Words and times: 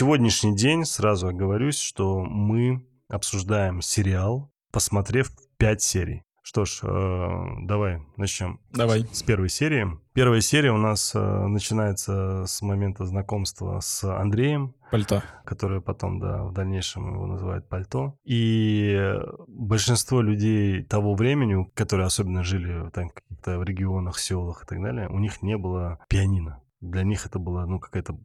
сегодняшний 0.00 0.56
день 0.56 0.86
сразу 0.86 1.28
оговорюсь, 1.28 1.78
что 1.78 2.22
мы 2.22 2.86
обсуждаем 3.10 3.82
сериал, 3.82 4.50
посмотрев 4.72 5.30
5 5.58 5.82
серий. 5.82 6.22
Что 6.42 6.64
ж, 6.64 6.80
э, 6.84 7.46
давай 7.66 8.00
начнем. 8.16 8.60
Давай. 8.70 9.06
С 9.12 9.22
первой 9.22 9.50
серии. 9.50 9.86
Первая 10.14 10.40
серия 10.40 10.72
у 10.72 10.78
нас 10.78 11.14
э, 11.14 11.18
начинается 11.18 12.46
с 12.46 12.62
момента 12.62 13.04
знакомства 13.04 13.80
с 13.80 14.02
Андреем. 14.04 14.74
Пальто. 14.90 15.22
Который 15.44 15.82
потом, 15.82 16.18
да, 16.18 16.44
в 16.44 16.54
дальнейшем 16.54 17.12
его 17.12 17.26
называют 17.26 17.68
пальто. 17.68 18.16
И 18.24 19.14
большинство 19.48 20.22
людей 20.22 20.82
того 20.82 21.14
времени, 21.14 21.70
которые 21.74 22.06
особенно 22.06 22.42
жили 22.42 22.88
там, 22.88 23.10
в 23.10 23.12
каких-то 23.12 23.62
регионах, 23.62 24.18
селах 24.18 24.64
и 24.64 24.66
так 24.66 24.82
далее, 24.82 25.10
у 25.10 25.18
них 25.18 25.42
не 25.42 25.58
было 25.58 25.98
пианино. 26.08 26.59
Для 26.80 27.02
них 27.02 27.26
это 27.26 27.38
была, 27.38 27.66
ну, 27.66 27.78
какая-то 27.78 28.18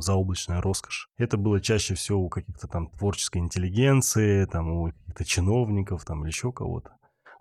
заоблачная 0.00 0.60
роскошь. 0.60 1.10
Это 1.16 1.36
было 1.36 1.60
чаще 1.60 1.94
всего 1.94 2.20
у 2.20 2.28
каких-то 2.28 2.68
там 2.68 2.90
творческой 2.90 3.38
интеллигенции, 3.38 4.44
там, 4.44 4.70
у 4.70 4.92
каких-то 4.92 5.24
чиновников, 5.24 6.04
там, 6.04 6.22
или 6.22 6.28
еще 6.28 6.52
кого-то. 6.52 6.92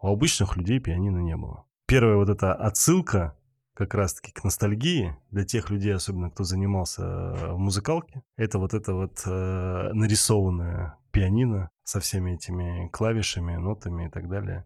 У 0.01 0.07
обычных 0.07 0.57
людей 0.57 0.79
пианино 0.79 1.19
не 1.19 1.35
было. 1.37 1.65
Первая 1.85 2.17
вот 2.17 2.29
эта 2.29 2.53
отсылка 2.53 3.37
как 3.77 3.93
раз-таки 3.93 4.31
к 4.31 4.43
ностальгии 4.43 5.15
для 5.29 5.45
тех 5.45 5.69
людей, 5.69 5.93
особенно 5.93 6.31
кто 6.31 6.43
занимался 6.43 7.03
э, 7.03 7.53
в 7.53 7.59
музыкалке, 7.59 8.23
это 8.35 8.57
вот 8.57 8.73
это 8.73 8.93
вот 8.95 9.21
э, 9.27 9.89
нарисованное 9.93 10.97
пианино 11.11 11.69
со 11.83 11.99
всеми 11.99 12.31
этими 12.31 12.89
клавишами, 12.89 13.55
нотами 13.55 14.07
и 14.07 14.09
так 14.09 14.27
далее. 14.29 14.65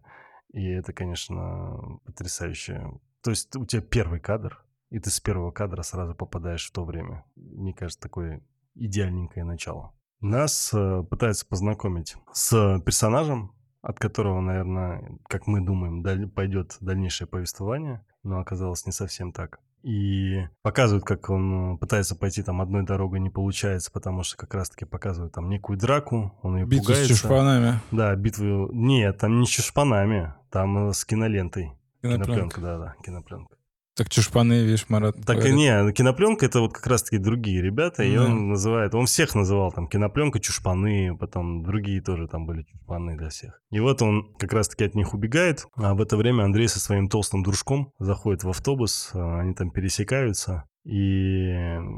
И 0.54 0.66
это, 0.66 0.94
конечно, 0.94 1.98
потрясающе. 2.06 2.90
То 3.22 3.30
есть 3.30 3.54
у 3.54 3.66
тебя 3.66 3.82
первый 3.82 4.18
кадр, 4.18 4.61
и 4.92 4.98
ты 4.98 5.10
с 5.10 5.20
первого 5.20 5.50
кадра 5.50 5.80
сразу 5.82 6.14
попадаешь 6.14 6.68
в 6.68 6.70
то 6.70 6.84
время. 6.84 7.24
Мне 7.34 7.72
кажется, 7.72 7.98
такое 8.00 8.42
идеальненькое 8.74 9.44
начало. 9.44 9.94
Нас 10.20 10.70
э, 10.74 11.02
пытаются 11.08 11.46
познакомить 11.46 12.14
с 12.32 12.78
персонажем, 12.84 13.54
от 13.80 13.98
которого, 13.98 14.40
наверное, 14.40 15.18
как 15.28 15.46
мы 15.46 15.62
думаем, 15.62 16.02
даль- 16.02 16.28
пойдет 16.28 16.76
дальнейшее 16.80 17.26
повествование, 17.26 18.04
но 18.22 18.38
оказалось 18.38 18.84
не 18.84 18.92
совсем 18.92 19.32
так. 19.32 19.60
И 19.82 20.46
показывают, 20.60 21.04
как 21.04 21.30
он 21.30 21.78
пытается 21.78 22.14
пойти 22.14 22.42
там 22.42 22.60
одной 22.60 22.84
дорогой, 22.84 23.18
не 23.18 23.30
получается, 23.30 23.90
потому 23.90 24.22
что 24.22 24.36
как 24.36 24.54
раз-таки 24.54 24.84
показывают 24.84 25.32
там 25.32 25.48
некую 25.48 25.78
драку, 25.78 26.38
он 26.42 26.58
ее 26.58 26.66
Битву 26.66 26.88
пугается. 26.88 27.14
с 27.14 27.18
чушпанами. 27.18 27.80
Да, 27.90 28.14
битву... 28.14 28.68
Нет, 28.72 29.16
там 29.16 29.40
не 29.40 29.46
с 29.46 29.48
чушпанами, 29.48 30.34
там 30.50 30.90
э, 30.90 30.92
с 30.92 31.02
кинолентой. 31.06 31.72
Кинопленка. 32.02 32.24
Кинопленка, 32.26 32.60
да, 32.60 32.78
да, 32.78 32.94
кинопленка. 33.02 33.56
Так 33.94 34.08
чушпаны, 34.08 34.62
видишь, 34.62 34.86
Марат. 34.88 35.16
Так 35.26 35.44
и 35.44 35.52
не, 35.52 35.92
кинопленка 35.92 36.46
это 36.46 36.60
вот 36.60 36.72
как 36.72 36.86
раз-таки 36.86 37.18
другие 37.18 37.60
ребята, 37.60 38.02
и 38.02 38.16
Да. 38.16 38.24
он 38.24 38.48
называет, 38.48 38.94
он 38.94 39.04
всех 39.04 39.34
называл 39.34 39.70
там 39.70 39.86
кинопленка, 39.86 40.40
чушпаны, 40.40 41.14
потом 41.18 41.62
другие 41.62 42.00
тоже 42.00 42.26
там 42.26 42.46
были 42.46 42.62
чушпаны 42.62 43.18
для 43.18 43.28
всех. 43.28 43.60
И 43.70 43.80
вот 43.80 44.00
он 44.00 44.34
как 44.38 44.54
раз-таки 44.54 44.84
от 44.84 44.94
них 44.94 45.12
убегает, 45.12 45.66
а 45.76 45.94
в 45.94 46.00
это 46.00 46.16
время 46.16 46.44
Андрей 46.44 46.68
со 46.68 46.80
своим 46.80 47.08
толстым 47.08 47.42
дружком 47.42 47.92
заходит 47.98 48.44
в 48.44 48.48
автобус, 48.48 49.10
а, 49.12 49.40
они 49.40 49.52
там 49.52 49.70
пересекаются, 49.70 50.64
и, 50.84 51.50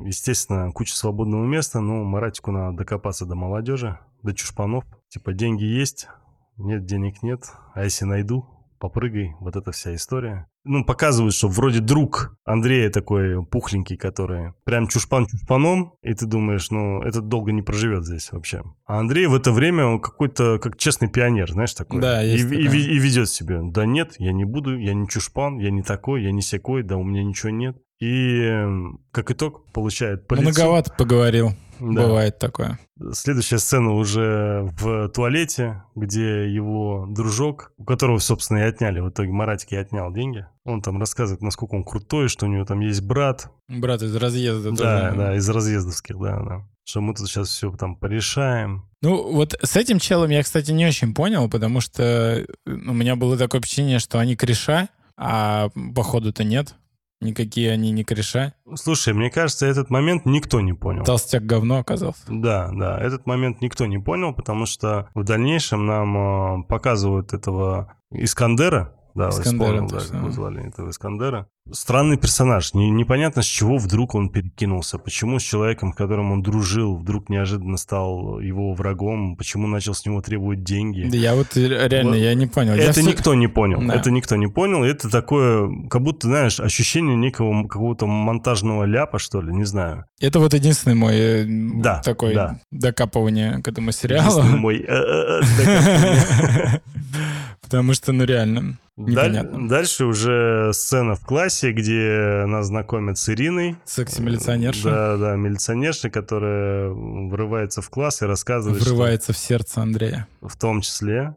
естественно, 0.05 0.73
куча 0.73 0.97
свободного 0.97 1.45
места, 1.47 1.81
но 1.81 2.03
Маратику 2.03 2.51
надо 2.51 2.77
докопаться 2.79 3.25
до 3.25 3.37
молодежи, 3.37 3.99
до 4.23 4.35
чушпанов, 4.35 4.85
типа 5.09 5.33
деньги 5.33 5.65
есть, 5.65 6.09
нет 6.57 6.85
денег 6.87 7.23
нет, 7.23 7.45
а 7.73 7.85
если 7.85 8.05
найду, 8.05 8.47
попрыгай, 8.81 9.35
вот 9.39 9.55
эта 9.55 9.71
вся 9.71 9.95
история. 9.95 10.49
Ну, 10.65 10.83
показывают, 10.85 11.35
что 11.35 11.49
вроде 11.49 11.81
друг 11.81 12.37
Андрея 12.45 12.89
такой 12.91 13.45
пухленький, 13.45 13.97
который 13.99 14.55
прям 14.65 14.89
чушпан 14.89 15.27
чушпаном, 15.27 15.93
и 16.03 16.15
ты 16.15 16.25
думаешь, 16.25 16.71
ну, 16.71 17.03
этот 17.03 17.29
долго 17.29 17.53
не 17.53 17.61
проживет 17.61 18.05
здесь 18.07 18.33
вообще. 18.33 18.63
А 18.87 18.99
Андрей 18.99 19.27
в 19.27 19.35
это 19.35 19.53
время 19.53 19.85
он 19.87 20.01
какой-то, 20.01 20.59
как 20.59 20.79
честный 20.79 21.09
пионер, 21.09 21.51
знаешь, 21.53 21.75
такой. 21.75 22.01
Да, 22.01 22.25
и, 22.25 22.31
есть 22.31 22.45
и, 22.45 22.49
такое. 22.49 22.69
ви- 22.69 22.95
и 22.95 22.99
ведет 22.99 23.29
себя. 23.29 23.61
Да 23.63 23.85
нет, 23.85 24.15
я 24.19 24.33
не 24.33 24.45
буду, 24.45 24.79
я 24.79 24.95
не 24.95 25.07
чушпан, 25.07 25.59
я 25.59 25.71
не 25.71 25.83
такой, 25.83 26.23
я 26.23 26.33
не 26.33 26.41
секой, 26.43 26.83
да 26.83 26.97
у 26.97 27.05
меня 27.05 27.23
ничего 27.23 27.51
нет. 27.51 27.77
И 28.01 28.67
как 29.13 29.31
итог 29.31 29.71
получает 29.73 30.27
по 30.27 30.35
лицу. 30.35 30.45
Многовато 30.45 30.93
поговорил. 30.97 31.53
Да. 31.81 32.07
Бывает 32.07 32.39
такое. 32.39 32.79
Следующая 33.13 33.59
сцена 33.59 33.93
уже 33.93 34.69
в 34.79 35.09
туалете, 35.09 35.83
где 35.95 36.53
его 36.53 37.07
дружок, 37.09 37.73
у 37.79 37.85
которого, 37.85 38.19
собственно, 38.19 38.59
и 38.59 38.63
отняли, 38.63 39.01
в 39.01 39.11
итоге 39.11 39.33
Маратик 39.33 39.73
и 39.73 39.77
отнял 39.77 40.13
деньги. 40.13 40.47
Он 40.65 40.83
там 40.83 40.99
рассказывает, 40.99 41.43
насколько 41.43 41.75
он 41.75 41.85
крутой, 41.85 42.29
что 42.29 42.47
у 42.47 42.49
него 42.49 42.65
там 42.65 42.81
есть 42.81 43.03
брат. 43.03 43.51
Брат 43.69 44.03
из 44.03 44.15
разъезда. 44.15 44.71
Да, 44.71 45.09
тоже. 45.09 45.17
да, 45.17 45.37
из 45.37 45.49
разъездовских, 45.49 46.19
да, 46.19 46.43
да. 46.43 46.69
Что 46.85 47.01
мы 47.01 47.15
тут 47.15 47.29
сейчас 47.29 47.49
все 47.49 47.71
там 47.73 47.97
порешаем. 47.97 48.89
Ну, 49.03 49.33
вот 49.33 49.55
с 49.63 49.77
этим 49.77 49.99
челом 49.99 50.31
я, 50.31 50.43
кстати, 50.43 50.71
не 50.71 50.87
очень 50.87 51.15
понял, 51.15 51.49
потому 51.49 51.81
что 51.81 52.03
э, 52.03 52.47
у 52.67 52.93
меня 52.93 53.17
было 53.17 53.37
такое 53.37 53.61
впечатление, 53.61 53.99
что 53.99 54.19
они 54.19 54.37
кореша, 54.37 54.89
а 55.17 55.71
походу-то 55.95 56.45
нет. 56.45 56.75
Никакие 57.25 57.73
они 57.73 57.91
не 57.91 58.05
кореша. 58.05 58.53
Слушай, 58.75 59.15
мне 59.15 59.31
кажется, 59.31 59.65
этот 59.65 59.89
момент 59.89 60.27
никто 60.27 60.61
не 60.61 60.75
понял. 60.75 61.05
Толстяк 61.05 61.45
говно 61.47 61.79
оказался. 61.79 62.23
Да, 62.29 62.71
да, 62.73 63.01
этот 63.01 63.27
момент 63.27 63.63
никто 63.63 63.87
не 63.87 63.99
понял, 63.99 64.35
потому 64.35 64.67
что 64.67 65.09
в 65.15 65.25
дальнейшем 65.25 65.87
нам 65.87 66.61
э, 66.61 66.63
показывают 66.65 67.33
этого 67.33 67.97
Искандера, 68.11 68.95
да, 69.15 69.29
Искандера, 69.31 69.53
вспомнил, 69.87 69.89
да, 69.89 69.99
как 70.01 70.15
его 70.15 70.31
звали, 70.31 70.67
этого 70.69 70.91
Искандера. 70.91 71.47
Странный 71.73 72.19
персонаж, 72.19 72.75
не- 72.75 72.91
непонятно 72.91 73.41
с 73.41 73.47
чего 73.47 73.79
вдруг 73.79 74.15
он 74.15 74.29
перекинулся, 74.29 74.99
почему 74.99 75.39
с 75.39 75.43
человеком, 75.43 75.93
с 75.93 75.97
которым 75.97 76.31
он 76.33 76.43
дружил, 76.43 76.97
вдруг 76.97 77.31
неожиданно 77.31 77.79
стал 77.79 78.39
его 78.41 78.75
врагом, 78.75 79.37
почему 79.37 79.67
начал 79.67 79.95
с 79.95 80.05
него 80.05 80.21
требовать 80.21 80.63
деньги. 80.63 81.09
Да 81.11 81.17
я 81.17 81.35
вот 81.35 81.57
ре- 81.57 81.89
реально, 81.89 82.11
Вот 82.11 82.17
я 82.19 82.35
не 82.35 82.47
понял. 82.47 82.75
Я 82.75 82.83
Это 82.85 82.93
всё- 83.01 83.09
никто 83.09 83.35
не 83.35 83.47
понял. 83.47 83.81
Да. 83.87 83.95
Это 83.95 84.11
никто 84.11 84.37
не 84.37 84.47
понял. 84.49 84.85
Это 84.85 85.09
такое, 85.09 85.71
как 85.89 86.03
будто, 86.03 86.27
знаешь, 86.29 86.61
ощущение 86.61 87.17
некого 87.17 87.67
какого-то 87.67 88.07
монтажного 88.07 88.85
ляпа, 88.85 89.19
что 89.19 89.41
ли, 89.41 89.51
не 89.55 89.65
знаю. 89.65 90.05
Это 90.21 90.41
вот 90.41 90.53
единственный 90.53 90.95
мой 90.97 91.15
э, 91.17 91.45
Да, 91.47 92.03
такой 92.05 92.35
да. 92.35 92.61
докапывание 92.71 93.63
к 93.63 93.69
этому 93.69 93.91
сериалу. 93.93 94.27
Единственный 94.29 94.59
мой, 94.61 94.85
э, 94.87 95.41
э, 95.41 96.79
Потому 97.65 97.95
что, 97.95 98.13
ну 98.13 98.25
реально, 98.25 98.79
Даль- 98.97 99.11
непонятно. 99.11 99.69
Дальше 99.69 100.05
уже 100.05 100.71
сцена 100.73 101.17
в 101.17 101.21
классе, 101.27 101.73
где 101.73 102.45
нас 102.47 102.67
знакомят 102.67 103.19
с 103.19 103.29
Ириной. 103.29 103.77
Секси-милиционерша 103.85 104.85
Да, 104.91 105.17
да, 105.17 105.37
милиционерша, 105.37 106.11
которая 106.11 106.91
врывается 106.91 107.83
в 107.83 107.91
класс 107.91 108.23
и 108.23 108.27
рассказывает, 108.27 108.81
что- 108.83 108.91
врывается 108.95 109.33
в 109.33 109.39
сердце 109.39 109.83
Андрея. 109.83 110.29
в 110.41 110.57
том 110.57 110.81
числе, 110.83 111.35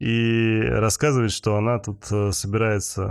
и 0.00 0.60
рассказывает, 0.62 1.30
что 1.30 1.56
она 1.56 1.78
тут 1.78 2.04
э, 2.10 2.32
собирается... 2.32 3.02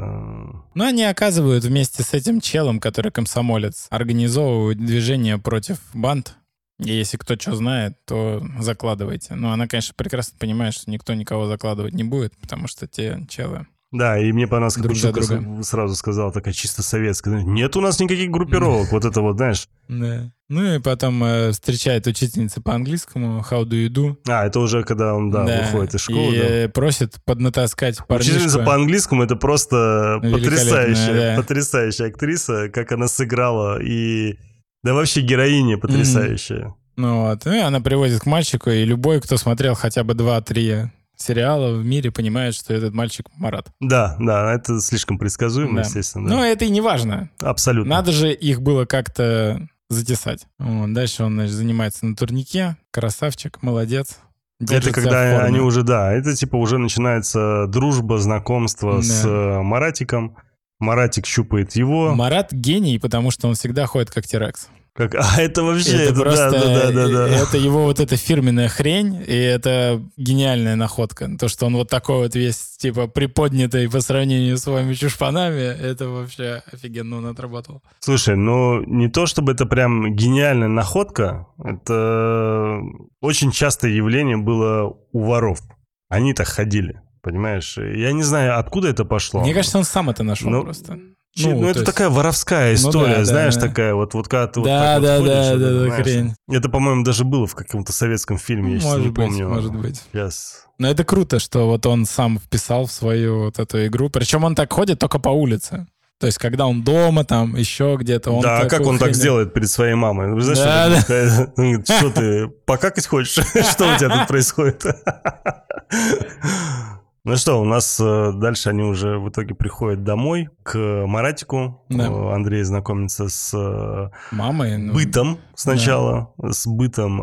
Ну, 0.74 0.84
они 0.84 1.04
оказывают 1.04 1.64
вместе 1.64 2.02
с 2.04 2.14
этим 2.16 2.42
челом, 2.42 2.80
который 2.80 3.12
комсомолец, 3.12 3.86
организовывают 3.92 4.80
движение 4.80 5.38
против 5.38 5.78
банд. 5.94 6.36
И 6.80 6.92
если 6.92 7.18
кто 7.18 7.36
что 7.36 7.56
знает, 7.56 7.98
то 8.06 8.42
закладывайте. 8.60 9.36
Но 9.36 9.52
она, 9.52 9.68
конечно, 9.68 9.94
прекрасно 9.96 10.38
понимает, 10.40 10.74
что 10.74 10.90
никто 10.90 11.14
никого 11.14 11.48
закладывать 11.48 11.94
не 11.94 12.04
будет, 12.04 12.38
потому 12.38 12.68
что 12.68 12.88
те 12.88 13.26
челы... 13.30 13.68
Да, 13.92 14.20
и 14.20 14.32
мне 14.32 14.46
понравилось, 14.46 14.76
как 14.76 14.84
Друг 14.84 15.66
сразу 15.66 15.96
сказала, 15.96 16.32
такая 16.32 16.54
чисто 16.54 16.84
советская. 16.84 17.42
Нет 17.42 17.76
у 17.76 17.82
нас 17.82 18.00
никаких 18.00 18.30
группировок. 18.30 18.92
Вот 18.92 19.04
это 19.04 19.22
вот, 19.22 19.38
знаешь. 19.38 19.68
Да. 19.88 20.32
Ну 20.48 20.76
и 20.76 20.80
потом 20.80 21.24
э, 21.24 21.52
встречает 21.52 22.06
учительница 22.06 22.62
по 22.62 22.74
английскому 22.74 23.44
«How 23.50 23.64
do 23.64 23.72
you 23.72 23.90
do?» 23.90 24.18
А, 24.28 24.46
это 24.46 24.60
уже 24.60 24.84
когда 24.84 25.16
он, 25.16 25.32
да, 25.32 25.44
выходит 25.44 25.96
из 25.96 26.02
школы. 26.02 26.36
И 26.36 26.38
да. 26.38 26.46
э, 26.46 26.70
просит 26.70 27.16
поднатаскать 27.26 28.00
Учительница 28.00 28.58
парнишку. 28.58 28.66
по 28.66 28.76
английскому 28.76 29.24
это 29.24 29.36
просто 29.36 30.20
потрясающая, 30.22 31.36
да. 31.36 31.42
потрясающая 31.42 32.08
актриса, 32.08 32.70
как 32.70 32.92
она 32.92 33.08
сыграла 33.08 33.82
и 33.82 34.38
да 34.84 34.94
вообще 34.94 35.22
героиня 35.22 35.78
потрясающая. 35.78 36.74
Ну 36.96 37.22
вот, 37.22 37.46
и 37.48 37.58
она 37.58 37.80
приводит 37.80 38.22
к 38.22 38.26
мальчику, 38.26 38.70
и 38.70 38.84
любой, 38.84 39.22
кто 39.22 39.38
смотрел 39.38 39.74
хотя 39.76 40.04
бы 40.04 40.14
2-3 40.14 40.90
сериала 41.16 41.74
в 41.76 41.86
мире, 41.86 42.12
понимает, 42.12 42.56
что 42.56 42.74
этот 42.74 42.94
мальчик 42.94 43.28
Марат. 43.38 43.68
Да, 43.80 44.16
да, 44.20 44.54
это 44.54 44.80
слишком 44.82 45.18
предсказуемо, 45.18 45.76
Да. 45.76 45.82
естественно. 45.82 46.30
Но 46.30 46.38
да. 46.38 46.48
это 46.48 46.66
и 46.66 46.70
не 46.70 46.82
важно. 46.82 47.30
Абсолютно. 47.42 47.90
Надо 47.96 48.12
же 48.12 48.34
их 48.34 48.62
было 48.62 48.86
как-то 48.86 49.68
затесать. 49.90 50.46
Вот, 50.60 50.94
дальше 50.94 51.24
он 51.24 51.34
значит, 51.34 51.54
занимается 51.56 52.06
на 52.06 52.16
турнике. 52.16 52.78
Красавчик, 52.92 53.62
молодец. 53.62 54.20
Это 54.62 54.74
Держится 54.74 55.02
когда 55.02 55.44
они 55.44 55.60
уже, 55.60 55.84
да, 55.84 56.12
это 56.12 56.36
типа 56.36 56.58
уже 56.58 56.78
начинается 56.78 57.66
дружба, 57.68 58.18
знакомство 58.18 58.98
Да. 58.98 59.02
с 59.02 59.26
э, 59.26 59.62
Маратиком. 59.62 60.36
Маратик 60.80 61.26
щупает 61.26 61.76
его. 61.76 62.16
Марат 62.16 62.52
гений, 62.52 63.00
потому 63.00 63.32
что 63.32 63.48
он 63.48 63.56
всегда 63.56 63.86
ходит 63.86 64.12
как 64.12 64.26
Тирекс. 64.26 64.70
Как, 65.00 65.16
а 65.16 65.42
это 65.42 65.64
вообще, 65.64 65.92
это, 65.92 66.12
это, 66.12 66.22
просто, 66.22 66.52
да, 66.52 66.92
да, 66.92 67.08
да, 67.08 67.08
да. 67.08 67.28
это 67.30 67.58
его 67.58 67.84
вот 67.84 68.02
эта 68.02 68.18
фирменная 68.18 68.68
хрень, 68.68 69.24
и 69.26 69.34
это 69.34 70.02
гениальная 70.18 70.76
находка. 70.76 71.30
То, 71.40 71.48
что 71.48 71.68
он 71.68 71.76
вот 71.78 71.90
такой 71.90 72.18
вот 72.24 72.36
весь, 72.36 72.76
типа, 72.78 73.08
приподнятый 73.08 73.90
по 73.90 74.02
сравнению 74.02 74.58
с 74.58 74.66
вами 74.66 74.94
чушпанами, 74.96 75.62
это 75.62 76.10
вообще 76.10 76.64
офигенно 76.70 77.18
он 77.20 77.28
отработал. 77.28 77.82
Слушай, 78.00 78.36
ну 78.36 78.84
не 78.84 79.08
то 79.08 79.26
чтобы 79.26 79.54
это 79.54 79.66
прям 79.66 80.16
гениальная 80.16 80.68
находка, 80.68 81.48
это 81.64 82.82
очень 83.22 83.52
частое 83.52 83.92
явление 83.92 84.36
было 84.36 84.98
у 85.14 85.24
воров. 85.24 85.62
Они 86.10 86.34
так 86.34 86.48
ходили, 86.48 87.02
понимаешь? 87.22 87.78
Я 87.78 88.12
не 88.12 88.24
знаю, 88.24 88.60
откуда 88.60 88.90
это 88.90 89.06
пошло. 89.06 89.42
Мне 89.42 89.54
кажется, 89.54 89.78
он 89.78 89.84
сам 89.84 90.10
это 90.10 90.24
нашел 90.24 90.50
Ну, 90.50 90.64
просто. 90.64 91.00
Ну, 91.38 91.62
то 91.62 91.70
это 91.70 91.80
есть- 91.80 91.86
такая 91.86 92.10
воровская 92.10 92.70
Ну 92.70 92.76
история, 92.76 93.14
да, 93.14 93.18
да, 93.20 93.26
знаешь, 93.26 93.56
да. 93.56 93.62
такая 93.62 93.94
вот, 93.94 94.14
вот 94.14 94.28
когда 94.28 94.48
ты 94.48 94.60
вот 94.60 94.66
Да, 94.66 94.80
так 94.80 95.00
вот 95.00 95.06
да, 95.06 95.18
ходишь, 95.20 95.32
да, 95.32 95.52
вот 95.52 95.60
да, 95.60 95.66
это, 95.68 95.74
да, 95.80 95.86
знаешь. 95.86 96.04
хрень. 96.04 96.36
Это, 96.50 96.70
по-моему, 96.70 97.04
даже 97.04 97.24
было 97.24 97.48
в 97.48 97.56
каком-то 97.56 97.94
советском 97.94 98.38
фильме, 98.38 98.80
сейчас 98.80 98.86
может 98.92 99.06
не 99.06 99.12
быть, 99.12 99.26
помню. 99.28 99.50
может 99.50 99.76
быть. 99.76 100.02
Сейчас. 100.12 100.66
Но 100.80 100.90
это 100.90 101.04
круто, 101.04 101.40
что 101.40 101.68
вот 101.68 101.86
он 101.86 102.06
сам 102.06 102.40
вписал 102.40 102.88
в 102.88 102.92
свою 102.92 103.44
вот 103.46 103.60
эту 103.60 103.86
игру. 103.88 104.10
Причем 104.10 104.44
он 104.44 104.56
так 104.56 104.74
ходит 104.74 105.00
только 105.00 105.20
по 105.20 105.30
улице. 105.30 105.88
То 106.20 106.26
есть, 106.26 106.38
когда 106.38 106.68
он 106.68 106.84
дома, 106.84 107.24
там, 107.24 107.56
еще 107.56 107.96
где-то, 107.98 108.32
он 108.32 108.42
да, 108.42 108.60
а 108.62 108.66
как 108.66 108.82
он 108.86 108.98
так 108.98 109.10
хрень- 109.12 109.14
сделает 109.14 109.54
перед 109.54 109.70
своей 109.70 109.94
мамой? 109.94 110.34
Вы 110.34 110.42
знаешь, 110.42 110.60
Да, 110.60 111.00
что, 111.02 111.52
Он 111.56 111.64
говорит, 111.64 111.88
что 111.90 112.10
ты, 112.10 112.48
покакать 112.66 113.08
хочешь? 113.08 113.36
Что 113.72 113.94
у 113.94 113.98
тебя 113.98 114.10
тут 114.20 114.28
происходит? 114.28 114.84
Ну 117.30 117.38
что, 117.38 117.62
у 117.62 117.64
нас 117.64 118.00
э, 118.02 118.32
дальше 118.34 118.70
они 118.70 118.82
уже 118.82 119.20
в 119.20 119.30
итоге 119.30 119.54
приходят 119.54 120.04
домой 120.04 120.50
к 120.64 120.76
Маратику. 121.06 121.86
Да. 121.88 122.08
Э, 122.08 122.34
Андрей 122.34 122.64
знакомится 122.64 123.30
с 123.30 123.54
э, 123.54 124.10
Мамой. 124.36 124.80
ну, 124.80 124.94
бытом 124.94 125.38
сначала, 125.54 126.34
с 126.42 126.66
бытом 126.66 127.18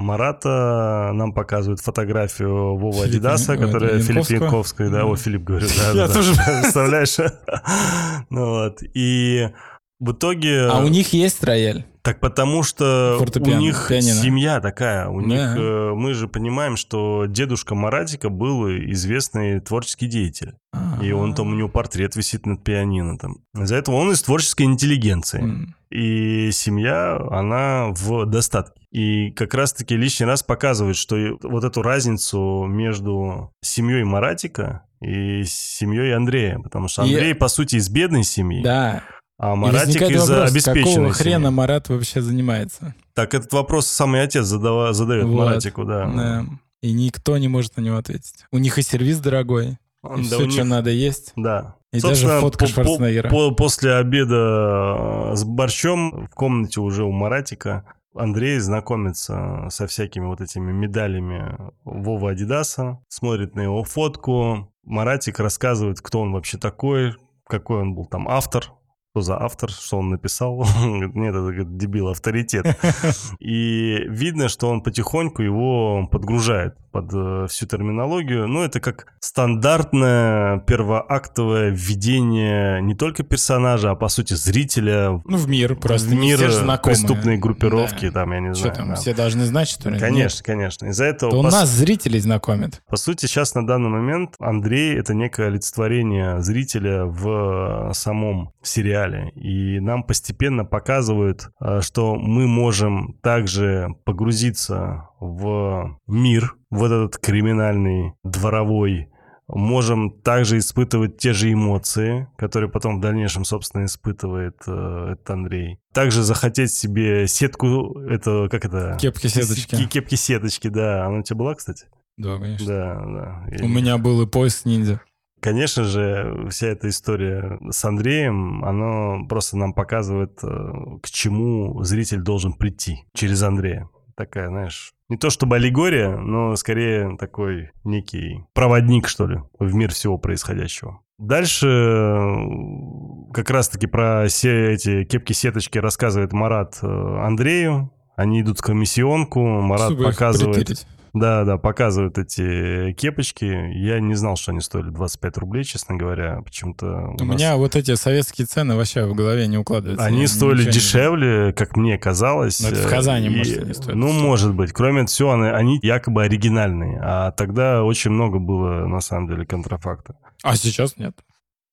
Марата. 0.00 1.10
Нам 1.12 1.34
показывают 1.34 1.80
фотографию 1.80 2.76
Вова 2.78 2.94
Филиппа 2.94 3.08
Адидаса, 3.08 3.58
которая 3.58 4.00
Филипп. 4.00 4.24
Янковский, 4.30 4.86
да, 4.86 5.00
Да. 5.00 5.04
о, 5.04 5.16
Филипп 5.16 5.42
говорю, 5.42 5.66
да, 5.78 5.88
Я 5.88 5.94
да, 5.94 6.08
да. 6.08 6.14
тоже. 6.14 6.32
представляешь? 6.62 7.18
Ну 8.30 8.46
вот, 8.46 8.78
и 8.94 9.50
в 9.98 10.12
итоге... 10.12 10.62
А 10.62 10.78
у 10.78 10.88
них 10.88 11.12
есть 11.12 11.44
рояль? 11.44 11.84
Так 12.02 12.18
потому 12.20 12.62
что 12.62 13.16
Фортепиано, 13.18 13.58
у 13.58 13.60
них 13.60 13.86
пианино. 13.88 14.14
семья 14.22 14.60
такая. 14.60 15.08
У 15.08 15.20
Да. 15.20 15.26
них 15.26 15.56
э, 15.58 15.92
мы 15.94 16.14
же 16.14 16.28
понимаем, 16.28 16.76
что 16.76 17.26
дедушка 17.26 17.74
Маратика 17.74 18.30
был 18.30 18.68
известный 18.68 19.60
творческий 19.60 20.06
деятель. 20.06 20.54
И 21.02 21.12
он 21.12 21.34
там, 21.34 21.48
у 21.52 21.54
него 21.54 21.68
портрет 21.68 22.16
висит 22.16 22.46
над 22.46 22.62
пианино 22.64 23.18
там. 23.18 23.38
Из-за 23.54 23.76
этого 23.76 23.96
он 23.96 24.12
из 24.12 24.22
творческой 24.22 24.62
интеллигенции. 24.62 25.40
М. 25.42 25.74
И 25.90 26.50
семья, 26.52 27.18
она 27.30 27.88
в 27.90 28.24
достатке. 28.26 28.80
И 28.92 29.30
как 29.32 29.54
раз-таки 29.54 29.96
лишний 29.96 30.26
раз 30.26 30.42
показывает, 30.42 30.96
что 30.96 31.16
и 31.16 31.32
вот 31.42 31.64
эту 31.64 31.82
разницу 31.82 32.64
между 32.68 33.52
семьей 33.62 34.04
Маратика 34.04 34.84
и 35.02 35.42
семьей 35.44 36.14
Андрея. 36.14 36.58
Потому 36.60 36.88
что 36.88 37.02
И- 37.04 37.12
Андрей, 37.14 37.34
по 37.34 37.48
сути, 37.48 37.76
из 37.76 37.88
бедной 37.88 38.24
семьи, 38.24 38.62
Да. 38.62 39.02
А 39.42 39.54
Маратик 39.56 39.86
возникает 39.86 40.12
из 40.12 40.28
вопрос, 40.28 40.50
обеспеченной 40.50 40.84
какого 40.94 41.12
хрена. 41.12 41.50
Марат 41.50 41.88
вообще 41.88 42.20
занимается? 42.20 42.94
Так 43.14 43.34
этот 43.34 43.52
вопрос 43.52 43.86
самый 43.86 44.22
отец 44.22 44.44
задава- 44.44 44.92
задает 44.92 45.24
Вот. 45.26 45.34
Маратику, 45.34 45.84
да. 45.84 46.06
Да. 46.06 46.44
И 46.82 46.92
никто 46.92 47.36
не 47.38 47.48
может 47.48 47.76
на 47.76 47.80
него 47.82 47.96
ответить. 47.96 48.44
У 48.52 48.58
них 48.58 48.78
и 48.78 48.82
сервис 48.82 49.18
дорогой, 49.20 49.66
и 49.70 49.76
да, 50.02 50.22
все, 50.22 50.36
у 50.46 50.50
что 50.50 50.60
них- 50.62 50.64
надо 50.64 50.90
есть. 50.90 51.32
Да. 51.36 51.76
И 51.92 52.00
Собственно, 52.00 52.28
даже 52.34 52.40
фотка 52.42 52.58
по- 52.66 52.66
по- 52.66 52.72
Шварценеггера. 52.84 53.28
по- 53.30 53.50
после 53.52 53.94
обеда 53.94 55.32
э, 55.32 55.36
с 55.36 55.44
борщом 55.44 56.26
в 56.26 56.34
комнате 56.34 56.80
уже 56.80 57.04
у 57.04 57.10
Маратика 57.10 57.84
Андрей 58.14 58.58
знакомится 58.58 59.66
со 59.70 59.86
всякими 59.86 60.26
вот 60.26 60.40
этими 60.40 60.72
медалями 60.72 61.56
Вова 61.84 62.30
Адидаса, 62.30 62.98
смотрит 63.08 63.54
на 63.54 63.60
его 63.62 63.84
фотку. 63.84 64.72
Маратик 64.84 65.38
рассказывает, 65.40 66.00
кто 66.00 66.20
он 66.20 66.32
вообще 66.32 66.58
такой, 66.58 67.14
какой 67.46 67.80
он 67.82 67.94
был 67.94 68.06
там 68.06 68.28
автор, 68.28 68.72
что 69.12 69.22
за 69.22 69.40
автор, 69.42 69.70
что 69.70 69.98
он 69.98 70.10
написал. 70.10 70.64
Нет, 70.84 71.30
это 71.30 71.40
говорит, 71.40 71.76
дебил, 71.76 72.08
авторитет. 72.08 72.78
И 73.40 74.04
видно, 74.08 74.48
что 74.48 74.68
он 74.68 74.82
потихоньку 74.82 75.42
его 75.42 76.06
подгружает 76.06 76.76
под 76.92 77.10
э, 77.12 77.46
всю 77.48 77.66
терминологию. 77.66 78.46
Ну, 78.48 78.62
это 78.62 78.80
как 78.80 79.06
стандартное 79.20 80.58
первоактовое 80.60 81.70
введение 81.70 82.80
не 82.82 82.94
только 82.94 83.22
персонажа, 83.22 83.92
а 83.92 83.94
по 83.96 84.08
сути 84.08 84.34
зрителя 84.34 85.20
Ну, 85.24 85.36
в 85.36 85.48
мир 85.48 85.76
просто. 85.76 86.08
в 86.08 86.14
мир 86.14 86.38
преступной 86.82 87.36
группировки, 87.36 88.06
Да. 88.10 88.20
там, 88.20 88.32
я 88.32 88.40
не 88.40 88.54
Что 88.54 88.62
знаю. 88.62 88.76
там, 88.76 88.88
да. 88.90 88.94
все 88.96 89.14
должны 89.14 89.44
знать, 89.44 89.68
что 89.68 89.90
ли? 89.90 89.98
Конечно, 89.98 90.42
конечно. 90.44 90.86
Из-за 90.86 91.04
Нет. 91.06 91.16
этого, 91.16 91.30
То 91.32 91.36
по, 91.42 91.46
у 91.48 91.50
нас 91.50 91.68
зрителей 91.68 92.20
знакомят. 92.20 92.82
по 92.88 92.96
сути, 92.96 93.26
сейчас 93.26 93.54
на 93.54 93.66
данный 93.66 93.88
момент 93.90 94.34
Андрей— 94.40 94.94
это 94.98 95.14
некое 95.14 95.46
олицетворение 95.48 96.40
зрителя 96.42 97.04
в 97.04 97.90
э, 97.90 97.94
самом 97.94 98.52
сериале. 98.62 98.99
И 99.34 99.80
нам 99.80 100.02
постепенно 100.04 100.64
показывают, 100.64 101.50
э, 101.60 101.80
что 101.82 102.14
мы 102.16 102.46
можем 102.46 103.14
также 103.22 103.88
погрузиться 104.04 105.08
в 105.20 105.96
мир, 106.06 106.56
в 106.70 106.84
этот 106.84 107.18
криминальный, 107.18 108.12
дворовой, 108.24 109.08
можем 109.48 110.10
также 110.22 110.58
испытывать 110.58 111.18
те 111.18 111.32
же 111.32 111.52
эмоции, 111.52 112.28
которые 112.38 112.70
потом 112.70 112.98
в 112.98 113.00
дальнейшем, 113.00 113.44
собственно, 113.44 113.84
испытывает 113.84 114.56
э, 114.66 115.08
этот 115.12 115.28
Андрей. 115.30 115.78
Также 115.92 116.22
захотеть 116.22 116.72
себе 116.72 117.26
сетку, 117.26 117.98
это, 118.00 118.48
как 118.48 118.64
это? 118.64 118.96
Кепки-сеточки. 119.00 119.76
Ке- 119.76 119.86
Кепки-сеточки, 119.86 120.68
да. 120.68 121.06
Она 121.06 121.18
у 121.18 121.22
тебя 121.22 121.36
была, 121.36 121.54
кстати? 121.54 121.86
Да, 122.16 122.36
конечно. 122.38 122.66
Да, 122.66 123.00
да. 123.48 123.56
И, 123.56 123.62
У 123.62 123.68
меня 123.68 123.98
был 123.98 124.22
и 124.22 124.26
поезд 124.26 124.66
ниндзя. 124.66 125.00
Конечно 125.40 125.84
же, 125.84 126.48
вся 126.50 126.68
эта 126.68 126.88
история 126.88 127.58
с 127.70 127.84
Андреем, 127.84 128.64
она 128.64 129.24
просто 129.26 129.56
нам 129.56 129.72
показывает, 129.72 130.38
э, 130.42 130.72
к 131.02 131.08
чему 131.10 131.82
зритель 131.82 132.20
должен 132.20 132.52
прийти 132.52 133.04
через 133.14 133.42
Андрея. 133.42 133.88
Такая, 134.16 134.48
знаешь, 134.48 134.92
не 135.08 135.16
то 135.16 135.30
чтобы 135.30 135.56
аллегория, 135.56 136.16
но 136.16 136.54
скорее 136.56 137.16
такой 137.16 137.70
некий 137.84 138.44
проводник, 138.52 139.08
что 139.08 139.26
ли, 139.26 139.40
в 139.58 139.74
мир 139.74 139.92
всего 139.92 140.18
происходящего. 140.18 141.00
Дальше 141.18 141.66
э, 141.66 143.32
как 143.32 143.50
раз-таки 143.50 143.86
про 143.86 144.26
все 144.28 144.72
эти 144.72 145.04
кепки-сеточки 145.04 145.78
рассказывает 145.78 146.32
Марат 146.32 146.78
э, 146.82 146.86
Андрею. 146.86 147.90
Они 148.14 148.42
идут 148.42 148.58
в 148.58 148.62
комиссионку, 148.62 149.40
Марат 149.44 149.92
Чтобы 149.92 150.04
показывает... 150.04 150.86
Да, 151.12 151.44
да, 151.44 151.56
показывают 151.56 152.18
эти 152.18 152.92
кепочки. 152.92 153.44
Я 153.44 153.98
не 154.00 154.14
знал, 154.14 154.36
что 154.36 154.52
они 154.52 154.60
стоили 154.60 154.90
25 154.90 155.38
рублей, 155.38 155.64
честно 155.64 155.96
говоря. 155.96 156.40
Почему-то 156.42 157.14
У 157.20 157.24
меня 157.24 157.56
вот 157.56 157.74
эти 157.76 157.94
советские 157.96 158.46
цены 158.46 158.76
вообще 158.76 159.04
в 159.06 159.14
голове 159.14 159.46
не 159.48 159.58
укладываются. 159.58 160.04
Они 160.06 160.26
стоили 160.26 160.64
не- 160.64 160.70
дешевле, 160.70 161.52
как 161.52 161.76
мне 161.76 161.98
казалось. 161.98 162.60
Но 162.60 162.68
это 162.68 162.86
в 162.86 162.90
Казани, 162.90 163.26
И- 163.26 163.30
может, 163.36 163.62
они 163.62 163.74
стоят. 163.74 163.96
Ну, 163.96 164.12
может 164.12 164.54
быть. 164.54 164.72
Кроме 164.72 165.06
всего, 165.06 165.32
они, 165.32 165.48
они 165.48 165.78
якобы 165.82 166.22
оригинальные. 166.22 167.00
А 167.02 167.32
тогда 167.32 167.82
очень 167.82 168.12
много 168.12 168.38
было, 168.38 168.86
на 168.86 169.00
самом 169.00 169.28
деле, 169.28 169.44
контрафакта. 169.46 170.14
А 170.42 170.54
сейчас 170.56 170.96
нет. 170.96 171.14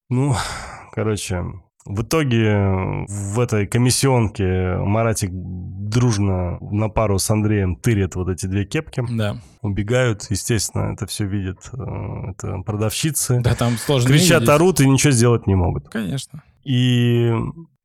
Ну, 0.10 0.36
короче, 0.94 1.44
в 1.88 2.02
итоге 2.02 3.06
в 3.08 3.40
этой 3.40 3.66
комиссионке 3.66 4.78
Маратик 4.78 5.32
дружно 5.34 6.58
на 6.60 6.90
пару 6.90 7.18
с 7.18 7.30
Андреем 7.30 7.76
тырят 7.78 8.16
вот 8.16 8.30
эти 8.30 8.46
две 8.46 8.66
кепки. 8.66 9.04
Да. 9.10 9.38
Убегают, 9.62 10.28
естественно, 10.30 10.94
это 10.94 11.08
все 11.08 11.26
видят 11.26 11.60
э, 11.74 12.32
это 12.32 12.62
продавщицы. 12.66 13.40
Да, 13.42 13.56
там 13.56 13.78
сложно 13.78 14.10
Кричат, 14.10 14.48
орут 14.50 14.82
и 14.82 14.88
ничего 14.88 15.12
сделать 15.12 15.48
не 15.48 15.56
могут. 15.56 15.90
Конечно. 15.90 16.44
И 16.64 17.32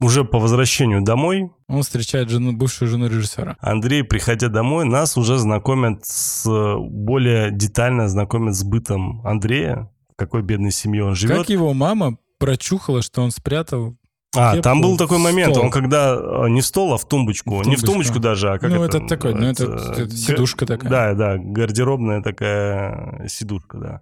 уже 0.00 0.24
по 0.24 0.40
возвращению 0.40 1.02
домой 1.02 1.52
Он 1.68 1.82
встречает 1.82 2.28
жену, 2.28 2.52
бывшую 2.52 2.88
жену 2.88 3.06
режиссера. 3.06 3.56
Андрей, 3.60 4.02
приходя 4.02 4.48
домой, 4.48 4.84
нас 4.84 5.16
уже 5.16 5.38
знакомят 5.38 6.04
с... 6.04 6.44
Более 6.78 7.52
детально 7.52 8.08
знакомят 8.08 8.56
с 8.56 8.64
бытом 8.64 9.24
Андрея, 9.24 9.88
в 10.12 10.16
какой 10.16 10.42
бедной 10.42 10.72
семье 10.72 11.04
он 11.04 11.14
живет. 11.14 11.38
Как 11.38 11.50
его 11.50 11.72
мама 11.72 12.16
прочухала, 12.46 13.02
что 13.02 13.22
он 13.22 13.30
спрятал... 13.30 13.96
А, 14.34 14.52
кепку 14.52 14.62
там 14.62 14.80
был 14.80 14.96
такой 14.96 15.18
момент, 15.18 15.52
стол? 15.52 15.64
он 15.66 15.70
когда 15.70 16.14
э, 16.14 16.48
не 16.48 16.62
в 16.62 16.66
стол, 16.66 16.94
а 16.94 16.96
в 16.98 17.06
тумбочку. 17.06 17.50
В 17.50 17.66
Не 17.66 17.76
в 17.76 17.80
тумбочку. 17.80 17.86
тумбочку 17.86 18.18
даже, 18.18 18.50
а 18.50 18.58
как 18.58 18.70
Ну, 18.70 18.82
это? 18.82 18.96
это 18.98 19.06
такой, 19.06 19.34
ну, 19.34 19.46
это- 19.46 19.64
это 19.64 20.10
сидушка 20.16 20.64
такая. 20.64 20.90
Да, 20.90 21.14
да, 21.14 21.36
гардеробная 21.36 22.22
такая 22.22 23.28
сидушка, 23.28 23.76
да. 23.78 24.00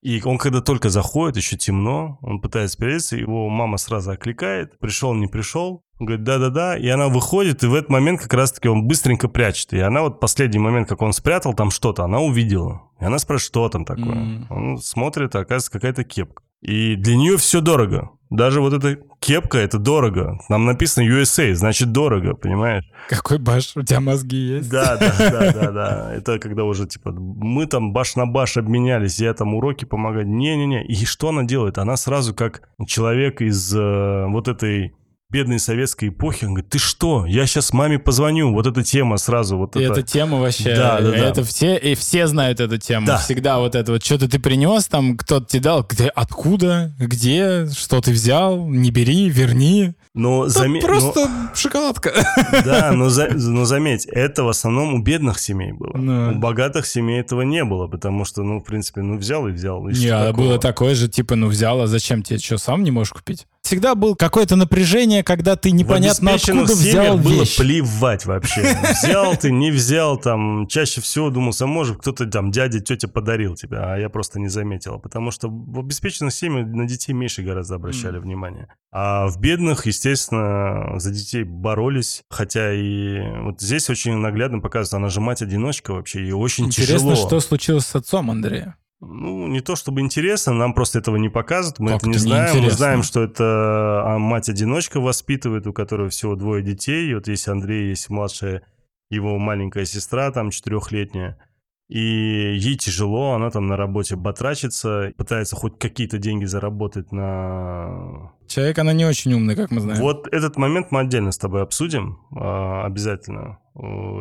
И 0.00 0.22
он 0.24 0.38
когда 0.38 0.60
только 0.60 0.90
заходит, 0.90 1.38
еще 1.38 1.56
темно, 1.56 2.18
он 2.22 2.40
пытается 2.40 2.76
переться, 2.78 3.16
его 3.16 3.48
мама 3.48 3.78
сразу 3.78 4.12
окликает, 4.12 4.78
пришел, 4.78 5.12
не 5.14 5.26
пришел, 5.26 5.80
он 5.98 6.06
говорит, 6.06 6.24
да-да-да, 6.24 6.76
и 6.78 6.86
она 6.88 7.08
выходит, 7.08 7.64
и 7.64 7.66
в 7.66 7.74
этот 7.74 7.90
момент 7.90 8.20
как 8.20 8.34
раз-таки 8.34 8.68
он 8.68 8.86
быстренько 8.86 9.26
прячет. 9.28 9.72
И 9.72 9.80
она 9.80 10.02
вот 10.02 10.20
последний 10.20 10.58
момент, 10.60 10.88
как 10.88 11.02
он 11.02 11.12
спрятал 11.12 11.52
там 11.54 11.70
что-то, 11.72 12.04
она 12.04 12.20
увидела. 12.20 12.82
И 13.00 13.04
она 13.04 13.18
спрашивает, 13.18 13.48
что 13.48 13.68
там 13.70 13.84
такое. 13.84 14.12
М. 14.14 14.46
Он 14.50 14.78
смотрит, 14.78 15.34
а 15.34 15.40
оказывается 15.40 15.72
какая-то 15.72 16.04
кепка. 16.04 16.43
И 16.64 16.96
для 16.96 17.16
нее 17.16 17.36
все 17.36 17.60
дорого. 17.60 18.10
Даже 18.30 18.60
вот 18.60 18.72
эта 18.72 18.98
кепка, 19.20 19.58
это 19.58 19.78
дорого. 19.78 20.40
Нам 20.48 20.64
написано 20.64 21.04
USA, 21.06 21.54
значит 21.54 21.92
дорого, 21.92 22.34
понимаешь? 22.34 22.84
Какой 23.08 23.38
баш? 23.38 23.76
У 23.76 23.82
тебя 23.82 24.00
мозги 24.00 24.36
есть? 24.36 24.70
Да, 24.70 24.96
да, 24.96 25.14
да, 25.18 25.52
да, 25.52 25.70
да. 25.70 26.14
Это 26.14 26.38
когда 26.38 26.64
уже, 26.64 26.86
типа, 26.86 27.12
мы 27.12 27.66
там 27.66 27.92
баш 27.92 28.16
на 28.16 28.26
баш 28.26 28.56
обменялись, 28.56 29.20
я 29.20 29.34
там 29.34 29.54
уроки 29.54 29.84
помогаю. 29.84 30.26
Не-не-не. 30.26 30.84
И 30.86 31.04
что 31.04 31.28
она 31.28 31.44
делает? 31.44 31.78
Она 31.78 31.96
сразу 31.96 32.34
как 32.34 32.68
человек 32.86 33.40
из 33.40 33.72
э, 33.72 34.26
вот 34.26 34.48
этой 34.48 34.94
бедной 35.34 35.58
советской 35.58 36.10
эпохи. 36.10 36.44
Он 36.44 36.52
говорит, 36.54 36.70
ты 36.70 36.78
что? 36.78 37.26
Я 37.26 37.44
сейчас 37.46 37.72
маме 37.72 37.98
позвоню. 37.98 38.52
Вот 38.52 38.68
эта 38.68 38.84
тема 38.84 39.16
сразу. 39.16 39.56
Вот 39.58 39.74
и 39.74 39.80
это... 39.82 39.94
эта 39.94 40.02
тема 40.04 40.38
вообще... 40.38 40.76
Да, 40.76 41.00
да, 41.00 41.10
да. 41.10 41.16
Это 41.16 41.42
все, 41.42 41.76
и 41.76 41.96
все 41.96 42.28
знают 42.28 42.60
эту 42.60 42.78
тему. 42.78 43.04
Да. 43.08 43.18
Всегда 43.18 43.58
вот 43.58 43.74
это 43.74 43.90
вот, 43.90 44.04
что-то 44.04 44.28
ты 44.28 44.38
принес, 44.38 44.86
там 44.86 45.16
кто-то 45.16 45.46
тебе 45.46 45.60
дал, 45.62 45.82
где, 45.82 46.06
откуда, 46.06 46.94
где, 47.00 47.66
что 47.76 48.00
ты 48.00 48.12
взял, 48.12 48.64
не 48.68 48.92
бери, 48.92 49.28
верни. 49.28 49.94
Но 50.14 50.46
Да 50.46 50.66
заме- 50.66 50.80
просто 50.80 51.28
шоколадка. 51.52 52.12
но- 52.52 52.62
да, 52.64 52.92
но, 52.92 53.08
за- 53.08 53.30
но 53.34 53.64
заметь, 53.64 54.06
это 54.06 54.44
в 54.44 54.48
основном 54.48 54.94
у 54.94 55.02
бедных 55.02 55.40
семей 55.40 55.72
было. 55.72 55.96
Ну. 55.96 56.30
У 56.30 56.38
богатых 56.38 56.86
семей 56.86 57.20
этого 57.20 57.42
не 57.42 57.64
было, 57.64 57.88
потому 57.88 58.24
что, 58.24 58.44
ну, 58.44 58.60
в 58.60 58.64
принципе, 58.64 59.00
ну, 59.00 59.16
взял 59.16 59.48
и 59.48 59.50
взял. 59.50 59.88
И 59.88 59.94
Не, 59.94 60.10
а 60.10 60.32
было 60.32 60.60
такое 60.60 60.94
же, 60.94 61.08
типа, 61.08 61.34
ну 61.34 61.48
взял, 61.48 61.80
а 61.80 61.88
зачем 61.88 62.22
тебе, 62.22 62.38
что, 62.38 62.56
сам 62.56 62.84
не 62.84 62.92
можешь 62.92 63.12
купить? 63.12 63.48
Всегда 63.64 63.94
был 63.94 64.14
какое-то 64.14 64.56
напряжение, 64.56 65.24
когда 65.24 65.56
ты 65.56 65.70
непонятно 65.70 66.34
откуда 66.34 66.64
взял 66.64 67.16
было 67.16 67.40
вещь. 67.40 67.56
плевать 67.56 68.26
вообще. 68.26 68.60
Взял 69.02 69.34
ты, 69.38 69.50
не 69.50 69.70
взял, 69.70 70.18
там, 70.18 70.66
чаще 70.66 71.00
всего 71.00 71.30
думался, 71.30 71.66
может, 71.66 71.96
кто-то 71.96 72.26
там, 72.26 72.50
дядя, 72.50 72.80
тетя 72.80 73.08
подарил 73.08 73.54
тебе, 73.54 73.78
а 73.78 73.96
я 73.96 74.10
просто 74.10 74.38
не 74.38 74.48
заметил. 74.48 74.98
Потому 74.98 75.30
что 75.30 75.48
в 75.48 75.78
обеспеченных 75.78 76.34
семьях 76.34 76.66
на 76.66 76.86
детей 76.86 77.14
меньше 77.14 77.42
гораздо 77.42 77.76
обращали 77.76 78.18
внимание. 78.18 78.68
А 78.92 79.28
в 79.28 79.40
бедных, 79.40 79.86
естественно, 79.86 80.98
за 81.00 81.10
детей 81.10 81.44
боролись, 81.44 82.22
хотя 82.28 82.70
и 82.70 83.18
вот 83.40 83.62
здесь 83.62 83.88
очень 83.88 84.14
наглядно 84.18 84.60
показывается, 84.60 84.98
она 84.98 85.08
же 85.08 85.22
мать-одиночка 85.22 85.94
вообще, 85.94 86.22
и 86.26 86.32
очень 86.32 86.66
Интересно, 86.66 87.12
тяжело. 87.14 87.16
что 87.16 87.40
случилось 87.40 87.86
с 87.86 87.94
отцом 87.96 88.30
Андрея? 88.30 88.76
Ну, 89.00 89.48
не 89.48 89.60
то 89.60 89.76
чтобы 89.76 90.00
интересно, 90.00 90.54
нам 90.54 90.72
просто 90.72 90.98
этого 90.98 91.16
не 91.16 91.28
показывают, 91.28 91.78
мы 91.78 91.90
Как 91.90 91.98
это 91.98 92.08
не 92.08 92.18
знаем. 92.18 92.62
Мы 92.62 92.70
знаем, 92.70 93.02
что 93.02 93.22
это 93.22 93.44
а, 93.44 94.18
мать-одиночка 94.18 95.00
воспитывает, 95.00 95.66
у 95.66 95.72
которой 95.72 96.08
всего 96.08 96.36
двое 96.36 96.62
детей. 96.62 97.10
И 97.10 97.14
вот 97.14 97.28
есть 97.28 97.48
Андрей, 97.48 97.90
есть 97.90 98.08
младшая 98.08 98.62
его 99.10 99.38
маленькая 99.38 99.84
сестра, 99.84 100.30
там 100.30 100.50
четырехлетняя. 100.50 101.38
И 101.88 101.98
ей 101.98 102.76
тяжело, 102.76 103.34
она 103.34 103.50
там 103.50 103.66
на 103.66 103.76
работе 103.76 104.16
батрачится, 104.16 105.12
пытается 105.18 105.54
хоть 105.54 105.78
какие-то 105.78 106.18
деньги 106.18 106.46
заработать 106.46 107.12
на... 107.12 108.32
Человек, 108.48 108.78
она 108.78 108.94
не 108.94 109.04
очень 109.04 109.34
умный, 109.34 109.54
как 109.54 109.70
мы 109.70 109.80
знаем. 109.80 110.00
Вот 110.00 110.26
этот 110.32 110.56
момент 110.56 110.90
мы 110.90 111.00
отдельно 111.00 111.30
с 111.30 111.38
тобой 111.38 111.62
обсудим, 111.62 112.20
а, 112.34 112.84
обязательно. 112.84 113.58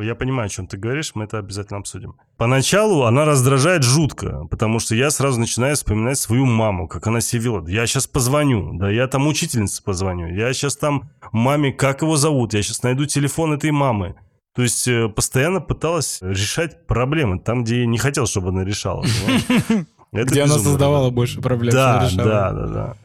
Я 0.01 0.15
понимаю, 0.15 0.47
о 0.47 0.49
чем 0.49 0.67
ты 0.67 0.77
говоришь, 0.77 1.11
мы 1.13 1.25
это 1.25 1.37
обязательно 1.37 1.79
обсудим. 1.79 2.15
Поначалу 2.37 3.03
она 3.03 3.23
раздражает 3.23 3.83
жутко, 3.83 4.45
потому 4.49 4.79
что 4.79 4.95
я 4.95 5.11
сразу 5.11 5.39
начинаю 5.39 5.75
вспоминать 5.75 6.17
свою 6.17 6.45
маму, 6.45 6.87
как 6.87 7.07
она 7.07 7.21
себя 7.21 7.43
вела. 7.43 7.69
Я 7.69 7.85
сейчас 7.85 8.07
позвоню, 8.07 8.73
да 8.73 8.89
я 8.89 9.07
там 9.07 9.27
учительнице 9.27 9.83
позвоню, 9.83 10.27
я 10.27 10.51
сейчас 10.53 10.75
там 10.75 11.11
маме, 11.31 11.71
как 11.71 12.01
его 12.01 12.17
зовут, 12.17 12.53
я 12.53 12.63
сейчас 12.63 12.83
найду 12.83 13.05
телефон 13.05 13.53
этой 13.53 13.71
мамы. 13.71 14.15
То 14.55 14.61
есть 14.61 14.87
э, 14.87 15.09
постоянно 15.09 15.61
пыталась 15.61 16.19
решать 16.21 16.85
проблемы 16.85 17.39
там, 17.39 17.63
где 17.63 17.85
не 17.85 17.97
хотел, 17.97 18.25
чтобы 18.27 18.49
она 18.49 18.63
решала. 18.63 19.03
Где 20.11 20.43
она 20.43 20.59
создавала 20.59 21.09
больше 21.09 21.41
проблем, 21.41 21.71
Да, 21.73 21.99
да, 22.23 22.51
да, 22.51 22.67
да. 22.67 22.95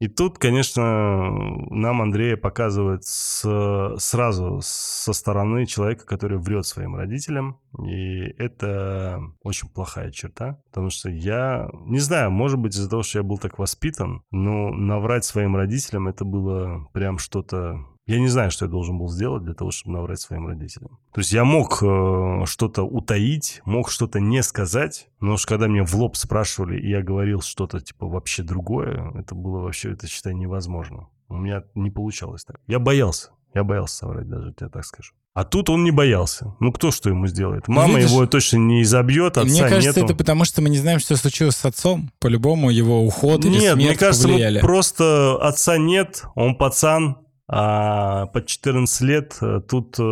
И 0.00 0.08
тут, 0.08 0.38
конечно, 0.38 1.30
нам 1.70 2.02
Андрея 2.02 2.36
показывает 2.36 3.04
с- 3.04 3.94
сразу 3.98 4.60
со 4.62 5.12
стороны 5.12 5.66
человека, 5.66 6.04
который 6.04 6.38
врет 6.38 6.66
своим 6.66 6.96
родителям. 6.96 7.58
И 7.86 8.24
это 8.38 9.20
очень 9.42 9.68
плохая 9.68 10.10
черта, 10.10 10.58
потому 10.66 10.90
что 10.90 11.10
я 11.10 11.68
не 11.86 12.00
знаю, 12.00 12.30
может 12.30 12.58
быть 12.58 12.74
из-за 12.74 12.90
того, 12.90 13.02
что 13.02 13.18
я 13.18 13.22
был 13.22 13.38
так 13.38 13.58
воспитан, 13.58 14.22
но 14.30 14.70
наврать 14.70 15.24
своим 15.24 15.54
родителям 15.56 16.08
это 16.08 16.24
было 16.24 16.88
прям 16.92 17.18
что-то 17.18 17.86
я 18.06 18.18
не 18.20 18.28
знаю, 18.28 18.50
что 18.50 18.66
я 18.66 18.70
должен 18.70 18.98
был 18.98 19.08
сделать 19.08 19.44
для 19.44 19.54
того, 19.54 19.70
чтобы 19.70 19.96
наврать 19.96 20.20
своим 20.20 20.46
родителям. 20.46 20.98
То 21.12 21.20
есть 21.20 21.32
я 21.32 21.44
мог 21.44 21.82
э, 21.82 22.44
что-то 22.46 22.82
утаить, 22.82 23.62
мог 23.64 23.90
что-то 23.90 24.20
не 24.20 24.42
сказать, 24.42 25.08
но 25.20 25.34
уж 25.34 25.46
когда 25.46 25.68
мне 25.68 25.84
в 25.84 25.94
лоб 25.94 26.16
спрашивали, 26.16 26.78
и 26.78 26.90
я 26.90 27.02
говорил 27.02 27.40
что-то 27.40 27.80
типа 27.80 28.06
вообще 28.06 28.42
другое, 28.42 29.12
это 29.14 29.34
было 29.34 29.60
вообще, 29.60 29.92
это 29.92 30.06
считай, 30.06 30.34
невозможно. 30.34 31.08
У 31.28 31.36
меня 31.36 31.64
не 31.74 31.90
получалось 31.90 32.44
так. 32.44 32.60
Я 32.66 32.78
боялся. 32.78 33.30
Я 33.54 33.62
боялся 33.62 33.96
соврать 33.96 34.28
даже, 34.28 34.52
я 34.60 34.68
так 34.68 34.84
скажу. 34.84 35.14
А 35.32 35.44
тут 35.44 35.70
он 35.70 35.82
не 35.82 35.90
боялся. 35.90 36.54
Ну, 36.60 36.72
кто 36.72 36.90
что 36.90 37.08
ему 37.08 37.26
сделает? 37.26 37.66
Мама 37.66 37.96
видишь, 37.96 38.10
его 38.10 38.26
точно 38.26 38.58
не 38.58 38.82
изобьет, 38.82 39.36
отца 39.36 39.48
мне 39.48 39.62
кажется, 39.62 40.00
нету. 40.00 40.04
это 40.04 40.14
потому, 40.14 40.44
что 40.44 40.60
мы 40.62 40.68
не 40.68 40.78
знаем, 40.78 41.00
что 41.00 41.16
случилось 41.16 41.56
с 41.56 41.64
отцом. 41.64 42.10
По-любому 42.20 42.70
его 42.70 43.04
уход 43.04 43.44
или 43.44 43.52
Нет, 43.52 43.74
смерть 43.74 43.76
мне 43.76 43.96
кажется, 43.96 44.28
ну, 44.28 44.34
повлияли. 44.34 44.60
просто 44.60 45.36
отца 45.40 45.76
нет, 45.78 46.24
он 46.36 46.56
пацан, 46.56 47.16
а 47.48 48.26
под 48.26 48.46
14 48.46 49.00
лет 49.02 49.36
э, 49.42 49.60
тут 49.68 49.96
э, 49.98 50.02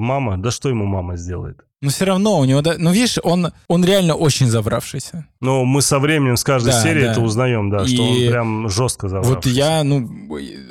мама, 0.00 0.38
да 0.38 0.50
что 0.50 0.68
ему 0.68 0.86
мама 0.86 1.16
сделает? 1.16 1.60
Но 1.82 1.88
все 1.88 2.04
равно 2.04 2.38
у 2.38 2.44
него... 2.44 2.60
да- 2.62 2.76
Ну, 2.78 2.92
видишь, 2.92 3.18
он, 3.22 3.52
он 3.68 3.84
реально 3.84 4.14
очень 4.14 4.48
завравшийся. 4.48 5.26
Но 5.40 5.64
мы 5.64 5.80
со 5.82 5.98
временем 5.98 6.36
с 6.36 6.44
каждой 6.44 6.72
Да, 6.72 6.82
серии 6.82 7.04
да. 7.04 7.12
это 7.12 7.20
узнаем, 7.22 7.70
да, 7.70 7.86
что 7.86 8.02
он 8.02 8.16
И 8.16 8.28
прям 8.28 8.68
жестко 8.68 9.04
Вот 9.08 9.10
завравшийся. 9.24 9.56
я, 9.56 9.84
ну, 9.84 10.00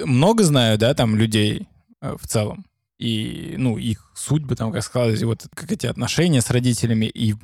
много 0.06 0.44
знаю, 0.44 0.78
да, 0.78 0.94
там, 0.94 1.16
людей 1.16 1.68
э, 2.02 2.16
в 2.20 2.28
целом. 2.28 2.66
И, 3.00 3.56
ну, 3.58 3.78
их 3.78 4.12
судьбы, 4.16 4.56
там, 4.56 4.72
как 4.72 4.84
сказать, 4.84 5.24
вот 5.24 5.48
как 5.56 5.72
эти 5.72 5.88
отношения 5.88 6.42
с 6.42 6.50
родителями. 6.52 7.06
И 7.06 7.34
в 7.34 7.40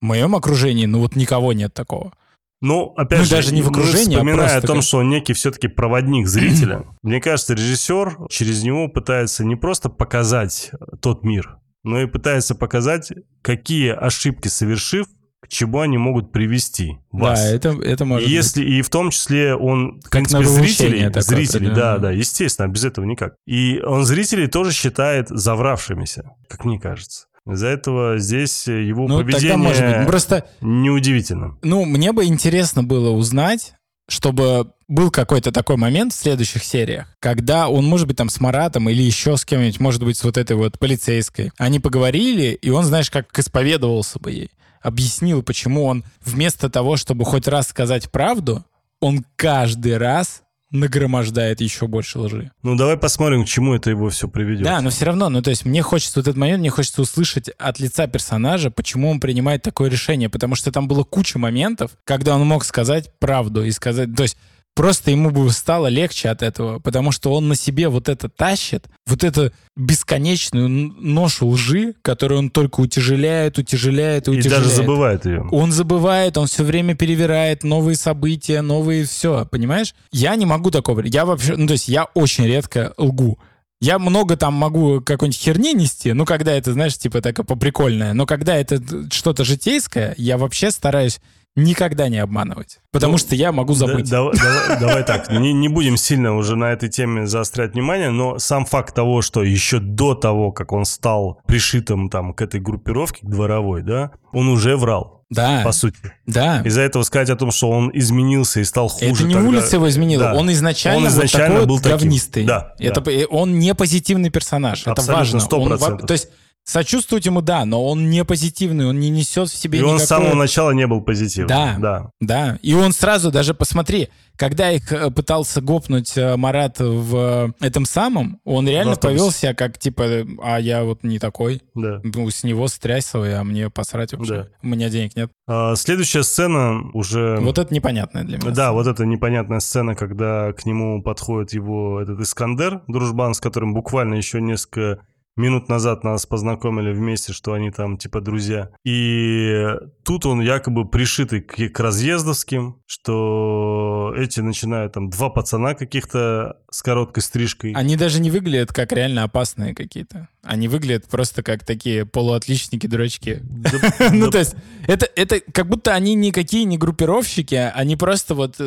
моем 0.00 0.34
окружении, 0.34 0.86
ну, 0.86 1.00
вот 1.00 1.14
никого 1.16 1.52
нет 1.52 1.74
такого. 1.74 2.12
Ну, 2.60 2.92
опять 2.96 3.20
Ну, 3.20 3.24
же, 3.24 3.30
даже 3.30 3.54
не 3.54 3.62
в 3.62 3.68
окружении, 3.68 4.14
а 4.16 4.18
вспоминая 4.18 4.36
просто 4.36 4.58
о 4.58 4.60
том, 4.62 4.76
как- 4.76 4.84
что 4.84 4.98
он 4.98 5.08
некий 5.08 5.32
все-таки 5.32 5.68
проводник 5.68 6.26
зрителя. 6.26 6.84
Мне 7.02 7.20
кажется, 7.20 7.54
режиссер 7.54 8.18
через 8.28 8.62
него 8.62 8.88
пытается 8.88 9.44
не 9.44 9.56
просто 9.56 9.88
показать 9.88 10.70
тот 11.00 11.24
мир, 11.24 11.56
но 11.84 12.00
и 12.00 12.06
пытается 12.06 12.54
показать, 12.54 13.12
какие 13.40 13.90
ошибки 13.92 14.48
совершив, 14.48 15.06
к 15.40 15.48
чему 15.48 15.80
они 15.80 15.96
могут 15.96 16.32
привести 16.32 16.98
вас. 17.10 17.40
Да, 17.40 17.48
это, 17.48 17.70
это 17.82 18.04
может 18.04 18.28
если 18.28 18.62
и 18.62 18.82
в 18.82 18.90
том 18.90 19.08
числе 19.08 19.54
он, 19.54 19.98
в 20.04 20.10
принципе, 20.10 20.44
зрителей, 20.44 21.06
такое 21.06 21.22
зрителей, 21.22 21.70
да, 21.74 21.96
да, 21.96 22.10
естественно, 22.10 22.68
без 22.68 22.84
этого 22.84 23.06
никак. 23.06 23.36
И 23.46 23.80
он 23.82 24.04
зрителей 24.04 24.48
тоже 24.48 24.72
считает 24.72 25.28
завравшимися, 25.30 26.32
как 26.46 26.66
мне 26.66 26.78
кажется. 26.78 27.26
Из-за 27.52 27.68
этого 27.68 28.18
здесь 28.18 28.66
его 28.66 29.06
быть. 29.06 29.16
Ну, 29.16 29.18
поведение 29.18 29.50
тогда 29.50 29.56
может 29.56 29.98
быть. 29.98 30.06
Просто, 30.06 30.46
неудивительно. 30.60 31.58
ну, 31.62 31.84
мне 31.84 32.12
бы 32.12 32.24
интересно 32.24 32.82
было 32.82 33.10
узнать, 33.10 33.74
чтобы 34.08 34.72
был 34.88 35.10
какой-то 35.10 35.52
такой 35.52 35.76
момент 35.76 36.12
в 36.12 36.16
следующих 36.16 36.64
сериях, 36.64 37.06
когда 37.20 37.68
он, 37.68 37.84
может 37.84 38.08
быть, 38.08 38.16
там 38.16 38.28
с 38.28 38.40
Маратом 38.40 38.88
или 38.88 39.02
еще 39.02 39.36
с 39.36 39.44
кем-нибудь, 39.44 39.78
может 39.78 40.02
быть, 40.02 40.18
с 40.18 40.24
вот 40.24 40.36
этой 40.36 40.56
вот 40.56 40.78
полицейской, 40.78 41.52
они 41.58 41.78
поговорили, 41.78 42.52
и 42.52 42.70
он, 42.70 42.84
знаешь, 42.84 43.10
как 43.10 43.38
исповедовался 43.38 44.18
бы 44.18 44.32
ей, 44.32 44.50
объяснил, 44.82 45.42
почему 45.42 45.84
он 45.84 46.04
вместо 46.20 46.68
того, 46.68 46.96
чтобы 46.96 47.24
хоть 47.24 47.46
раз 47.46 47.68
сказать 47.68 48.10
правду, 48.10 48.64
он 48.98 49.24
каждый 49.36 49.96
раз 49.96 50.42
нагромождает 50.70 51.60
еще 51.60 51.86
больше 51.86 52.18
лжи. 52.18 52.50
Ну, 52.62 52.76
давай 52.76 52.96
посмотрим, 52.96 53.44
к 53.44 53.48
чему 53.48 53.74
это 53.74 53.90
его 53.90 54.08
все 54.10 54.28
приведет. 54.28 54.64
Да, 54.64 54.80
но 54.80 54.90
все 54.90 55.06
равно, 55.06 55.28
ну 55.28 55.42
то 55.42 55.50
есть 55.50 55.64
мне 55.64 55.82
хочется 55.82 56.20
вот 56.20 56.28
этот 56.28 56.36
момент, 56.36 56.60
мне 56.60 56.70
хочется 56.70 57.02
услышать 57.02 57.48
от 57.58 57.80
лица 57.80 58.06
персонажа, 58.06 58.70
почему 58.70 59.10
он 59.10 59.20
принимает 59.20 59.62
такое 59.62 59.90
решение, 59.90 60.28
потому 60.28 60.54
что 60.54 60.70
там 60.70 60.86
было 60.86 61.02
куча 61.02 61.38
моментов, 61.38 61.92
когда 62.04 62.36
он 62.36 62.46
мог 62.46 62.64
сказать 62.64 63.10
правду 63.18 63.64
и 63.64 63.70
сказать, 63.70 64.14
то 64.14 64.22
есть 64.22 64.36
просто 64.74 65.10
ему 65.10 65.30
бы 65.30 65.50
стало 65.50 65.88
легче 65.88 66.28
от 66.28 66.42
этого, 66.42 66.78
потому 66.78 67.12
что 67.12 67.32
он 67.34 67.48
на 67.48 67.54
себе 67.54 67.88
вот 67.88 68.08
это 68.08 68.28
тащит, 68.28 68.86
вот 69.06 69.24
эту 69.24 69.52
бесконечную 69.76 70.68
ношу 70.68 71.48
лжи, 71.48 71.94
которую 72.02 72.38
он 72.38 72.50
только 72.50 72.80
утяжеляет, 72.80 73.58
утяжеляет 73.58 74.28
и 74.28 74.32
И 74.32 74.38
утяжеляет. 74.38 74.64
даже 74.64 74.74
забывает 74.74 75.26
ее. 75.26 75.48
Он 75.50 75.72
забывает, 75.72 76.36
он 76.38 76.46
все 76.46 76.64
время 76.64 76.94
перевирает 76.94 77.62
новые 77.64 77.96
события, 77.96 78.62
новые 78.62 79.04
все, 79.04 79.46
понимаешь? 79.46 79.94
Я 80.12 80.36
не 80.36 80.46
могу 80.46 80.70
такого. 80.70 81.02
Я 81.04 81.24
вообще, 81.24 81.56
ну 81.56 81.66
то 81.66 81.72
есть 81.74 81.88
я 81.88 82.04
очень 82.14 82.46
редко 82.46 82.94
лгу. 82.96 83.38
Я 83.82 83.98
много 83.98 84.36
там 84.36 84.52
могу 84.52 85.00
какой-нибудь 85.00 85.40
херни 85.40 85.72
нести, 85.72 86.12
ну 86.12 86.26
когда 86.26 86.52
это, 86.52 86.74
знаешь, 86.74 86.98
типа 86.98 87.22
такое 87.22 87.46
поприкольное, 87.46 88.12
но 88.12 88.26
когда 88.26 88.54
это 88.56 88.78
что-то 89.10 89.42
житейское, 89.42 90.14
я 90.18 90.36
вообще 90.36 90.70
стараюсь 90.70 91.18
никогда 91.62 92.08
не 92.08 92.18
обманывать. 92.18 92.78
Потому 92.92 93.12
Ну, 93.12 93.18
что 93.18 93.34
я 93.34 93.52
могу 93.52 93.74
забыть. 93.74 94.08
Да- 94.10 94.30
давай, 94.32 94.78
давай- 94.80 95.04
так, 95.04 95.30
не, 95.30 95.52
не 95.52 95.68
будем 95.68 95.96
сильно 95.96 96.36
уже 96.36 96.56
на 96.56 96.72
этой 96.72 96.88
теме 96.88 97.26
заострять 97.26 97.74
внимание, 97.74 98.10
но 98.10 98.38
сам 98.38 98.64
факт 98.64 98.94
того, 98.94 99.22
что 99.22 99.42
еще 99.42 99.78
до 99.80 100.14
того, 100.14 100.52
как 100.52 100.72
он 100.72 100.84
стал 100.84 101.40
пришитым 101.46 102.08
там 102.10 102.32
к 102.34 102.42
этой 102.42 102.60
группировке, 102.60 103.26
к 103.26 103.30
дворовой, 103.30 103.82
да, 103.82 104.10
он 104.32 104.48
уже 104.48 104.76
врал, 104.76 105.24
Да, 105.30 105.62
по 105.64 105.72
сути. 105.72 105.96
да. 106.26 106.62
Из-за 106.62 106.80
этого 106.82 107.02
сказать 107.02 107.30
о 107.30 107.36
том, 107.36 107.50
что 107.50 107.70
он 107.70 107.90
изменился 107.94 108.60
и 108.60 108.64
стал 108.64 108.88
хуже. 108.88 109.06
Это 109.12 109.24
не 109.24 109.34
тогда- 109.34 109.48
улица 109.48 109.76
его 109.76 109.88
изменила, 109.88 110.24
Да. 110.24 110.34
он 110.34 110.50
изначально, 110.52 110.98
Он 110.98 111.04
вот 111.04 111.12
изначально 111.12 111.54
такой 111.56 111.66
был 111.68 111.74
вот 111.76 111.82
таким. 111.84 111.98
говнистый. 111.98 112.44
Да, 112.44 112.74
Это, 112.78 113.00
да. 113.00 113.10
э, 113.12 113.26
Он 113.30 113.58
не 113.58 113.74
позитивный 113.74 114.30
персонаж, 114.30 114.82
это 114.82 114.92
Абсолютно, 114.92 115.14
важно. 115.16 115.40
сто 115.40 115.56
Он 115.60 115.68
во- 115.70 115.76
процентов. 115.78 116.06
То 116.06 116.12
есть 116.14 116.28
сочувствовать 116.64 117.26
ему, 117.26 117.40
да, 117.40 117.64
но 117.64 117.84
он 117.84 118.10
не 118.10 118.24
позитивный, 118.24 118.86
он 118.86 119.00
не 119.00 119.10
несет 119.10 119.48
в 119.48 119.54
себе 119.54 119.78
И 119.78 119.82
он 119.82 119.94
никакой... 119.94 120.06
с 120.06 120.08
самого 120.08 120.34
начала 120.34 120.70
не 120.70 120.86
был 120.86 121.00
позитивным. 121.00 121.48
Да. 121.48 121.76
да. 121.78 122.10
Да, 122.20 122.58
и 122.62 122.74
он 122.74 122.92
сразу, 122.92 123.30
даже 123.30 123.54
посмотри, 123.54 124.08
когда 124.36 124.70
их 124.70 124.90
э, 124.92 125.10
пытался 125.10 125.60
гопнуть 125.60 126.16
э, 126.16 126.36
Марат 126.36 126.78
в 126.78 127.16
э, 127.60 127.66
этом 127.66 127.84
самом, 127.84 128.40
он 128.44 128.66
реально 128.68 128.96
повел 128.96 129.30
себя 129.32 129.54
как, 129.54 129.78
типа, 129.78 130.26
а 130.42 130.58
я 130.58 130.84
вот 130.84 131.02
не 131.02 131.18
такой. 131.18 131.60
да. 131.74 132.00
Ну, 132.02 132.30
с 132.30 132.42
него 132.44 132.68
стрясовый, 132.68 133.36
а 133.36 133.44
мне 133.44 133.68
посрать 133.68 134.12
вообще. 134.12 134.34
Да. 134.34 134.48
У 134.62 134.68
меня 134.68 134.88
денег 134.88 135.14
нет. 135.16 135.30
А, 135.46 135.74
следующая 135.74 136.22
сцена 136.22 136.90
уже... 136.94 137.38
Вот 137.40 137.58
это 137.58 137.72
непонятное 137.74 138.24
для 138.24 138.38
меня. 138.38 138.50
Да, 138.50 138.72
вот 138.72 138.86
эта 138.86 139.04
непонятная 139.04 139.60
сцена, 139.60 139.94
когда 139.94 140.52
к 140.52 140.64
нему 140.64 141.02
подходит 141.02 141.52
его 141.52 142.00
этот 142.00 142.20
Искандер, 142.20 142.82
дружбан, 142.88 143.34
с 143.34 143.40
которым 143.40 143.74
буквально 143.74 144.14
еще 144.14 144.40
несколько 144.40 145.00
минут 145.36 145.68
назад 145.68 146.04
нас 146.04 146.26
познакомили 146.26 146.92
вместе, 146.92 147.32
что 147.32 147.52
они 147.52 147.70
там 147.70 147.96
типа 147.96 148.20
друзья. 148.20 148.70
И 148.84 149.64
тут 150.04 150.26
он 150.26 150.40
якобы 150.40 150.88
пришитый 150.88 151.40
к, 151.40 151.56
к 151.68 151.80
разъездовским, 151.80 152.80
что 152.86 154.14
эти 154.16 154.40
начинают 154.40 154.92
там 154.92 155.10
два 155.10 155.30
пацана 155.30 155.74
каких-то 155.74 156.58
с 156.70 156.82
короткой 156.82 157.22
стрижкой. 157.22 157.72
Они 157.72 157.96
даже 157.96 158.20
не 158.20 158.30
выглядят 158.30 158.72
как 158.72 158.92
реально 158.92 159.24
опасные 159.24 159.74
какие-то. 159.74 160.28
Они 160.42 160.68
выглядят 160.68 161.06
просто 161.06 161.42
как 161.42 161.64
такие 161.64 162.06
полуотличники-дурачки. 162.06 163.42
Ну, 164.12 164.30
то 164.30 164.38
есть, 164.38 164.54
это, 164.86 165.08
это 165.14 165.40
как 165.40 165.68
будто 165.68 165.94
они 165.94 166.14
никакие 166.14 166.64
не 166.64 166.78
группировщики, 166.78 167.54
они 167.54 167.96
просто 167.96 168.34
вот... 168.34 168.60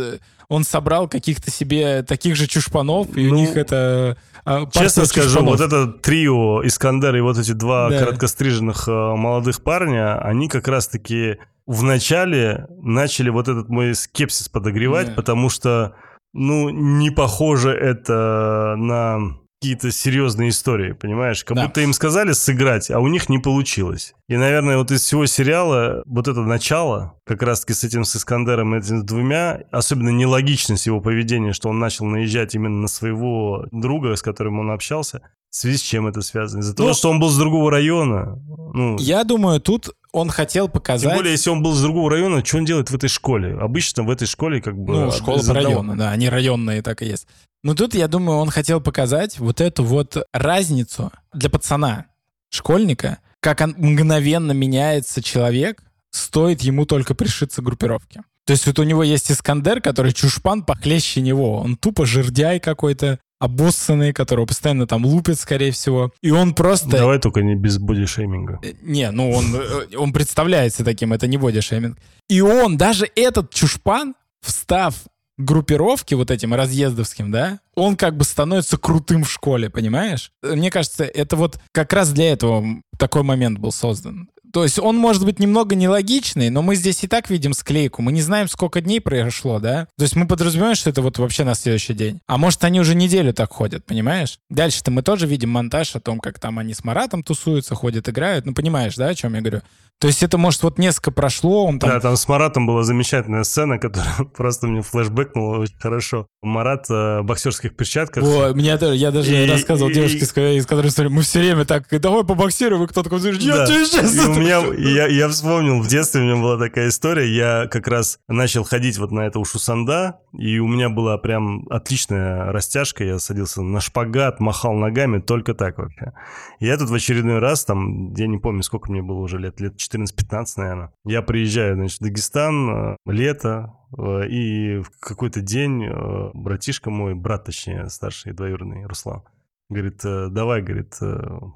Он 0.54 0.64
собрал 0.64 1.08
каких-то 1.08 1.50
себе 1.50 2.04
таких 2.04 2.36
же 2.36 2.48
чушпанов, 2.48 3.08
и 3.18 3.28
у 3.28 3.30
Ну, 3.32 3.36
них 3.36 3.58
это... 3.58 4.18
а, 4.46 4.66
Честно 4.72 5.06
скажу, 5.06 5.30
чушпанов. 5.30 5.60
вот 5.60 5.62
это 5.62 5.88
трио 5.88 6.62
Искандер 6.68 7.16
и 7.16 7.22
вот 7.22 7.38
эти 7.40 7.54
два 7.54 7.90
Да. 7.90 8.00
короткостриженных 8.00 8.88
э, 8.88 8.92
молодых 8.92 9.64
парня, 9.64 10.20
они 10.22 10.48
как 10.50 10.68
раз-таки 10.68 11.38
в 11.66 11.82
начале 11.84 12.68
начали 12.82 13.30
вот 13.30 13.48
этот 13.48 13.70
мой 13.70 13.96
скепсис 13.96 14.48
подогревать, 14.50 15.08
Да. 15.08 15.14
потому 15.14 15.50
что, 15.50 15.96
ну, 16.34 16.70
не 16.70 17.10
похоже 17.10 17.72
это 17.72 18.76
на 18.78 19.20
какие-то 19.64 19.92
серьезные 19.92 20.50
истории, 20.50 20.92
понимаешь? 20.92 21.46
Как 21.46 21.56
Да. 21.56 21.68
будто 21.68 21.80
им 21.80 21.94
сказали 21.94 22.34
сыграть, 22.34 22.92
а 22.92 23.00
у 23.00 23.08
них 23.08 23.30
не 23.30 23.40
получилось. 23.40 24.14
И, 24.28 24.36
наверное, 24.36 24.78
вот 24.78 24.92
из 24.92 25.02
всего 25.04 25.26
сериала 25.26 26.04
вот 26.06 26.28
это 26.28 26.42
начало, 26.42 27.14
как 27.26 27.42
раз-таки 27.44 27.74
с 27.74 27.86
этим 27.86 28.04
с 28.04 28.14
Искандером 28.18 28.76
и 28.76 28.80
этими 28.80 29.02
двумя, 29.02 29.62
особенно 29.72 30.10
нелогичность 30.10 30.86
его 30.86 31.00
поведения, 31.00 31.54
что 31.54 31.70
он 31.70 31.80
начал 31.80 32.06
наезжать 32.06 32.56
именно 32.56 32.82
на 32.82 32.88
своего 32.90 33.66
друга, 33.72 34.18
с 34.18 34.22
которым 34.22 34.60
он 34.60 34.70
общался, 34.70 35.22
в 35.50 35.56
связи 35.56 35.78
с 35.78 35.82
чем 35.82 36.08
это 36.08 36.22
связано? 36.22 36.60
Из-за 36.60 36.76
того, 36.76 36.90
Ну, 36.90 36.94
что 36.96 37.10
он 37.10 37.22
был 37.22 37.30
с 37.30 37.38
другого 37.38 37.72
района. 37.72 38.38
Ну, 38.74 38.98
Я 39.00 39.24
думаю, 39.24 39.62
тут 39.62 39.92
он 40.12 40.28
хотел 40.30 40.68
показать... 40.68 41.08
тем 41.08 41.18
более, 41.18 41.32
если 41.32 41.50
он 41.52 41.64
был 41.64 41.72
с 41.74 41.82
другого 41.82 42.10
района, 42.12 42.44
что 42.44 42.58
он 42.58 42.66
делает 42.66 42.92
в 42.92 42.96
этой 42.96 43.08
школе? 43.08 43.58
Обычно 43.58 44.04
в 44.04 44.10
этой 44.10 44.28
школе 44.28 44.62
как 44.62 44.78
бы... 44.78 44.94
Ну, 44.94 45.12
школа 45.12 45.40
по 45.48 45.54
району, 45.54 45.96
да, 45.96 46.12
они 46.12 46.28
районные, 46.28 46.82
так 46.82 47.02
и 47.02 47.06
есть. 47.06 47.28
Но 47.64 47.76
тут, 47.76 47.96
я 47.96 48.08
думаю, 48.08 48.40
он 48.40 48.50
хотел 48.50 48.82
показать 48.82 49.40
вот 49.40 49.62
эту 49.62 49.84
вот 49.84 50.18
разницу 50.34 51.12
для 51.34 51.50
пацана, 51.50 52.08
школьника, 52.50 53.20
как 53.40 53.62
он 53.62 53.76
мгновенно 53.78 54.52
меняется 54.52 55.24
человек, 55.24 55.84
стоит 56.12 56.62
ему 56.62 56.86
только 56.86 57.16
пришиться 57.16 57.62
к 57.62 57.66
группировке. 57.66 58.22
То 58.46 58.52
есть 58.52 58.68
вот 58.68 58.78
у 58.80 58.84
него 58.84 59.04
есть 59.04 59.32
Искандер, 59.32 59.82
который 59.82 60.12
чушпан 60.12 60.64
похлеще 60.64 61.22
него. 61.22 61.60
Он 61.60 61.78
тупо 61.78 62.06
жердяй 62.06 62.60
какой-то, 62.60 63.20
обоссанный, 63.40 64.14
которого 64.14 64.46
постоянно 64.46 64.88
там 64.88 65.06
лупят, 65.06 65.40
скорее 65.40 65.72
всего. 65.72 66.14
И 66.22 66.32
он 66.32 66.54
просто... 66.54 66.90
Давай 66.90 67.20
только 67.20 67.42
не 67.42 67.56
без 67.56 67.78
бодишейминга. 67.78 68.60
Э, 68.64 68.74
Не, 68.82 69.12
ну 69.12 69.32
он, 69.32 69.54
э, 69.56 69.98
он 69.98 70.14
представляется 70.14 70.86
таким, 70.86 71.12
это 71.12 71.28
не 71.28 71.38
бодишейминг. 71.38 71.98
И 72.30 72.40
он, 72.40 72.78
даже 72.78 73.10
этот 73.16 73.54
чушпан, 73.54 74.16
встав 74.42 74.96
группировке 75.38 76.16
вот 76.16 76.32
этим 76.32 76.54
разъездовским, 76.54 77.32
да, 77.32 77.60
он 77.76 77.96
как 77.96 78.18
бы 78.18 78.24
становится 78.24 78.78
крутым 78.78 79.24
в 79.24 79.32
школе, 79.32 79.70
понимаешь? 79.70 80.32
Мне 80.42 80.70
кажется, 80.70 81.04
это 81.04 81.36
вот 81.36 81.60
как 81.72 81.94
раз 81.94 82.12
для 82.12 82.32
этого 82.32 82.64
такой 82.98 83.24
момент 83.24 83.60
был 83.60 83.72
создан. 83.72 84.30
То 84.54 84.64
есть 84.64 84.78
он 84.78 84.98
может 84.98 85.26
быть 85.26 85.40
немного 85.40 85.76
нелогичный, 85.76 86.52
но 86.52 86.62
мы 86.62 86.76
здесь 86.76 87.04
и 87.04 87.08
так 87.08 87.32
видим 87.32 87.54
склейку. 87.54 88.04
Мы 88.04 88.12
не 88.12 88.22
знаем, 88.22 88.48
сколько 88.48 88.82
дней 88.82 89.02
прошло, 89.02 89.60
да? 89.60 89.88
То 89.98 90.04
есть 90.04 90.16
мы 90.16 90.28
подразумеваем, 90.28 90.76
что 90.76 90.92
это 90.92 91.02
вот 91.02 91.18
вообще 91.18 91.44
на 91.44 91.56
следующий 91.56 91.96
день. 91.96 92.20
А 92.28 92.38
может, 92.38 92.64
они 92.64 92.80
уже 92.80 92.94
неделю 92.94 93.34
так 93.34 93.52
ходят, 93.52 93.84
понимаешь? 93.84 94.38
Дальше-то 94.52 94.92
мы 94.92 95.02
тоже 95.02 95.26
видим 95.26 95.50
монтаж 95.50 95.96
о 95.96 96.00
том, 96.00 96.20
как 96.20 96.40
там 96.40 96.60
они 96.60 96.76
с 96.76 96.84
Маратом 96.84 97.24
тусуются, 97.24 97.74
ходят, 97.74 98.08
играют. 98.08 98.46
Ну, 98.46 98.54
понимаешь, 98.54 98.94
да, 98.96 99.08
о 99.08 99.16
чем 99.16 99.34
я 99.34 99.42
говорю? 99.42 99.62
То 100.00 100.08
есть 100.08 100.22
это, 100.22 100.38
может, 100.38 100.64
вот 100.64 100.80
несколько 100.80 101.12
прошло, 101.12 101.66
он 101.66 101.80
там... 101.80 101.90
Да, 101.90 102.00
там 102.00 102.18
с 102.18 102.28
Маратом 102.28 102.68
была 102.68 102.84
замечательная 102.84 103.44
сцена, 103.44 103.78
которая 103.80 104.26
просто 104.36 104.68
мне 104.68 104.82
флешбэкнула 104.82 105.60
очень 105.60 105.78
хорошо. 105.80 106.28
Марат 106.42 106.90
э, 106.90 107.22
в 107.22 107.24
боксерских 107.24 107.76
перчатках. 107.76 108.24
О, 108.24 108.52
меня 108.54 108.78
тоже, 108.78 108.96
я 108.98 109.12
даже 109.12 109.34
И- 109.46 109.50
рассказывал 109.50 109.90
и- 109.92 109.94
девушке, 109.94 110.26
которой, 110.28 110.62
с 110.62 110.66
которой 110.66 111.08
мы 111.08 111.22
все 111.22 111.40
время 111.40 111.64
так, 111.64 111.88
давай 111.90 112.24
побоксируем, 112.26 112.84
и 112.84 112.88
кто 112.88 113.02
такой, 113.02 113.20
я 113.22 113.56
Да. 113.56 113.66
тебе 113.66 113.86
сейчас... 113.86 114.14
Меня, 114.44 114.90
я, 114.90 115.08
я 115.08 115.28
вспомнил, 115.30 115.82
в 115.82 115.88
детстве 115.88 116.22
у 116.22 116.24
меня 116.24 116.36
была 116.36 116.58
такая 116.58 116.90
история, 116.90 117.28
я 117.28 117.68
как 117.68 117.88
раз 117.88 118.20
начал 118.28 118.64
ходить 118.64 118.98
вот 118.98 119.12
на 119.12 119.22
это 119.22 119.40
ушусанда, 119.40 120.20
и 120.34 120.60
у 120.60 120.68
меня 120.68 120.90
была 120.90 121.18
прям 121.18 121.66
отличная 121.70 122.52
растяжка, 122.52 123.04
я 123.04 123.20
садился 123.20 123.62
на 123.62 123.80
шпагат, 123.80 124.40
махал 124.40 124.74
ногами, 124.74 125.20
только 125.20 125.54
так 125.54 125.78
вообще. 125.78 126.14
И 126.60 126.66
я 126.66 126.78
тут 126.78 126.90
в 126.90 126.94
очередной 126.94 127.40
раз, 127.40 127.66
там, 127.66 128.14
я 128.14 128.28
не 128.28 128.38
помню, 128.38 128.64
сколько 128.64 128.92
мне 128.92 129.02
было 129.02 129.20
уже 129.20 129.38
лет, 129.38 129.60
лет 129.60 129.76
14-15, 129.76 130.46
наверное, 130.58 130.94
я 131.06 131.22
приезжаю, 131.22 131.76
значит, 131.76 132.00
в 132.00 132.04
Дагестан, 132.04 132.70
э, 132.70 132.96
лето, 133.06 133.74
э, 133.98 134.28
и 134.28 134.80
в 134.80 134.90
какой-то 135.00 135.42
день 135.42 135.86
э, 135.86 136.32
братишка 136.34 136.90
мой, 136.90 137.16
брат, 137.16 137.46
точнее, 137.46 137.90
старший, 137.90 138.34
двоюродный, 138.34 138.86
Руслан, 138.86 139.24
говорит, 139.70 140.02
давай, 140.04 140.62
говорит, 140.62 141.00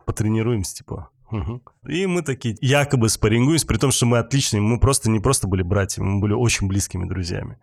потренируемся, 0.05 0.75
типа. 0.75 1.09
Мгм. 1.31 1.61
И 1.87 2.05
мы 2.05 2.21
такие 2.21 2.55
якобы 2.61 3.09
спаррингуемся, 3.09 3.67
при 3.67 3.77
том, 3.77 3.91
что 3.91 4.05
мы 4.05 4.17
отличные, 4.19 4.61
мы 4.61 4.79
просто 4.79 5.09
не 5.09 5.19
просто 5.19 5.47
были 5.47 5.61
братьями, 5.61 6.07
мы 6.07 6.21
были 6.21 6.33
очень 6.33 6.67
близкими 6.67 7.05
друзьями. 7.05 7.57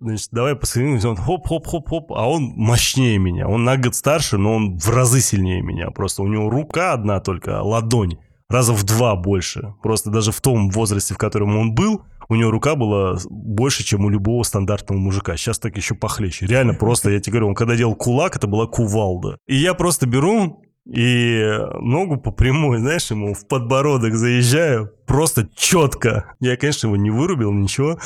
Значит, 0.00 0.28
давай 0.30 0.54
посоединимся, 0.54 1.08
он 1.08 1.16
хоп-хоп-хоп-хоп, 1.16 2.12
а 2.12 2.28
он 2.28 2.52
мощнее 2.54 3.18
меня, 3.18 3.48
он 3.48 3.64
на 3.64 3.76
год 3.76 3.96
старше, 3.96 4.38
но 4.38 4.54
он 4.54 4.78
в 4.78 4.88
разы 4.88 5.20
сильнее 5.20 5.60
меня, 5.60 5.90
просто 5.90 6.22
у 6.22 6.28
него 6.28 6.48
рука 6.48 6.92
одна 6.92 7.18
только, 7.18 7.58
а 7.58 7.62
ладонь 7.62 8.18
раза 8.48 8.72
в 8.72 8.84
два 8.84 9.16
больше, 9.16 9.74
просто 9.82 10.10
даже 10.10 10.30
в 10.30 10.40
том 10.40 10.70
возрасте, 10.70 11.14
в 11.14 11.18
котором 11.18 11.56
он 11.56 11.74
был, 11.74 12.02
у 12.28 12.34
него 12.34 12.50
рука 12.50 12.74
была 12.76 13.18
больше, 13.28 13.84
чем 13.84 14.04
у 14.04 14.10
любого 14.10 14.42
стандартного 14.42 14.98
мужика. 14.98 15.36
Сейчас 15.36 15.58
так 15.58 15.76
еще 15.76 15.94
похлеще. 15.94 16.46
Реально 16.46 16.74
просто, 16.74 17.10
я 17.10 17.20
тебе 17.20 17.32
говорю, 17.32 17.48
он 17.48 17.54
когда 17.54 17.74
делал 17.74 17.94
кулак, 17.94 18.36
это 18.36 18.46
была 18.46 18.66
кувалда. 18.66 19.38
И 19.46 19.56
я 19.56 19.72
просто 19.72 20.06
беру 20.06 20.62
и 20.88 21.44
ногу 21.80 22.16
по 22.16 22.30
прямой, 22.30 22.78
знаешь, 22.78 23.10
ему 23.10 23.34
в 23.34 23.46
подбородок 23.46 24.14
заезжаю, 24.14 24.90
просто 25.06 25.48
четко. 25.54 26.34
Я, 26.40 26.56
конечно, 26.56 26.86
его 26.86 26.96
не 26.96 27.10
вырубил, 27.10 27.52
ничего, 27.52 27.98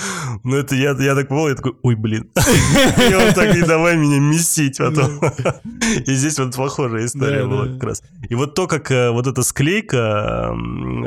но 0.43 0.57
это 0.57 0.75
я, 0.75 0.93
я 0.99 1.15
так 1.15 1.29
понял, 1.29 1.49
я 1.49 1.55
такой, 1.55 1.75
ой, 1.83 1.95
блин. 1.95 2.31
И 3.11 3.15
он 3.15 3.35
так, 3.35 3.57
и 3.57 3.63
давай 3.63 3.97
меня 3.97 4.19
месить 4.19 4.79
потом. 4.79 5.21
И 6.07 6.13
здесь 6.13 6.39
вот 6.39 6.57
похожая 6.57 7.07
история 7.07 7.47
была 7.47 7.67
как 7.67 7.83
раз. 7.85 8.03
И 8.29 8.35
вот 8.35 8.55
то, 8.55 8.67
как 8.67 8.91
э, 8.91 9.11
вот 9.11 9.27
эта 9.27 9.43
склейка, 9.43 10.57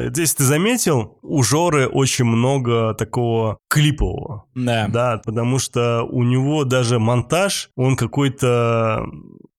здесь 0.09 0.35
ты 0.35 0.43
заметил, 0.43 1.17
у 1.21 1.43
Жоры 1.43 1.87
очень 1.87 2.25
много 2.25 2.93
такого 2.93 3.57
клипового. 3.69 4.45
Да. 4.55 4.87
Да, 4.87 5.21
потому 5.23 5.59
что 5.59 6.03
у 6.03 6.23
него 6.23 6.63
даже 6.63 6.99
монтаж, 6.99 7.69
он 7.75 7.95
какой-то 7.95 9.05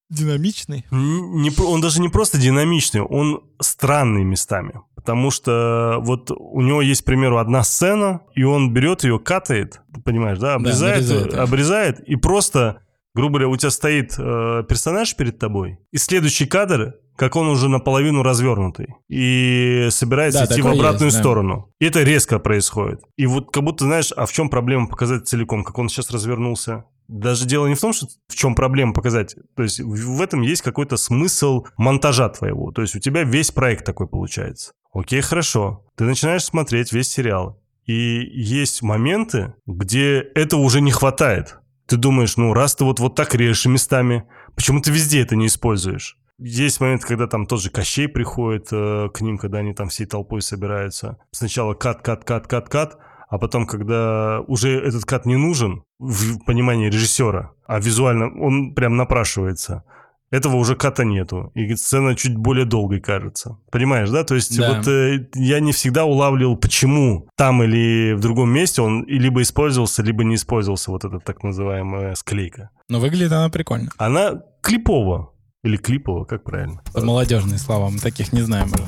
Динамичный. 0.08 0.84
Не, 0.90 1.50
он 1.60 1.80
даже 1.80 2.00
не 2.00 2.08
просто 2.08 2.38
динамичный, 2.38 3.00
он 3.00 3.42
странный 3.60 4.24
местами. 4.24 4.80
Потому 4.94 5.30
что 5.30 5.98
вот 6.00 6.30
у 6.30 6.60
него 6.60 6.82
есть, 6.82 7.02
к 7.02 7.04
примеру, 7.04 7.38
одна 7.38 7.62
сцена, 7.62 8.22
и 8.34 8.42
он 8.42 8.72
берет 8.72 9.04
ее, 9.04 9.18
катает, 9.18 9.80
понимаешь, 10.04 10.38
да, 10.38 10.54
обрезает, 10.54 10.96
нарезает, 11.08 11.30
да. 11.32 11.42
обрезает 11.42 12.00
и 12.00 12.16
просто 12.16 12.82
Грубо 13.14 13.38
говоря, 13.38 13.48
у 13.48 13.56
тебя 13.56 13.70
стоит 13.70 14.14
э, 14.18 14.62
персонаж 14.68 15.16
перед 15.16 15.38
тобой, 15.38 15.78
и 15.90 15.96
следующий 15.96 16.44
кадр 16.44 16.96
как 17.16 17.34
он 17.34 17.48
уже 17.48 17.68
наполовину 17.68 18.22
развернутый 18.22 18.88
и 19.08 19.88
собирается 19.90 20.46
Да, 20.46 20.52
идти 20.52 20.60
в 20.62 20.66
обратную 20.66 21.06
есть, 21.06 21.16
да. 21.16 21.22
сторону. 21.22 21.72
И 21.80 21.86
это 21.86 22.02
резко 22.02 22.38
происходит. 22.38 23.00
И 23.16 23.26
вот 23.26 23.50
как 23.50 23.64
будто, 23.64 23.84
знаешь, 23.84 24.12
а 24.14 24.26
в 24.26 24.32
чем 24.32 24.50
проблема 24.50 24.86
показать 24.86 25.26
целиком, 25.26 25.64
как 25.64 25.78
он 25.78 25.88
сейчас 25.88 26.10
развернулся? 26.10 26.84
Даже 27.08 27.46
дело 27.46 27.66
не 27.66 27.74
в 27.74 27.80
том, 27.80 27.92
что 27.92 28.06
в 28.28 28.34
чем 28.34 28.54
проблема 28.54 28.92
показать. 28.92 29.36
То 29.54 29.62
есть 29.62 29.80
в 29.80 30.20
этом 30.20 30.42
есть 30.42 30.62
какой-то 30.62 30.96
смысл 30.96 31.64
монтажа 31.76 32.28
твоего. 32.28 32.72
То 32.72 32.82
есть 32.82 32.96
у 32.96 33.00
тебя 33.00 33.22
весь 33.22 33.50
проект 33.50 33.84
такой 33.84 34.08
получается. 34.08 34.72
Окей, 34.92 35.20
хорошо. 35.20 35.84
Ты 35.96 36.04
начинаешь 36.04 36.44
смотреть 36.44 36.92
весь 36.92 37.08
сериал. 37.08 37.62
И 37.84 37.94
есть 37.94 38.82
моменты, 38.82 39.54
где 39.66 40.18
этого 40.18 40.60
уже 40.60 40.80
не 40.80 40.90
хватает. 40.90 41.58
Ты 41.86 41.96
думаешь, 41.96 42.36
ну 42.36 42.52
раз 42.52 42.74
ты 42.74 42.84
вот, 42.84 42.98
вот 42.98 43.14
так 43.14 43.34
режешь 43.34 43.66
местами, 43.66 44.24
почему 44.56 44.80
ты 44.80 44.90
везде 44.90 45.22
это 45.22 45.36
не 45.36 45.46
используешь? 45.46 46.18
Есть 46.38 46.80
момент, 46.80 47.04
когда 47.04 47.26
там 47.28 47.46
тот 47.46 47.62
же 47.62 47.70
Кощей 47.70 48.08
приходит 48.08 48.68
э, 48.70 49.08
к 49.14 49.20
ним, 49.22 49.38
когда 49.38 49.58
они 49.58 49.72
там 49.72 49.88
всей 49.88 50.04
толпой 50.04 50.42
собираются. 50.42 51.16
Сначала 51.30 51.72
кат, 51.74 52.02
кат, 52.02 52.24
кат, 52.24 52.46
кат, 52.46 52.68
кат, 52.68 52.98
а 53.28 53.38
потом, 53.38 53.66
когда 53.66 54.40
уже 54.46 54.70
этот 54.80 55.04
кат 55.04 55.26
не 55.26 55.36
нужен 55.36 55.82
в 55.98 56.44
понимании 56.44 56.88
режиссера, 56.88 57.52
а 57.66 57.80
визуально 57.80 58.26
он 58.40 58.74
прям 58.74 58.96
напрашивается, 58.96 59.84
этого 60.30 60.56
уже 60.56 60.74
ката 60.74 61.04
нету, 61.04 61.52
и 61.54 61.74
сцена 61.76 62.16
чуть 62.16 62.36
более 62.36 62.64
долгой 62.64 63.00
кажется. 63.00 63.58
Понимаешь, 63.70 64.10
да? 64.10 64.24
То 64.24 64.34
есть 64.34 64.56
Да. 64.58 64.74
вот 64.74 64.88
э, 64.88 65.28
я 65.34 65.60
не 65.60 65.72
всегда 65.72 66.04
улавливал, 66.04 66.56
почему 66.56 67.28
там 67.36 67.62
или 67.62 68.12
в 68.14 68.20
другом 68.20 68.50
месте 68.50 68.82
он 68.82 69.04
либо 69.06 69.40
использовался, 69.42 70.02
либо 70.02 70.24
не 70.24 70.34
использовался 70.34 70.90
вот 70.90 71.04
эта 71.04 71.20
так 71.20 71.44
называемая 71.44 72.14
склейка. 72.16 72.70
Но 72.88 72.98
выглядит 73.00 73.32
она 73.32 73.48
прикольно. 73.48 73.90
Она 73.98 74.42
клипово. 74.62 75.32
Или 75.64 75.76
клипово, 75.78 76.24
как 76.24 76.44
правильно? 76.44 76.80
Это 76.94 77.04
молодежные 77.04 77.58
слова, 77.58 77.88
мы 77.90 77.98
таких 77.98 78.32
не 78.32 78.42
знаем 78.42 78.66
уже. 78.72 78.84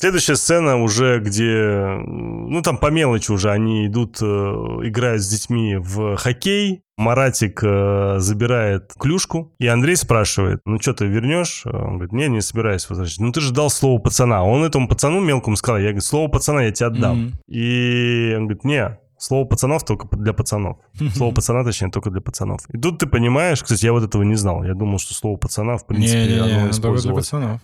Следующая 0.00 0.36
сцена 0.36 0.82
уже, 0.82 1.20
где, 1.20 1.84
ну 2.06 2.62
там 2.62 2.78
по 2.78 2.86
мелочи 2.86 3.30
уже, 3.32 3.50
они 3.50 3.86
идут, 3.86 4.16
э, 4.22 4.24
играют 4.24 5.20
с 5.20 5.28
детьми 5.28 5.76
в 5.76 6.16
хоккей. 6.16 6.84
Маратик 6.96 7.60
э, 7.62 8.14
забирает 8.18 8.94
клюшку, 8.98 9.52
и 9.58 9.66
Андрей 9.66 9.96
спрашивает, 9.96 10.62
ну 10.64 10.80
что, 10.80 10.94
ты 10.94 11.04
вернешь? 11.04 11.66
Он 11.66 11.98
говорит, 11.98 12.12
не, 12.12 12.28
не 12.28 12.40
собираюсь 12.40 12.88
возвращать. 12.88 13.20
Ну 13.20 13.30
ты 13.30 13.42
же 13.42 13.52
дал 13.52 13.68
слово 13.68 13.98
пацана. 13.98 14.42
Он 14.42 14.64
этому 14.64 14.88
пацану 14.88 15.20
мелкому 15.20 15.56
сказал, 15.56 15.78
я 15.78 15.88
говорю, 15.88 16.00
слово 16.00 16.28
пацана 16.28 16.62
я 16.62 16.72
тебе 16.72 16.86
отдам. 16.86 17.18
Мгм. 17.18 17.32
И 17.48 18.32
он 18.38 18.46
говорит, 18.46 18.64
не, 18.64 18.98
слово 19.18 19.44
пацанов 19.44 19.84
только 19.84 20.08
для 20.16 20.32
пацанов. 20.32 20.78
Слово 21.14 21.34
пацана, 21.34 21.62
точнее, 21.62 21.90
только 21.90 22.08
для 22.08 22.22
пацанов. 22.22 22.62
И 22.72 22.78
тут 22.78 23.00
ты 23.00 23.06
понимаешь, 23.06 23.62
кстати, 23.62 23.84
я 23.84 23.92
вот 23.92 24.02
этого 24.02 24.22
не 24.22 24.34
знал. 24.34 24.64
Я 24.64 24.72
думал, 24.72 24.98
что 24.98 25.12
слово 25.12 25.36
пацана, 25.36 25.76
в 25.76 25.86
принципе, 25.86 26.20
Не-не-не, 26.20 26.40
оно 26.40 26.66
ну, 26.66 26.80
только 26.80 27.02
для 27.02 27.12
пацанов. 27.12 27.60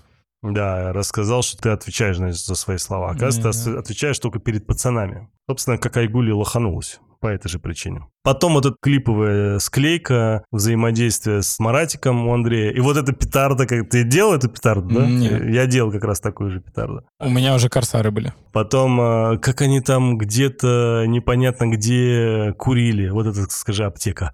Да, 0.53 0.93
рассказал, 0.93 1.43
что 1.43 1.59
ты 1.59 1.69
отвечаешь, 1.71 2.17
значит, 2.17 2.41
за 2.45 2.55
свои 2.55 2.79
слова. 2.79 3.11
Оказывается, 3.11 3.65
ты 3.65 3.71
Не-не. 3.71 3.81
отвечаешь 3.81 4.19
только 4.19 4.39
перед 4.39 4.67
пацанами. 4.67 5.29
Собственно, 5.49 5.79
как 5.79 5.97
Айгули 5.97 6.31
лоханулась 6.33 7.01
по 7.21 7.29
этой 7.29 7.49
же 7.49 7.59
причине. 7.59 8.03
Потом 8.23 8.55
вот 8.55 8.67
эта 8.67 8.77
клиповая 8.81 9.59
склейка, 9.59 10.45
взаимодействие 10.51 11.43
с 11.43 11.59
Маратиком 11.59 12.27
у 12.29 12.35
Андрея. 12.35 12.71
И 12.73 12.81
вот 12.81 12.97
эта 12.97 13.13
петарда, 13.13 13.67
как 13.67 13.89
ты 13.89 14.05
делал 14.05 14.35
эту 14.35 14.49
петарду, 14.49 14.95
да? 14.95 15.07
Нет. 15.07 15.49
Я 15.49 15.67
делал 15.67 15.91
как 15.91 16.05
раз 16.05 16.21
такую 16.21 16.51
же 16.51 16.61
петарду. 16.61 17.03
У 17.19 17.31
меня 17.31 17.55
уже 17.55 17.69
корсары 17.69 18.11
были. 18.11 18.33
Потом, 18.53 19.01
э, 19.01 19.39
как 19.39 19.63
они 19.63 19.81
там 19.81 20.19
где-то 20.19 21.05
непонятно 21.07 21.67
где 21.69 22.53
курили. 22.59 23.09
Вот 23.09 23.27
это, 23.27 23.47
скажи, 23.49 23.85
аптека. 23.85 24.33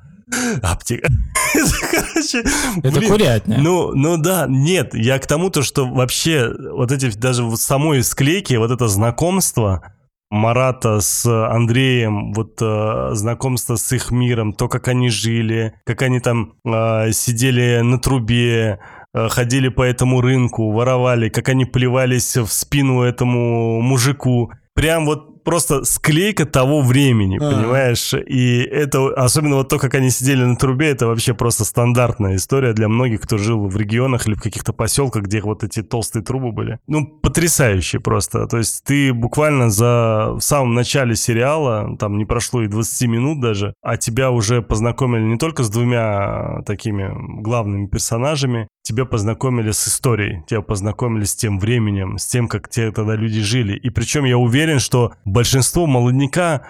Аптека. 0.62 1.09
Короче, 1.90 2.42
Это 2.83 2.99
блин, 2.99 3.11
курятня. 3.11 3.59
ну, 3.59 3.92
ну 3.95 4.16
да, 4.16 4.47
нет, 4.49 4.95
я 4.95 5.18
к 5.18 5.27
тому, 5.27 5.51
то, 5.51 5.62
что 5.62 5.87
вообще 5.87 6.53
вот 6.73 6.92
эти, 6.92 7.14
даже 7.16 7.45
в 7.45 7.57
самой 7.57 8.03
склейке, 8.03 8.59
вот 8.59 8.71
это 8.71 8.88
знакомство 8.88 9.83
Марата 10.31 11.01
с 11.01 11.27
Андреем, 11.27 12.33
вот 12.33 12.57
э, 12.62 13.11
знакомство 13.12 13.77
с 13.77 13.92
их 13.92 14.11
миром, 14.11 14.55
то, 14.55 14.66
как 14.66 14.88
они 14.88 15.11
жили, 15.11 15.75
как 15.85 16.01
они 16.01 16.21
там 16.21 16.55
э, 16.64 17.12
сидели 17.12 17.81
на 17.83 17.99
трубе, 17.99 18.79
э, 19.12 19.29
ходили 19.29 19.68
по 19.68 19.83
этому 19.83 20.23
рынку, 20.23 20.73
воровали, 20.73 21.29
как 21.29 21.51
они 21.51 21.66
плевались 21.66 22.38
в 22.38 22.47
спину 22.47 23.03
этому 23.03 23.83
мужику. 23.83 24.51
Прям 24.75 25.05
вот 25.05 25.32
просто 25.44 25.85
склейка 25.85 26.46
того 26.46 26.83
времени, 26.83 27.38
А. 27.40 27.50
понимаешь? 27.50 28.14
И 28.14 28.61
это, 28.62 29.09
особенно 29.14 29.57
вот 29.57 29.68
то, 29.68 29.78
как 29.78 29.94
они 29.94 30.11
сидели 30.11 30.44
на 30.44 30.57
трубе, 30.57 30.90
это 30.90 31.07
вообще 31.07 31.35
просто 31.35 31.64
стандартная 31.64 32.37
история 32.37 32.72
для 32.72 32.88
многих, 32.88 33.20
кто 33.22 33.38
жил 33.38 33.66
в 33.66 33.76
регионах 33.76 34.26
или 34.26 34.35
в 34.35 34.42
каких-то 34.42 34.72
поселках, 34.72 35.24
где 35.24 35.40
вот 35.40 35.64
эти 35.64 35.83
толстые 35.83 36.22
трубы 36.22 36.52
были. 36.52 36.78
Ну, 36.87 37.07
потрясающе 37.07 38.00
просто. 38.00 38.46
То 38.46 38.59
есть 38.59 38.85
ты 38.85 39.12
буквально 39.12 39.70
за 39.70 40.33
в 40.35 40.40
самом 40.40 40.74
начале 40.74 41.16
сериала, 41.16 41.96
там 41.98 42.18
не 42.18 42.24
прошло 42.24 42.62
и 42.62 42.68
20 42.68 43.09
минут 43.09 43.40
даже, 43.40 43.74
а 43.83 43.96
тебя 43.96 44.31
уже 44.31 44.62
познакомили 44.62 45.22
не 45.22 45.38
только 45.38 45.62
с 45.62 45.70
двумя 45.70 46.62
такими 46.66 47.12
главными 47.42 47.87
персонажами, 47.87 48.68
тебя 48.83 49.05
познакомили 49.05 49.71
с 49.71 49.88
историей, 49.88 50.42
тебя 50.47 50.61
познакомили 50.61 51.25
с 51.25 51.35
тем 51.35 51.59
временем, 51.59 52.18
с 52.18 52.27
тем, 52.27 52.49
как 52.49 52.68
те 52.68 52.90
тогда 52.90 53.14
люди 53.14 53.40
жили. 53.40 53.77
И 53.77 53.90
причем 53.90 54.25
я 54.25 54.38
уверен, 54.38 54.79
что 54.79 55.12
большинство 55.25 55.87
молодняка 55.87 56.62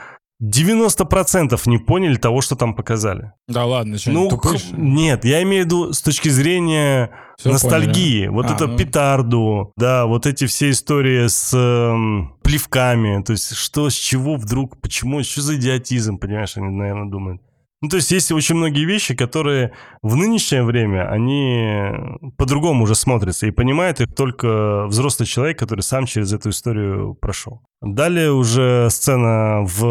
90% 0.42 1.60
не 1.66 1.78
поняли 1.78 2.16
того, 2.16 2.40
что 2.40 2.56
там 2.56 2.74
показали. 2.74 3.32
Да 3.46 3.64
ладно, 3.64 3.96
что, 3.98 4.10
ну, 4.10 4.28
ли? 4.28 4.58
нет, 4.72 5.24
я 5.24 5.42
имею 5.42 5.62
в 5.62 5.66
виду 5.66 5.92
с 5.92 6.02
точки 6.02 6.28
зрения 6.30 7.12
Всё 7.38 7.52
ностальгии. 7.52 8.26
Вот 8.26 8.46
А, 8.50 8.54
это 8.54 8.66
ну. 8.66 8.76
петарду, 8.76 9.72
да, 9.76 10.06
вот 10.06 10.26
эти 10.26 10.46
все 10.46 10.70
истории 10.70 11.28
с 11.28 11.54
эм, 11.54 12.34
плевками. 12.42 13.22
То 13.22 13.32
есть 13.32 13.54
что, 13.54 13.88
с 13.88 13.94
чего 13.94 14.34
вдруг, 14.34 14.80
почему, 14.80 15.22
что 15.22 15.42
за 15.42 15.54
идиотизм, 15.54 16.18
понимаешь, 16.18 16.56
они, 16.56 16.68
наверное, 16.70 17.08
думают. 17.08 17.40
Ну, 17.82 17.88
то 17.88 17.96
есть 17.96 18.12
есть 18.12 18.30
очень 18.30 18.54
многие 18.54 18.84
вещи, 18.84 19.14
которые 19.16 19.72
в 20.02 20.14
нынешнее 20.14 20.62
время, 20.62 21.10
они 21.10 21.90
по-другому 22.38 22.84
уже 22.84 22.94
смотрятся. 22.94 23.48
И 23.48 23.50
понимает 23.50 24.00
их 24.00 24.14
только 24.14 24.86
взрослый 24.86 25.26
человек, 25.26 25.58
который 25.58 25.80
сам 25.80 26.06
через 26.06 26.32
эту 26.32 26.50
историю 26.50 27.14
прошел. 27.14 27.60
Далее 27.80 28.30
уже 28.32 28.88
сцена 28.88 29.62
в 29.64 29.84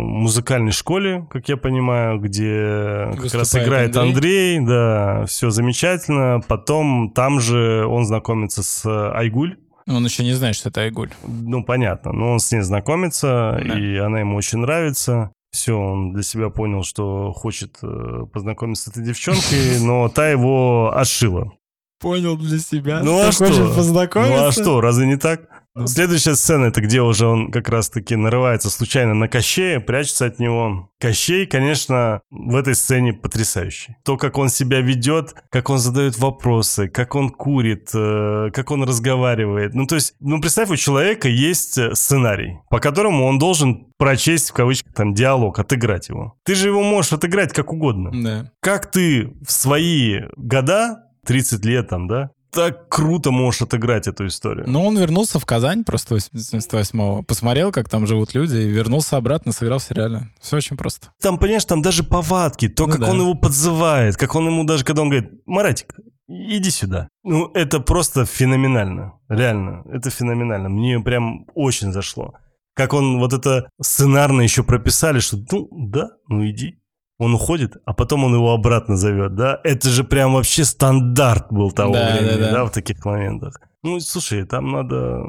музыкальной 0.00 0.72
школе, 0.72 1.26
как 1.30 1.48
я 1.50 1.58
понимаю, 1.58 2.18
где 2.18 3.10
как 3.12 3.22
раз 3.24 3.34
Выступает 3.34 3.66
играет 3.68 3.96
Андрей. 3.98 4.56
Андрей, 4.58 4.66
да, 4.66 5.26
все 5.26 5.50
замечательно. 5.50 6.40
Потом 6.48 7.12
там 7.14 7.38
же 7.40 7.84
он 7.86 8.06
знакомится 8.06 8.62
с 8.62 8.86
Айгуль. 9.14 9.58
Он 9.86 10.04
еще 10.04 10.22
не 10.22 10.32
знает, 10.32 10.56
что 10.56 10.70
это 10.70 10.80
Айгуль. 10.82 11.10
Ну, 11.26 11.64
понятно, 11.64 12.12
но 12.12 12.32
он 12.32 12.38
с 12.40 12.50
ней 12.52 12.60
знакомится, 12.62 13.60
Да. 13.62 13.78
и 13.78 13.96
она 13.96 14.20
ему 14.20 14.36
очень 14.36 14.60
нравится. 14.60 15.32
Все, 15.50 15.72
он 15.72 16.12
для 16.12 16.22
себя 16.22 16.48
понял, 16.48 16.84
что 16.84 17.32
хочет 17.32 17.78
э, 17.82 18.26
познакомиться 18.32 18.84
с 18.84 18.88
этой 18.88 19.04
девчонкой, 19.04 19.80
но 19.80 20.08
та 20.08 20.28
его 20.30 20.92
отшила. 20.94 21.52
Понял 22.00 22.36
для 22.36 22.58
себя. 22.58 23.00
Ну 23.02 23.20
а 23.20 23.32
что? 23.32 23.46
познакомиться? 23.74 24.36
Ну 24.36 24.46
а 24.46 24.52
что, 24.52 24.80
разве 24.80 25.06
не 25.06 25.16
так? 25.16 25.49
Ну. 25.74 25.86
Следующая 25.86 26.34
сцена, 26.34 26.66
это 26.66 26.80
где 26.80 27.00
уже 27.00 27.26
он 27.26 27.52
как 27.52 27.68
раз-таки 27.68 28.16
нарывается 28.16 28.70
случайно 28.70 29.14
на 29.14 29.28
Кощея, 29.28 29.78
прячется 29.78 30.26
от 30.26 30.40
него. 30.40 30.90
Кощей, 30.98 31.46
конечно, 31.46 32.22
в 32.30 32.56
этой 32.56 32.74
сцене 32.74 33.12
потрясающий. 33.12 33.96
То, 34.04 34.16
как 34.16 34.36
он 34.36 34.48
себя 34.48 34.80
ведет, 34.80 35.34
как 35.48 35.70
он 35.70 35.78
задает 35.78 36.18
вопросы, 36.18 36.88
как 36.88 37.14
он 37.14 37.30
курит, 37.30 37.90
э, 37.94 38.50
как 38.52 38.70
он 38.72 38.82
разговаривает. 38.82 39.74
Ну, 39.74 39.86
то 39.86 39.94
есть, 39.94 40.14
ну, 40.18 40.40
представь, 40.40 40.70
у 40.70 40.76
человека 40.76 41.28
есть 41.28 41.78
э, 41.78 41.94
сценарий, 41.94 42.58
по 42.68 42.80
которому 42.80 43.26
он 43.26 43.38
должен 43.38 43.86
прочесть, 43.96 44.50
в 44.50 44.54
кавычках, 44.54 44.92
там, 44.94 45.14
диалог, 45.14 45.58
отыграть 45.58 46.08
его. 46.08 46.34
Ты 46.44 46.56
же 46.56 46.68
его 46.68 46.82
можешь 46.82 47.12
отыграть 47.12 47.52
как 47.52 47.72
угодно 47.72 48.10
Да. 48.12 48.50
как 48.60 48.90
ты 48.90 49.32
в 49.46 49.52
свои 49.52 50.22
года, 50.36 51.04
30 51.26 51.64
лет 51.64 51.88
там, 51.88 52.08
да, 52.08 52.30
так 52.50 52.88
круто 52.88 53.30
можешь 53.30 53.62
отыграть 53.62 54.06
эту 54.06 54.26
историю. 54.26 54.68
Но 54.68 54.84
он 54.84 54.98
вернулся 54.98 55.38
в 55.38 55.46
Казань 55.46 55.84
просто 55.84 56.16
88-го, 56.16 57.22
посмотрел, 57.22 57.72
как 57.72 57.88
там 57.88 58.06
живут 58.06 58.34
люди, 58.34 58.56
и 58.56 58.68
вернулся 58.68 59.16
обратно, 59.16 59.52
сыграл 59.52 59.78
в 59.78 59.84
сериале. 59.84 60.28
Все 60.40 60.56
очень 60.56 60.76
просто. 60.76 61.08
Там, 61.20 61.38
понимаешь, 61.38 61.64
там 61.64 61.82
даже 61.82 62.02
повадки, 62.02 62.68
то, 62.68 62.86
Ну 62.86 62.92
как 62.92 63.00
да. 63.00 63.10
он 63.10 63.20
его 63.20 63.34
подзывает, 63.34 64.16
как 64.16 64.34
он 64.34 64.46
ему 64.46 64.64
даже, 64.64 64.84
когда 64.84 65.02
он 65.02 65.10
говорит, 65.10 65.30
Маратик, 65.46 65.94
иди 66.28 66.70
сюда. 66.70 67.08
Ну, 67.22 67.50
это 67.54 67.80
просто 67.80 68.24
феноменально. 68.26 69.14
Реально, 69.28 69.82
это 69.92 70.10
феноменально. 70.10 70.68
Мне 70.68 71.00
прям 71.00 71.46
очень 71.54 71.92
зашло. 71.92 72.34
Как 72.74 72.94
он 72.94 73.18
вот 73.18 73.32
это 73.32 73.68
сценарно 73.80 74.40
еще 74.40 74.62
прописали, 74.62 75.20
что, 75.20 75.38
ну, 75.50 75.68
да, 75.70 76.10
ну 76.28 76.48
иди. 76.48 76.79
Он 77.20 77.34
уходит, 77.34 77.76
а 77.84 77.92
потом 77.92 78.24
он 78.24 78.34
его 78.34 78.54
обратно 78.54 78.96
зовет, 78.96 79.34
да? 79.34 79.60
Это 79.62 79.90
же 79.90 80.04
прям 80.04 80.32
вообще 80.32 80.64
стандарт 80.64 81.52
был 81.52 81.70
того 81.70 81.92
Да, 81.92 82.12
времени, 82.16 82.38
да, 82.38 82.46
да, 82.46 82.52
да. 82.52 82.64
в 82.64 82.70
таких 82.70 83.04
моментах. 83.04 83.60
Ну, 83.82 84.00
слушай, 84.00 84.46
там 84.46 84.72
надо 84.72 85.24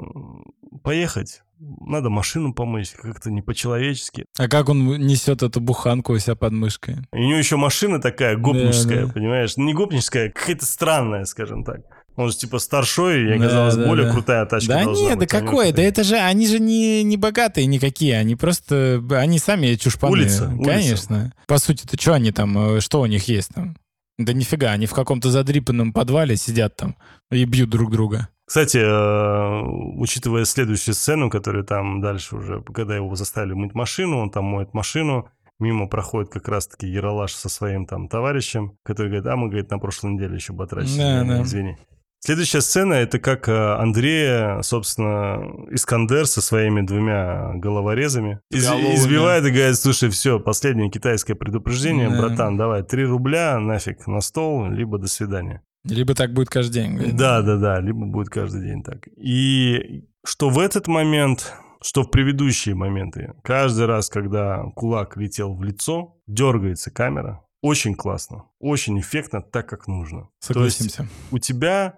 поехать, 0.83 1.43
надо 1.59 2.09
машину 2.09 2.53
помыть, 2.53 2.91
как-то 2.91 3.29
не 3.29 3.41
по-человечески. 3.41 4.25
А 4.39 4.47
как 4.47 4.69
он 4.69 4.85
несет 4.99 5.43
эту 5.43 5.59
буханку 5.59 6.13
у 6.13 6.17
себя 6.17 6.35
под 6.35 6.53
мышкой? 6.53 6.95
И 7.13 7.17
у 7.17 7.27
него 7.27 7.37
еще 7.37 7.57
машина 7.57 7.99
такая 7.99 8.37
гопническая, 8.37 9.07
да. 9.07 9.11
понимаешь? 9.13 9.57
Не 9.57 9.73
гопническая, 9.73 10.29
а 10.29 10.31
какая-то 10.31 10.65
странная, 10.65 11.25
скажем 11.25 11.65
так. 11.65 11.81
Он 12.15 12.29
же 12.29 12.37
типа 12.37 12.59
старшой, 12.59 13.23
и 13.23 13.29
Да, 13.29 13.45
оказалось, 13.45 13.75
да, 13.75 13.87
более 13.87 14.07
да. 14.07 14.11
крутая 14.13 14.45
тачка 14.45 14.73
Да 14.73 14.83
нет, 14.83 15.13
да 15.13 15.15
быть, 15.15 15.33
а 15.33 15.39
него 15.39 15.47
какой? 15.47 15.71
Да 15.71 15.81
это 15.81 16.03
же, 16.03 16.15
они 16.17 16.45
же 16.47 16.59
не, 16.59 17.03
не 17.03 17.17
богатые 17.17 17.67
никакие, 17.67 18.17
они 18.17 18.35
просто, 18.35 19.01
они 19.11 19.39
сами 19.39 19.75
чушпаны. 19.75 20.11
Улица, 20.11 20.49
улица. 20.49 20.69
Конечно. 20.69 21.33
По 21.47 21.57
сути-то, 21.57 21.99
что 21.99 22.13
они 22.13 22.31
там, 22.31 22.75
э, 22.77 22.79
что 22.81 23.01
у 23.01 23.05
них 23.05 23.27
есть 23.27 23.49
там? 23.53 23.77
Да 24.17 24.33
нифига, 24.33 24.71
они 24.71 24.85
в 24.85 24.93
каком-то 24.93 25.31
задрипанном 25.31 25.93
подвале 25.93 26.35
сидят 26.35 26.75
там 26.75 26.95
и 27.31 27.43
бьют 27.45 27.69
друг 27.69 27.91
друга. 27.91 28.27
Кстати, 28.45 28.77
э, 28.77 29.61
учитывая 29.95 30.43
следующую 30.43 30.93
сцену, 30.93 31.29
которая 31.29 31.63
там 31.63 32.01
дальше 32.01 32.35
уже, 32.35 32.61
когда 32.61 32.97
его 32.97 33.15
заставили 33.15 33.53
мыть 33.53 33.73
машину, 33.73 34.19
он 34.19 34.29
там 34.29 34.43
моет 34.43 34.73
машину, 34.73 35.29
мимо 35.59 35.87
проходит 35.87 36.31
как 36.31 36.49
раз-таки 36.49 36.87
Яралаш 36.87 37.33
со 37.33 37.47
своим 37.47 37.85
там 37.85 38.09
товарищем, 38.09 38.73
который 38.83 39.07
говорит, 39.07 39.27
а 39.27 39.37
мы, 39.37 39.47
говорит, 39.47 39.71
на 39.71 39.79
прошлой 39.79 40.11
неделе 40.13 40.35
еще 40.35 40.51
батрачили, 40.51 40.97
Да, 40.97 41.23
да. 41.23 41.41
извини. 41.43 41.77
Следующая 42.23 42.61
сцена, 42.61 42.93
это 42.93 43.17
как 43.17 43.49
э, 43.49 43.51
Андрея, 43.75 44.61
собственно, 44.61 45.41
Искандер 45.71 46.27
со 46.27 46.39
своими 46.39 46.81
двумя 46.81 47.53
головорезами 47.55 48.39
из- 48.51 48.67
избивает 48.69 49.43
и 49.45 49.49
говорит, 49.51 49.75
слушай, 49.75 50.09
все, 50.11 50.39
последнее 50.39 50.91
китайское 50.91 51.35
предупреждение, 51.35 52.09
Да. 52.09 52.17
братан, 52.21 52.57
давай, 52.57 52.83
3 52.83 53.05
рубля 53.05 53.59
нафиг 53.59 54.05
на 54.05 54.21
стол, 54.21 54.69
либо 54.69 54.99
до 54.99 55.07
свидания. 55.07 55.63
Либо 55.83 56.13
так 56.13 56.31
будет 56.31 56.49
каждый 56.49 56.73
день. 56.73 56.93
говорит. 56.93 57.15
Да, 57.15 57.41
да, 57.41 57.57
да, 57.57 57.79
либо 57.79 58.05
будет 58.05 58.29
каждый 58.29 58.61
день 58.61 58.83
так. 58.83 59.07
И 59.17 60.05
что 60.23 60.49
в 60.51 60.59
этот 60.59 60.87
момент, 60.87 61.55
что 61.81 62.03
в 62.03 62.11
предыдущие 62.11 62.75
моменты, 62.75 63.33
каждый 63.43 63.87
раз, 63.87 64.09
когда 64.09 64.61
кулак 64.75 65.17
летел 65.17 65.55
в 65.55 65.63
лицо, 65.63 66.17
дергается 66.27 66.91
камера. 66.91 67.41
Очень 67.63 67.95
классно, 67.95 68.43
очень 68.59 68.99
эффектно, 68.99 69.41
так 69.41 69.67
как 69.67 69.87
нужно. 69.87 70.29
То 70.47 70.63
есть 70.63 70.77
Согласимся. 70.77 71.07
у 71.31 71.39
тебя 71.39 71.95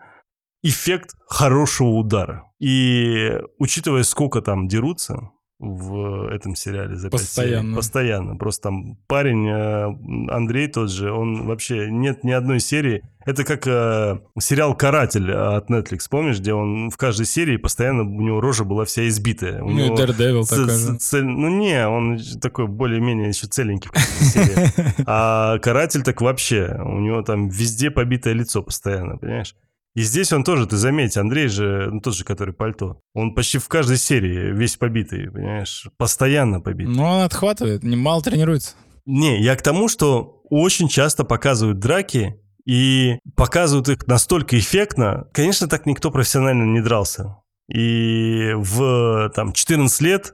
эффект 0.63 1.15
хорошего 1.27 1.89
удара. 1.89 2.43
И 2.59 3.31
учитывая, 3.59 4.03
сколько 4.03 4.41
там 4.41 4.67
дерутся 4.67 5.29
в 5.59 6.27
этом 6.29 6.55
сериале 6.55 6.95
за 6.95 7.09
пять 7.09 7.21
серий, 7.21 7.27
Постоянно. 7.27 7.75
Постоянно. 7.75 8.35
Просто 8.35 8.63
там 8.63 8.97
парень, 9.07 9.47
э, 9.47 10.29
Андрей 10.33 10.67
тот 10.67 10.89
же, 10.91 11.11
он 11.13 11.45
вообще 11.45 11.89
нет 11.89 12.23
ни 12.25 12.31
одной 12.31 12.59
серии. 12.59 13.01
Это 13.25 13.45
как 13.45 13.65
э, 13.65 14.19
сериал 14.39 14.75
«Каратель» 14.75 15.31
от 15.31 15.69
Netflix, 15.69 15.99
помнишь, 16.09 16.39
где 16.39 16.53
он 16.53 16.89
в 16.89 16.97
каждой 16.97 17.25
серии 17.25 17.55
постоянно 17.55 18.01
у 18.03 18.21
него 18.21 18.41
рожа 18.41 18.65
была 18.65 18.83
вся 18.83 19.07
избитая. 19.07 19.61
У 19.63 19.69
Ну 19.69 19.85
него 19.85 19.95
Daredevil 19.95 20.43
ц- 20.43 20.55
такой 20.57 20.67
ц- 20.73 20.91
же. 20.91 20.97
цель- 20.97 21.23
ну 21.23 21.47
не, 21.47 21.87
он 21.87 22.19
такой 22.41 22.67
более-менее 22.67 23.29
еще 23.29 23.47
целенький 23.47 23.89
в. 23.93 25.03
А 25.07 25.59
каратель 25.59 26.03
так 26.03 26.19
вообще, 26.19 26.77
у 26.83 26.99
него 26.99 27.21
там 27.21 27.47
везде 27.47 27.89
побитое 27.89 28.33
лицо 28.33 28.61
постоянно, 28.63 29.17
понимаешь? 29.17 29.55
И 29.95 30.01
здесь 30.01 30.33
он 30.33 30.43
тоже, 30.43 30.65
ты 30.65 30.75
заметь, 30.77 31.17
Андрей 31.17 31.47
же, 31.47 31.89
ну 31.91 31.99
тот 32.01 32.15
же, 32.15 32.23
который 32.23 32.53
пальто, 32.53 32.99
он 33.13 33.35
почти 33.35 33.59
в 33.59 33.67
каждой 33.67 33.97
серии 33.97 34.51
весь 34.51 34.75
побитый, 34.77 35.29
понимаешь? 35.29 35.87
Постоянно 35.97 36.61
побитый. 36.61 36.95
Ну, 36.95 37.03
он 37.03 37.21
отхватывает, 37.21 37.83
мало 37.83 38.21
тренируется. 38.23 38.71
Не, 39.05 39.41
я 39.41 39.55
к 39.55 39.61
тому, 39.61 39.87
что 39.89 40.41
очень 40.49 40.87
часто 40.87 41.23
показывают 41.23 41.79
драки, 41.79 42.39
и 42.65 43.19
показывают 43.35 43.89
их 43.89 44.07
настолько 44.07 44.57
эффектно. 44.57 45.27
Конечно, 45.33 45.67
так 45.67 45.85
никто 45.85 46.11
профессионально 46.11 46.63
не 46.63 46.81
дрался. 46.81 47.35
И 47.67 48.51
в 48.55 49.29
там 49.35 49.51
14 49.51 50.01
лет 50.01 50.33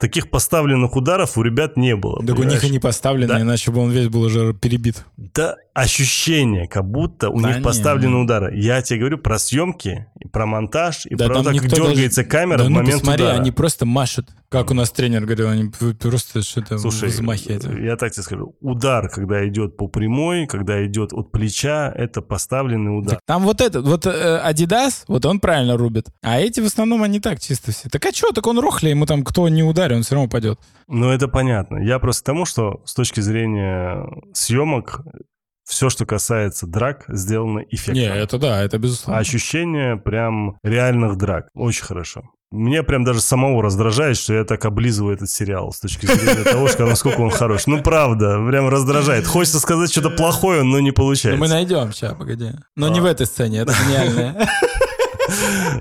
таких 0.00 0.30
поставленных 0.30 0.96
ударов 0.96 1.38
у 1.38 1.42
ребят 1.42 1.76
не 1.76 1.94
было. 1.94 2.24
Так 2.26 2.38
у 2.38 2.42
них 2.42 2.64
и 2.64 2.70
не 2.70 2.78
поставлено, 2.80 3.34
Да. 3.34 3.40
иначе 3.40 3.70
бы 3.70 3.80
он 3.80 3.90
весь 3.90 4.08
был 4.08 4.22
уже 4.22 4.52
перебит. 4.54 5.04
Да, 5.16 5.56
ощущение, 5.74 6.66
как 6.68 6.84
будто 6.88 7.30
у 7.30 7.40
Да 7.40 7.48
них 7.48 7.58
не, 7.58 7.62
поставлены 7.62 8.16
не. 8.16 8.22
удары. 8.22 8.56
Я 8.58 8.82
тебе 8.82 9.00
говорю 9.00 9.18
про 9.18 9.38
съемки, 9.38 10.06
и 10.18 10.28
про 10.28 10.46
монтаж, 10.46 11.06
и 11.06 11.14
Да 11.14 11.26
про 11.26 11.34
то, 11.36 11.44
как 11.44 11.52
никто 11.54 11.68
даже- 11.76 11.88
дергается 11.90 12.24
камера 12.24 12.58
да 12.58 12.64
в 12.64 12.70
ну 12.70 12.76
момент 12.76 13.00
посмотри, 13.00 13.24
удара. 13.24 13.40
они 13.40 13.50
просто 13.52 13.86
машут. 13.86 14.28
Как 14.50 14.70
у 14.72 14.74
нас 14.74 14.90
тренер 14.90 15.24
говорил, 15.26 15.48
они 15.48 15.70
просто 15.98 16.42
что-то 16.42 16.76
Слушай, 16.78 17.08
взмахивают. 17.10 17.64
я 17.80 17.96
так 17.96 18.12
тебе 18.12 18.22
скажу, 18.24 18.56
удар, 18.60 19.08
когда 19.08 19.46
идет 19.46 19.76
по 19.76 19.86
прямой, 19.86 20.46
когда 20.46 20.84
идет 20.84 21.12
от 21.12 21.30
плеча, 21.30 21.92
это 21.94 22.20
поставленный 22.20 22.98
удар. 22.98 23.10
Так 23.16 23.20
Там 23.26 23.44
вот 23.44 23.60
этот, 23.60 23.86
вот 23.86 24.06
э, 24.06 24.42
Adidas, 24.44 25.04
вот 25.06 25.24
он 25.24 25.38
правильно 25.38 25.76
рубит. 25.76 26.08
А 26.22 26.40
эти 26.40 26.58
в 26.60 26.64
основном 26.66 27.02
они 27.04 27.20
так 27.20 27.40
чисто 27.40 27.70
все. 27.70 27.88
Так 27.88 28.04
а 28.06 28.12
что, 28.12 28.32
так 28.32 28.46
он 28.48 28.58
рохля, 28.58 28.90
ему 28.90 29.06
там 29.06 29.22
кто 29.22 29.48
не 29.48 29.62
ударит, 29.62 29.96
он 29.98 30.02
все 30.02 30.16
равно 30.16 30.26
упадет. 30.26 30.58
Ну, 30.88 31.10
это 31.10 31.28
понятно. 31.28 31.78
Я 31.78 32.00
просто 32.00 32.22
к 32.24 32.26
тому, 32.26 32.44
что 32.44 32.82
с 32.84 32.94
точки 32.94 33.20
зрения 33.20 34.04
съемок, 34.34 35.00
все, 35.70 35.88
что 35.88 36.04
касается 36.04 36.66
драк, 36.66 37.04
сделано 37.08 37.60
эффектно. 37.70 37.92
Не, 38.00 38.06
это 38.14 38.38
да, 38.38 38.62
это 38.62 38.76
А 38.76 38.78
безусловно. 38.80 39.20
ощущение 39.20 39.96
прям 39.96 40.58
реальных 40.62 41.16
драк. 41.16 41.48
Очень 41.54 41.84
хорошо. 41.84 42.22
Мне 42.52 42.82
прям 42.82 43.04
даже 43.04 43.20
самого 43.20 43.62
раздражает, 43.62 44.16
что 44.16 44.34
я 44.34 44.42
так 44.44 44.64
облизываю 44.64 45.14
этот 45.14 45.30
сериал 45.30 45.72
с 45.72 45.78
точки 45.78 46.06
зрения 46.06 46.42
того, 46.42 46.66
что 46.66 46.84
насколько 46.84 47.20
он 47.20 47.30
хорош. 47.30 47.68
Ну, 47.68 47.80
правда, 47.80 48.44
прям 48.48 48.68
раздражает. 48.68 49.24
Хочется 49.24 49.60
сказать 49.60 49.92
что-то 49.92 50.10
плохое, 50.10 50.64
но 50.64 50.80
не 50.80 50.88
Ну, 50.88 50.94
получается. 50.94 51.40
мы 51.40 51.46
найдем 51.46 51.92
сейчас, 51.92 52.14
погоди. 52.14 52.50
Но 52.74 52.88
не 52.88 52.98
А. 52.98 53.02
в 53.02 53.04
этой 53.04 53.26
сцене, 53.26 53.58
это 53.60 53.72
гениально. 53.86 54.48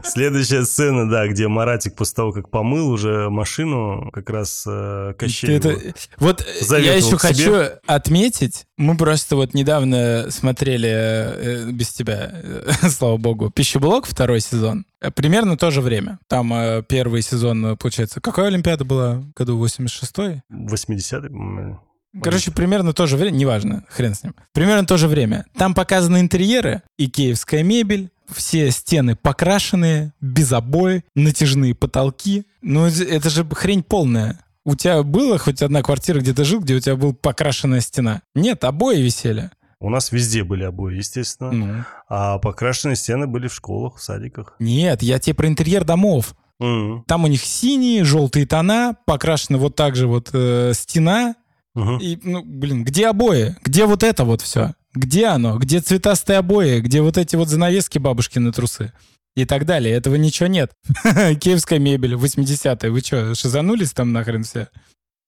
Следующая 0.04 0.66
сцена, 0.66 1.10
да, 1.10 1.28
где 1.28 1.48
Маратик 1.48 1.96
после 1.96 2.16
того, 2.16 2.32
как 2.32 2.50
помыл 2.50 2.90
уже 2.90 3.30
машину, 3.30 4.10
как 4.12 4.30
раз 4.30 4.64
э, 4.68 5.14
Кощей. 5.18 5.58
это-. 5.58 5.78
Вот 6.18 6.46
я 6.70 6.96
еще 6.96 7.18
хочу 7.18 7.54
отметить, 7.86 8.66
мы 8.78 8.96
просто 8.98 9.36
вот 9.36 9.54
недавно 9.54 10.28
смотрели 10.30 10.90
э, 10.90 11.72
без 11.72 11.90
тебя, 11.90 12.32
э, 12.32 12.72
слава 12.90 13.18
богу, 13.18 13.50
«Пищеблок» 13.50 14.06
второй 14.06 14.40
сезон. 14.40 14.86
Примерно 15.16 15.58
то 15.58 15.72
же 15.72 15.82
время. 15.82 16.20
Там 16.28 16.54
э, 16.54 16.84
первый 16.88 17.22
сезон, 17.22 17.66
э, 17.66 17.76
получается, 17.76 18.22
какая 18.22 18.48
Олимпиада 18.48 18.86
была? 18.86 19.24
Году 19.36 19.64
86-й? 19.64 20.42
80-й, 20.52 21.30
по-моему. 21.30 21.80
Короче, 22.22 22.52
примерно 22.52 22.94
то 22.94 23.06
же 23.06 23.18
время, 23.18 23.36
неважно, 23.36 23.84
хрен 23.90 24.16
с 24.16 24.24
ним. 24.24 24.34
Примерно 24.52 24.86
то 24.86 24.98
же 24.98 25.08
время. 25.08 25.46
Там 25.56 25.76
показаны 25.76 26.20
интерьеры, 26.20 26.82
икеевская 26.98 27.64
мебель, 27.64 28.10
все 28.32 28.72
стены 28.72 29.15
покрашенные, 29.15 30.13
без 30.22 30.52
обои, 30.52 31.04
натяжные 31.15 31.76
потолки. 31.76 32.46
Ну, 32.62 32.86
это- 32.86 33.30
же 33.30 33.46
хрень 33.52 33.84
полная. 33.84 34.39
У 34.65 34.76
тебя 34.76 35.04
была 35.04 35.38
хоть 35.38 35.62
одна 35.62 35.82
квартира, 35.82 36.20
где 36.20 36.34
ты 36.34 36.44
жил, 36.44 36.60
где 36.60 36.76
у 36.76 36.80
тебя 36.80 36.96
была 36.96 37.13
покрашенная 37.13 37.82
стена? 37.82 38.22
Нет, 38.36 38.63
обои 38.63 39.02
висели. 39.02 39.50
У 39.80 39.89
нас 39.89 40.12
везде 40.12 40.44
были 40.44 40.63
обои, 40.63 40.98
естественно. 40.98 41.52
Ну. 41.52 41.84
А 42.10 42.38
покрашенные 42.39 42.98
стены 42.98 43.28
были 43.28 43.48
в 43.48 43.54
школах, 43.54 43.96
в 43.96 44.04
садиках. 44.04 44.56
Нет, 44.60 45.02
я 45.02 45.20
тебе 45.20 45.34
про 45.36 45.48
интерьер 45.48 45.86
домов. 45.86 46.36
Мгм. 46.60 47.06
Там 47.08 47.24
у 47.24 47.28
них 47.28 47.42
синие, 47.44 48.04
желтые 48.04 48.46
тона, 48.46 48.98
покрашена 49.06 49.58
вот 49.58 49.76
так 49.76 49.96
же 49.96 50.08
вот 50.08 50.30
э, 50.34 50.74
стена. 50.76 51.36
Мгм. 51.74 51.98
И, 52.00 52.20
ну, 52.24 52.44
блин, 52.44 52.84
где 52.84 53.08
обои? 53.08 53.56
Где 53.63 53.86
вот 53.86 54.04
это 54.04 54.26
вот 54.26 54.42
все? 54.42 54.74
Где 54.93 55.28
оно? 55.28 55.58
Где 55.58 55.82
цветастые 55.82 56.39
обои? 56.39 56.80
Где 56.80 57.02
вот 57.02 57.17
эти 57.17 57.36
вот 57.36 57.47
занавески 57.47 57.99
бабушки 57.99 58.39
на 58.39 58.52
трусы? 58.52 58.91
И 59.36 59.45
так 59.45 59.65
далее. 59.65 59.95
Этого 59.95 60.15
ничего 60.15 60.47
нет. 60.47 60.71
Киевская 61.04 61.80
мебель, 61.80 62.15
80-е. 62.15 62.89
Вы 62.91 62.99
что, 63.02 63.36
шизанулись 63.36 63.93
там 63.93 64.12
нахрен 64.12 64.43
все? 64.43 64.69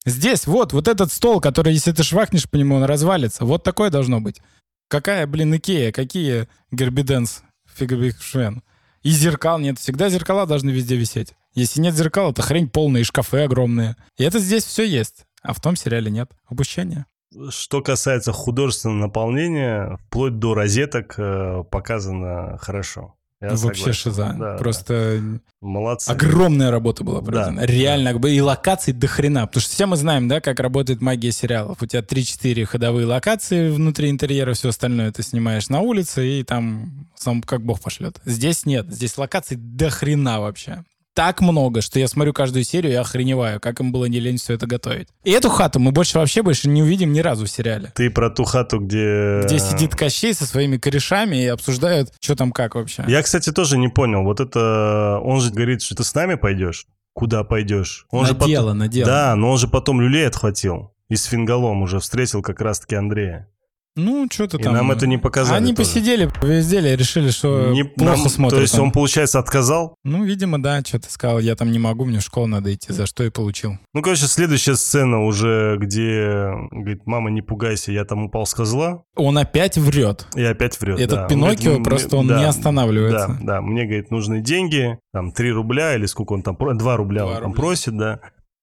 Здесь, 0.05 0.47
вот, 0.47 0.73
вот 0.73 0.87
этот 0.87 1.11
стол, 1.11 1.39
который, 1.39 1.73
если 1.73 1.91
ты 1.91 2.01
швахнешь 2.03 2.49
по 2.49 2.55
нему, 2.55 2.75
он 2.75 2.83
развалится. 2.83 3.45
Вот 3.45 3.63
такое 3.63 3.91
должно 3.91 4.19
быть. 4.19 4.41
Какая, 4.87 5.27
блин, 5.27 5.55
Икея? 5.55 5.91
Какие 5.91 6.47
Гербиденс? 6.71 7.43
Фигабихшвен. 7.75 8.63
И 9.03 9.11
зеркал 9.11 9.59
нет. 9.59 9.79
Всегда 9.79 10.09
зеркала 10.09 10.47
должны 10.47 10.71
везде 10.71 10.95
висеть. 10.95 11.33
Если 11.53 11.81
нет 11.81 11.95
зеркал, 11.95 12.31
это 12.31 12.41
хрень 12.41 12.69
полная, 12.69 13.01
и 13.01 13.05
шкафы 13.05 13.39
огромные. 13.39 13.95
И 14.17 14.23
это 14.23 14.39
здесь 14.39 14.63
все 14.63 14.83
есть. 14.83 15.25
А 15.43 15.53
в 15.53 15.61
том 15.61 15.75
сериале 15.75 16.09
нет. 16.09 16.31
Упущение. 16.49 17.05
Что 17.49 17.81
касается 17.81 18.31
художественного 18.33 18.99
наполнения, 18.99 19.97
вплоть 20.07 20.37
до 20.39 20.53
розеток 20.53 21.15
э, 21.17 21.63
показано 21.69 22.57
хорошо. 22.57 23.15
Я 23.39 23.49
Вообще 23.49 23.57
согласен. 23.75 23.93
шиза. 23.93 24.35
Да, 24.37 24.57
Просто 24.57 25.17
да. 25.19 25.39
Молодцы. 25.61 26.09
огромная 26.09 26.69
работа 26.69 27.03
была 27.03 27.21
проведена. 27.21 27.61
Да, 27.61 27.65
Реально, 27.65 28.13
бы 28.19 28.31
и 28.31 28.39
локаций 28.39 28.93
до 28.93 29.07
хрена. 29.07 29.47
Потому 29.47 29.61
что 29.61 29.73
все 29.73 29.85
мы 29.87 29.95
знаем, 29.97 30.27
да, 30.27 30.41
как 30.41 30.59
работает 30.59 31.01
магия 31.01 31.31
сериалов. 31.31 31.81
У 31.81 31.85
тебя 31.87 32.01
3-4 32.01 32.65
ходовые 32.65 33.07
локации 33.07 33.71
внутри 33.71 34.11
интерьера, 34.11 34.53
все 34.53 34.69
остальное 34.69 35.11
ты 35.11 35.23
снимаешь 35.23 35.69
на 35.69 35.79
улице, 35.79 36.27
и 36.27 36.43
там 36.43 37.07
сам 37.15 37.41
как 37.41 37.63
бог 37.63 37.79
пошлет. 37.81 38.19
Здесь 38.25 38.65
нет. 38.67 38.85
Здесь 38.91 39.17
локаций 39.17 39.57
до 39.57 39.89
хрена 39.89 40.39
вообще. 40.39 40.83
Так 41.13 41.41
много, 41.41 41.81
что 41.81 41.99
я 41.99 42.07
смотрю 42.07 42.33
каждую 42.33 42.63
серию 42.63 42.93
и 42.93 42.95
охреневаю, 42.95 43.59
как 43.59 43.79
им 43.79 43.91
было 43.91 44.05
не 44.05 44.19
лень 44.19 44.37
все 44.37 44.53
это 44.53 44.67
готовить. 44.67 45.09
И 45.23 45.31
эту 45.31 45.49
хату 45.49 45.79
мы 45.79 45.91
больше 45.91 46.17
вообще 46.17 46.41
больше 46.41 46.69
не 46.69 46.81
увидим 46.81 47.11
ни 47.11 47.19
разу 47.19 47.45
в 47.45 47.49
сериале. 47.49 47.91
Ты 47.95 48.09
про 48.09 48.29
ту 48.29 48.43
хату, 48.43 48.79
где... 48.79 49.41
Где 49.43 49.59
сидит 49.59 49.95
Кощей 49.95 50.33
со 50.33 50.45
своими 50.45 50.77
корешами 50.77 51.43
и 51.43 51.47
обсуждают, 51.47 52.13
что 52.19 52.35
там 52.35 52.51
как 52.51 52.75
вообще. 52.75 53.03
Я, 53.07 53.21
кстати, 53.21 53.51
тоже 53.51 53.77
не 53.77 53.89
понял. 53.89 54.23
Вот 54.23 54.39
это... 54.39 55.19
Он 55.23 55.41
же 55.41 55.51
говорит, 55.51 55.81
что 55.81 55.95
ты 55.95 56.03
с 56.03 56.13
нами 56.15 56.35
пойдешь? 56.35 56.87
Куда 57.13 57.43
пойдешь? 57.43 58.05
Он 58.09 58.21
на 58.21 58.27
же 58.27 58.35
дело, 58.35 58.67
потом... 58.67 58.77
на 58.77 58.87
дело. 58.87 59.05
Да, 59.05 59.35
но 59.35 59.51
он 59.51 59.57
же 59.57 59.67
потом 59.67 59.99
люлей 59.99 60.27
отхватил. 60.27 60.93
И 61.09 61.15
с 61.17 61.25
фингалом 61.25 61.81
уже 61.81 61.99
встретил 61.99 62.41
как 62.41 62.61
раз-таки 62.61 62.95
Андрея. 62.95 63.49
Ну, 63.97 64.27
что-то 64.31 64.57
И 64.57 64.63
там. 64.63 64.73
нам 64.73 64.89
это 64.91 65.05
не 65.05 65.17
показали 65.17 65.57
Они 65.57 65.73
тоже. 65.75 65.89
посидели, 65.89 66.25
повездели, 66.39 66.95
решили, 66.95 67.29
что 67.29 67.71
Не- 67.71 67.83
плохо 67.83 68.17
нам- 68.17 68.29
смотрят. 68.29 68.57
То 68.59 68.61
есть 68.61 68.79
он, 68.79 68.91
получается, 68.91 69.37
отказал? 69.39 69.95
Ну, 70.05 70.23
видимо, 70.23 70.61
да, 70.63 70.79
что-то 70.81 71.11
сказал, 71.11 71.39
я 71.39 71.55
там 71.55 71.71
не 71.71 71.79
могу, 71.79 72.05
мне 72.05 72.19
в 72.19 72.23
школу 72.23 72.47
надо 72.47 72.73
идти, 72.73 72.93
за 72.93 73.05
что 73.05 73.23
и 73.25 73.29
получил. 73.29 73.73
Ну, 73.93 74.01
короче, 74.01 74.27
следующая 74.27 74.75
сцена 74.75 75.25
уже, 75.25 75.77
где 75.77 76.51
говорит, 76.71 77.05
мама, 77.05 77.31
не 77.31 77.41
пугайся, 77.41 77.91
я 77.91 78.05
там 78.05 78.23
упал 78.23 78.45
с 78.45 78.53
козла, 78.53 79.03
Он 79.15 79.37
опять 79.37 79.77
врет. 79.77 80.25
и 80.35 80.43
опять 80.43 80.79
врет. 80.79 80.97
Этот 80.99 81.19
да. 81.19 81.27
Пиноккио, 81.27 81.63
говорит, 81.71 81.77
«М, 81.79 81.83
просто 81.83 82.15
он 82.17 82.27
да, 82.27 82.39
не 82.39 82.45
останавливается. 82.45 83.27
Да, 83.41 83.55
да, 83.55 83.61
мне, 83.61 83.83
говорит, 83.83 84.09
нужны 84.09 84.39
деньги, 84.41 84.97
там, 85.11 85.31
3 85.33 85.51
рубля 85.51 85.95
или 85.95 86.05
сколько 86.05 86.31
он 86.31 86.43
там, 86.43 86.55
2 86.57 86.95
рубля 86.95 87.21
Два 87.23 87.29
он 87.31 87.35
там 87.35 87.43
рубля. 87.47 87.59
просит, 87.61 87.97
да. 87.97 88.19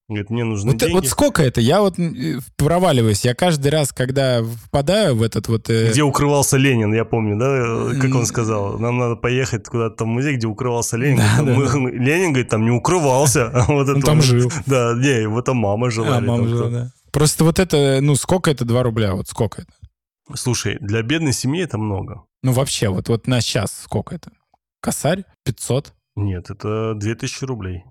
Говорит, 0.09 0.31
мне 0.31 0.43
нужны 0.45 0.71
Вот, 0.73 0.81
деньги. 0.81 0.93
вот 0.95 1.07
сколько 1.07 1.43
это? 1.43 1.61
Я 1.61 1.83
вот 1.83 1.99
э, 1.99 2.39
проваливаюсь. 2.57 3.27
Я 3.27 3.35
каждый 3.35 3.69
раз, 3.71 3.93
когда 3.93 4.43
впадаю 4.43 5.15
в 5.17 5.23
этот 5.23 5.49
вот... 5.49 5.69
э, 5.69 5.91
Где 5.91 6.03
укрывался 6.03 6.57
Ленин, 6.57 6.95
я 6.95 7.05
помню, 7.05 7.37
да, 7.37 8.01
как 8.01 8.15
он 8.15 8.25
сказал, 8.25 8.79
нам 8.79 8.97
надо 8.97 9.17
поехать 9.17 9.67
куда-то 9.67 9.97
там 9.97 10.09
в 10.09 10.11
музей, 10.13 10.37
где 10.37 10.47
укрывался 10.47 10.97
Ленин. 10.97 11.19
Да, 11.19 11.43
Говорит, 11.43 11.73
да, 11.73 11.79
«Мы- 11.79 11.91
Ленин, 11.91 12.29
говорит, 12.33 12.49
там 12.49 12.65
не 12.65 12.71
укрывался. 12.71 13.49
а 13.49 13.65
вот 13.69 13.87
Он 13.89 13.97
это 13.99 14.07
там 14.07 14.17
вот- 14.17 14.25
жил. 14.25 14.51
Да, 14.67 14.95
не, 14.97 15.23
его 15.23 15.43
там 15.43 15.59
мама 15.59 15.91
жила. 15.91 16.17
А, 16.17 16.21
мама 16.23 16.47
жила, 16.49 16.61
кто. 16.69 16.71
да. 16.71 16.91
Просто 17.13 17.45
вот 17.45 17.59
это, 17.59 17.99
ну, 18.01 18.15
сколько 18.17 18.51
это 18.51 18.65
2 18.65 18.83
рубля? 18.83 19.15
Вот 19.15 19.29
сколько 19.29 19.63
это? 19.63 19.73
Слушай, 20.35 20.79
для 20.81 21.03
бедной 21.03 21.35
семьи 21.35 21.63
это 21.63 21.77
много. 21.77 22.23
Ну, 22.43 22.53
вообще, 22.53 22.89
вот, 22.89 23.09
вот 23.11 23.27
на 23.27 23.43
сейчас 23.43 23.73
сколько 23.85 24.15
это? 24.15 24.31
Косарь? 24.81 25.25
500? 25.45 25.93
Нет, 26.17 26.49
это 26.51 26.95
2000 26.95 27.45
рублей. 27.45 27.85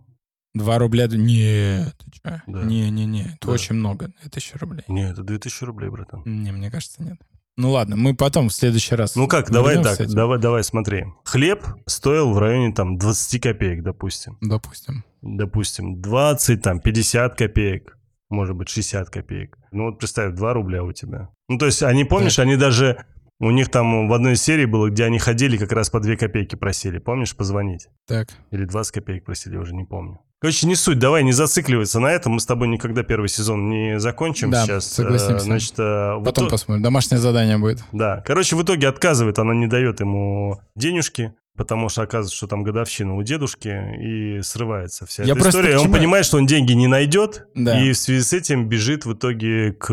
2 0.57 0.77
рубля? 0.79 1.07
Нет, 1.07 1.95
ты 1.97 2.11
чё? 2.11 2.41
Да. 2.47 2.63
Не-не-не, 2.63 3.21
это 3.37 3.47
Да. 3.47 3.51
очень 3.53 3.75
много, 3.75 4.11
2000 4.21 4.57
рублей. 4.57 4.83
Нет, 4.87 5.13
это 5.13 5.23
2000 5.23 5.63
рублей, 5.63 5.89
братан. 5.89 6.23
Не, 6.25 6.51
мне 6.51 6.69
кажется, 6.71 7.03
нет. 7.03 7.17
Ну 7.59 7.71
ладно, 7.71 7.95
мы 7.95 8.15
потом 8.15 8.49
в 8.49 8.53
следующий 8.53 8.93
раз. 8.93 9.15
Ну 9.15 9.27
как, 9.27 9.49
давай 9.49 9.81
так, 9.81 10.07
давай, 10.13 10.37
давай, 10.37 10.63
смотри. 10.63 11.05
Хлеб 11.23 11.65
стоил 11.87 12.31
в 12.31 12.37
районе 12.37 12.71
там 12.73 12.97
20 12.99 13.41
копеек, 13.41 13.81
допустим. 13.83 14.37
Допустим. 14.41 15.03
Допустим, 15.23 15.99
20, 15.99 16.61
там, 16.61 16.79
50 16.79 17.35
копеек. 17.35 17.97
Может 18.29 18.55
быть, 18.55 18.69
60 18.69 19.09
копеек. 19.09 19.57
Ну 19.71 19.85
вот 19.85 19.97
представь, 19.97 20.35
2 20.35 20.53
рубля 20.53 20.83
у 20.83 20.91
тебя. 20.91 21.29
Ну 21.47 21.57
то 21.57 21.65
есть 21.65 21.81
они, 21.81 22.03
помнишь, 22.03 22.37
они 22.39 22.57
даже... 22.57 23.05
У 23.39 23.51
них 23.51 23.69
там 23.69 24.07
в 24.07 24.13
одной 24.13 24.35
серии 24.35 24.65
было, 24.65 24.89
где 24.89 25.03
они 25.05 25.19
ходили, 25.19 25.57
как 25.57 25.71
раз 25.71 25.89
по 25.91 25.99
2 25.99 26.15
копейки 26.15 26.55
просили. 26.55 26.97
Помнишь, 26.97 27.35
позвонить? 27.35 27.87
Так. 28.07 28.29
Или 28.51 28.65
20 28.65 28.91
копеек 28.93 29.25
просили, 29.25 29.57
уже 29.57 29.75
не 29.75 29.83
помню. 29.85 30.19
Короче, 30.39 30.67
не 30.67 30.75
суть, 30.75 30.99
давай 30.99 31.23
не 31.23 31.31
зацикливаться 31.31 31.99
на 31.99 32.07
этом. 32.07 32.33
Мы 32.33 32.39
с 32.39 32.45
тобой 32.45 32.67
никогда 32.67 33.03
первый 33.03 33.27
сезон 33.27 33.69
не 33.69 33.99
закончим 33.99 34.51
Да, 34.51 34.65
сейчас. 34.65 34.85
согласимся. 34.85 35.35
Э, 35.35 35.39
Значит, 35.39 35.73
э, 35.77 36.13
Потом 36.23 36.45
итог- 36.45 36.51
посмотрим. 36.51 36.83
Домашнее 36.83 37.19
задание 37.19 37.57
будет. 37.57 37.83
Да. 37.91 38.23
Короче, 38.25 38.55
в 38.55 38.61
итоге 38.63 38.87
отказывает, 38.87 39.37
она 39.39 39.53
не 39.55 39.65
дает 39.67 39.99
ему 39.99 40.59
денежки, 40.75 41.33
потому 41.57 41.89
что 41.89 42.03
оказывается, 42.03 42.37
что 42.37 42.47
там 42.47 42.63
годовщина 42.63 43.15
у 43.15 43.23
дедушки, 43.23 43.67
и 43.99 44.41
срывается 44.43 45.05
вся 45.05 45.23
Я 45.23 45.33
эта 45.33 45.41
просто 45.41 45.59
история. 45.59 45.79
Он 45.79 45.91
понимает, 45.91 46.25
что 46.25 46.37
он 46.37 46.45
деньги 46.45 46.73
не 46.73 46.87
найдет, 46.87 47.47
Да. 47.55 47.81
и 47.81 47.91
в 47.91 47.97
связи 47.97 48.21
с 48.21 48.31
этим 48.31 48.69
бежит 48.69 49.05
в 49.05 49.13
итоге 49.13 49.73
к 49.73 49.91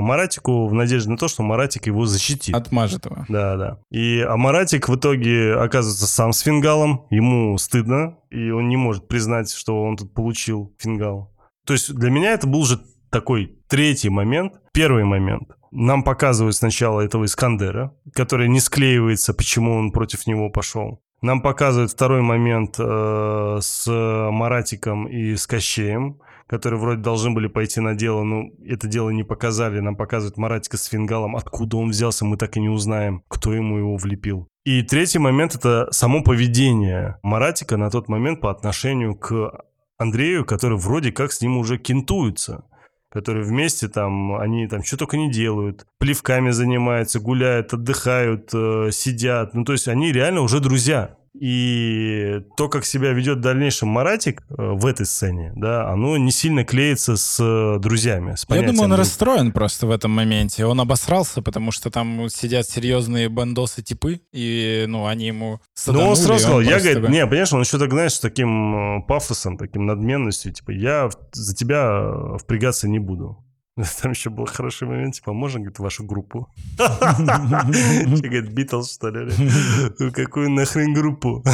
Маратику 0.00 0.66
в 0.66 0.74
надежде 0.74 1.08
на 1.10 1.16
то, 1.16 1.28
что 1.28 1.42
Маратик 1.42 1.86
его 1.86 2.04
защитит. 2.04 2.54
Отмажет 2.54 3.06
его. 3.06 3.24
Да, 3.28 3.56
да. 3.56 3.78
И 3.90 4.20
а 4.20 4.36
Маратик 4.36 4.88
в 4.88 4.96
итоге 4.96 5.54
оказывается 5.54 6.06
сам 6.06 6.32
с 6.32 6.40
фингалом, 6.40 7.06
ему 7.10 7.56
стыдно, 7.58 8.18
и 8.30 8.50
он 8.50 8.68
не 8.68 8.76
может 8.76 9.06
признать, 9.08 9.52
что 9.52 9.82
он 9.82 9.96
тут 9.96 10.12
получил 10.12 10.74
фингал. 10.78 11.32
То 11.64 11.72
есть 11.72 11.94
для 11.94 12.10
меня 12.10 12.32
это 12.32 12.46
был 12.46 12.64
же 12.64 12.80
такой 13.10 13.58
третий 13.68 14.08
момент. 14.08 14.54
Первый 14.72 15.04
момент. 15.04 15.50
Нам 15.78 16.02
показывают 16.02 16.56
сначала 16.56 17.02
этого 17.02 17.26
Искандера, 17.26 17.92
который 18.14 18.48
не 18.48 18.60
склеивается, 18.60 19.34
почему 19.34 19.74
он 19.74 19.92
против 19.92 20.26
него 20.26 20.48
пошел. 20.48 21.02
Нам 21.20 21.42
показывают 21.42 21.90
второй 21.90 22.22
момент 22.22 22.76
э, 22.78 23.58
с 23.60 23.86
Маратиком 23.86 25.06
и 25.06 25.36
с 25.36 25.46
Кощеем, 25.46 26.18
которые 26.46 26.80
вроде 26.80 27.02
должны 27.02 27.34
были 27.34 27.46
пойти 27.46 27.80
на 27.80 27.94
дело, 27.94 28.22
но 28.22 28.44
это 28.66 28.88
дело 28.88 29.10
не 29.10 29.22
показали. 29.22 29.80
Нам 29.80 29.96
показывают 29.96 30.38
Маратика 30.38 30.78
с 30.78 30.86
фингалом. 30.86 31.36
Откуда 31.36 31.76
он 31.76 31.90
взялся, 31.90 32.24
мы 32.24 32.38
так 32.38 32.56
и 32.56 32.60
не 32.60 32.70
узнаем, 32.70 33.22
кто 33.28 33.52
ему 33.52 33.76
его 33.76 33.96
влепил. 33.98 34.48
И 34.64 34.82
третий 34.82 35.18
момент— 35.18 35.54
это 35.56 35.88
само 35.90 36.22
поведение 36.22 37.18
Маратика 37.22 37.76
на 37.76 37.90
тот 37.90 38.08
момент 38.08 38.40
по 38.40 38.50
отношению 38.50 39.14
к 39.14 39.52
Андрею, 39.98 40.46
который 40.46 40.78
вроде 40.78 41.12
как 41.12 41.32
с 41.32 41.42
ним 41.42 41.58
уже 41.58 41.76
кентуется 41.76 42.64
которые 43.16 43.44
вместе 43.44 43.88
там, 43.88 44.36
они 44.36 44.68
там 44.68 44.84
что 44.84 44.98
только 44.98 45.16
не 45.16 45.30
делают, 45.30 45.86
плевками 45.98 46.50
занимаются, 46.50 47.18
гуляют, 47.18 47.72
отдыхают, 47.72 48.50
э, 48.52 48.90
сидят. 48.92 49.54
Ну, 49.54 49.64
то 49.64 49.72
есть 49.72 49.88
они 49.88 50.12
реально 50.12 50.42
уже 50.42 50.60
друзья. 50.60 51.15
И 51.40 52.40
то, 52.56 52.68
как 52.68 52.84
себя 52.84 53.12
ведет 53.12 53.38
в 53.38 53.40
дальнейшем 53.40 53.88
Маратик 53.88 54.42
э, 54.48 54.54
в 54.56 54.86
этой 54.86 55.06
сцене, 55.06 55.52
да, 55.56 55.90
оно 55.90 56.16
не 56.16 56.30
сильно 56.30 56.64
клеится 56.64 57.16
с 57.16 57.38
э, 57.40 57.78
друзьями, 57.78 58.34
с 58.34 58.46
Я 58.48 58.62
думаю, 58.62 58.82
он 58.84 58.88
друг. 58.90 58.98
расстроен 59.00 59.52
просто 59.52 59.86
в 59.86 59.90
этом 59.90 60.10
моменте. 60.12 60.64
Он 60.64 60.80
обосрался, 60.80 61.42
потому 61.42 61.72
что 61.72 61.90
там 61.90 62.28
сидят 62.28 62.68
серьезные 62.68 63.28
бандосы 63.28 63.82
типы, 63.82 64.20
и, 64.32 64.84
ну, 64.88 65.06
они 65.06 65.26
ему 65.26 65.52
Ну, 65.52 65.58
саданули, 65.74 66.08
он 66.08 66.16
сразу 66.16 66.40
сказал, 66.40 66.60
я, 66.60 66.78
говорит, 66.78 66.94
такой, 66.94 67.10
не, 67.10 67.26
понимаешь, 67.26 67.52
он 67.52 67.60
еще 67.62 67.78
так, 67.78 67.90
знаешь, 67.90 68.12
с 68.14 68.20
таким 68.20 68.98
э, 68.98 69.02
пафосом, 69.06 69.58
таким 69.58 69.86
надменностью, 69.86 70.52
типа, 70.52 70.70
я 70.70 71.10
за 71.32 71.54
тебя 71.54 72.38
впрягаться 72.38 72.88
не 72.88 72.98
буду. 72.98 73.42
Там 74.02 74.12
еще 74.12 74.30
был 74.30 74.46
хороший 74.46 74.88
момент, 74.88 75.14
типа, 75.14 75.32
можно, 75.32 75.60
говорит, 75.60 75.78
вашу 75.78 76.04
группу? 76.04 76.48
Говорит, 76.78 78.52
Битлз, 78.52 78.94
что 78.94 79.10
ли? 79.10 79.30
Ну, 79.98 80.12
Какую 80.12 80.50
нахрен 80.50 80.94
группу? 80.94 81.44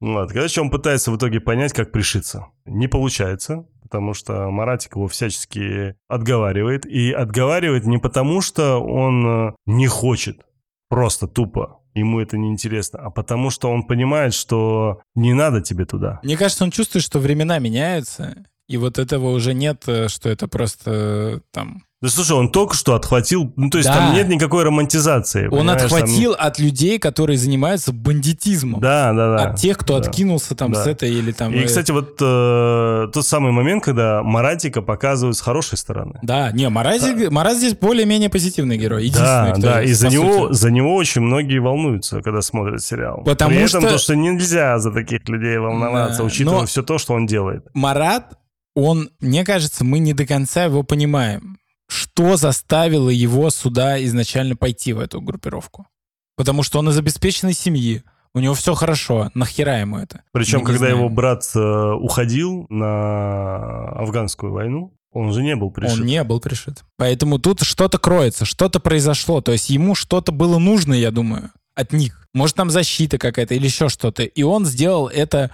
Вот, 0.00 0.32
короче, 0.32 0.60
он 0.60 0.70
пытается 0.70 1.12
в 1.12 1.16
итоге 1.16 1.40
понять, 1.40 1.72
как 1.72 1.92
пришиться. 1.92 2.46
Не 2.64 2.88
получается, 2.88 3.66
потому 3.82 4.14
что 4.14 4.50
Маратик 4.50 4.96
его 4.96 5.06
всячески 5.06 5.94
отговаривает. 6.08 6.86
И 6.86 7.12
отговаривает 7.12 7.86
не 7.86 7.98
потому, 7.98 8.40
что 8.40 8.78
он 8.78 9.26
э, 9.26 9.52
не 9.66 9.86
хочет, 9.86 10.40
просто 10.88 11.28
тупо, 11.28 11.80
ему 11.94 12.20
это 12.20 12.36
неинтересно, 12.36 12.98
а 12.98 13.10
потому 13.10 13.50
что 13.50 13.70
он 13.70 13.84
понимает, 13.84 14.34
что 14.34 15.02
не 15.14 15.34
надо 15.34 15.60
тебе 15.60 15.84
туда. 15.84 16.20
Мне 16.22 16.36
кажется, 16.36 16.64
он 16.64 16.70
чувствует, 16.70 17.04
что 17.04 17.18
времена 17.18 17.58
меняются, 17.58 18.44
и 18.68 18.76
вот 18.76 18.98
этого 18.98 19.30
уже 19.30 19.54
нет, 19.54 19.82
э, 19.86 20.08
что 20.08 20.28
это 20.28 20.48
просто 20.48 20.90
э, 20.90 21.40
там... 21.52 21.82
Да 22.00 22.08
слушай, 22.08 22.32
он 22.32 22.50
только 22.50 22.74
что 22.74 22.96
отхватил, 22.96 23.52
ну 23.54 23.70
то 23.70 23.78
есть 23.78 23.88
Да. 23.88 23.94
там 23.96 24.14
нет 24.14 24.28
никакой 24.28 24.64
романтизации. 24.64 25.44
Он 25.44 25.50
понимаешь, 25.60 25.82
там- 25.82 25.92
отхватил 26.02 26.32
от 26.36 26.58
людей, 26.58 26.98
которые 26.98 27.38
занимаются 27.38 27.92
бандитизмом. 27.92 28.80
Да, 28.80 29.12
да, 29.12 29.36
да. 29.36 29.44
От 29.50 29.56
тех, 29.60 29.78
кто 29.78 30.00
Да. 30.00 30.00
откинулся 30.08 30.56
там 30.56 30.72
Да. 30.72 30.82
с 30.82 30.86
этой 30.88 31.10
или 31.12 31.30
там... 31.30 31.52
И, 31.54 31.58
э, 31.58 31.64
кстати, 31.66 31.92
вот 31.92 32.16
э, 32.20 33.08
тот 33.12 33.24
самый 33.24 33.52
момент, 33.52 33.84
когда 33.84 34.20
Маратика 34.24 34.82
показывают 34.82 35.36
с 35.36 35.40
хорошей 35.40 35.78
стороны. 35.78 36.18
Да, 36.22 36.50
не, 36.50 36.68
Мараз, 36.68 37.04
Мараз 37.30 37.58
здесь 37.58 37.74
более-менее 37.76 38.30
позозитивный 38.30 38.78
герой. 38.78 39.08
Да, 39.10 39.46
Единственный, 39.46 39.52
кто 39.52 39.62
да, 39.62 39.82
и 39.84 39.92
за 39.92 40.08
него, 40.08 40.48
сути. 40.48 40.58
за 40.58 40.70
него 40.72 40.96
очень 40.96 41.20
многие 41.20 41.58
волнуются, 41.58 42.20
когда 42.20 42.42
смотрят 42.42 42.82
сериал. 42.82 43.22
Потому 43.24 43.50
При 43.54 43.58
этом 43.64 43.80
что- 43.82 43.90
то, 43.92 43.98
что 43.98 44.16
нельзя 44.16 44.78
за 44.80 44.90
таких 44.90 45.28
людей 45.28 45.56
волноваться, 45.56 46.18
Да, 46.18 46.24
учитывая 46.24 46.60
но- 46.62 46.66
все 46.66 46.82
то, 46.82 46.98
что 46.98 47.14
он 47.14 47.26
делает. 47.26 47.64
Марат, 47.74 48.32
он, 48.74 49.10
мне 49.20 49.44
кажется, 49.44 49.84
мы 49.84 49.98
не 49.98 50.14
до 50.14 50.26
конца 50.26 50.64
его 50.64 50.82
понимаем. 50.82 51.58
Что 51.88 52.36
заставило 52.36 53.10
его 53.10 53.50
сюда 53.50 54.02
изначально 54.04 54.56
пойти 54.56 54.92
в 54.92 54.98
эту 55.00 55.20
группировку? 55.20 55.86
Потому 56.36 56.62
что 56.62 56.78
он 56.78 56.88
из 56.88 56.98
обеспеченной 56.98 57.52
семьи, 57.52 58.02
у 58.34 58.40
него 58.40 58.54
все 58.54 58.74
хорошо, 58.74 59.30
нахера 59.34 59.80
ему 59.80 59.98
это? 59.98 60.22
Причем, 60.32 60.60
Мы 60.60 60.64
когда 60.64 60.88
его 60.88 61.10
брат 61.10 61.44
э, 61.54 61.92
уходил 61.92 62.66
на 62.70 63.90
афганскую 63.90 64.52
войну, 64.52 64.94
он 65.12 65.32
же 65.32 65.42
не 65.42 65.54
был 65.54 65.70
пришит. 65.70 65.98
Он 65.98 66.06
не 66.06 66.24
был 66.24 66.40
пришит. 66.40 66.84
Поэтому 66.96 67.38
тут 67.38 67.60
что-то 67.60 67.98
кроется, 67.98 68.46
что-то 68.46 68.80
произошло. 68.80 69.42
То 69.42 69.52
есть 69.52 69.68
ему 69.68 69.94
что-то 69.94 70.32
было 70.32 70.58
нужно, 70.58 70.94
я 70.94 71.10
думаю, 71.10 71.50
от 71.74 71.92
них. 71.92 72.26
Может, 72.32 72.56
там 72.56 72.70
защита 72.70 73.18
какая-то 73.18 73.54
или 73.54 73.66
еще 73.66 73.90
что-то. 73.90 74.22
И 74.22 74.42
он 74.42 74.64
сделал 74.64 75.08
это 75.08 75.50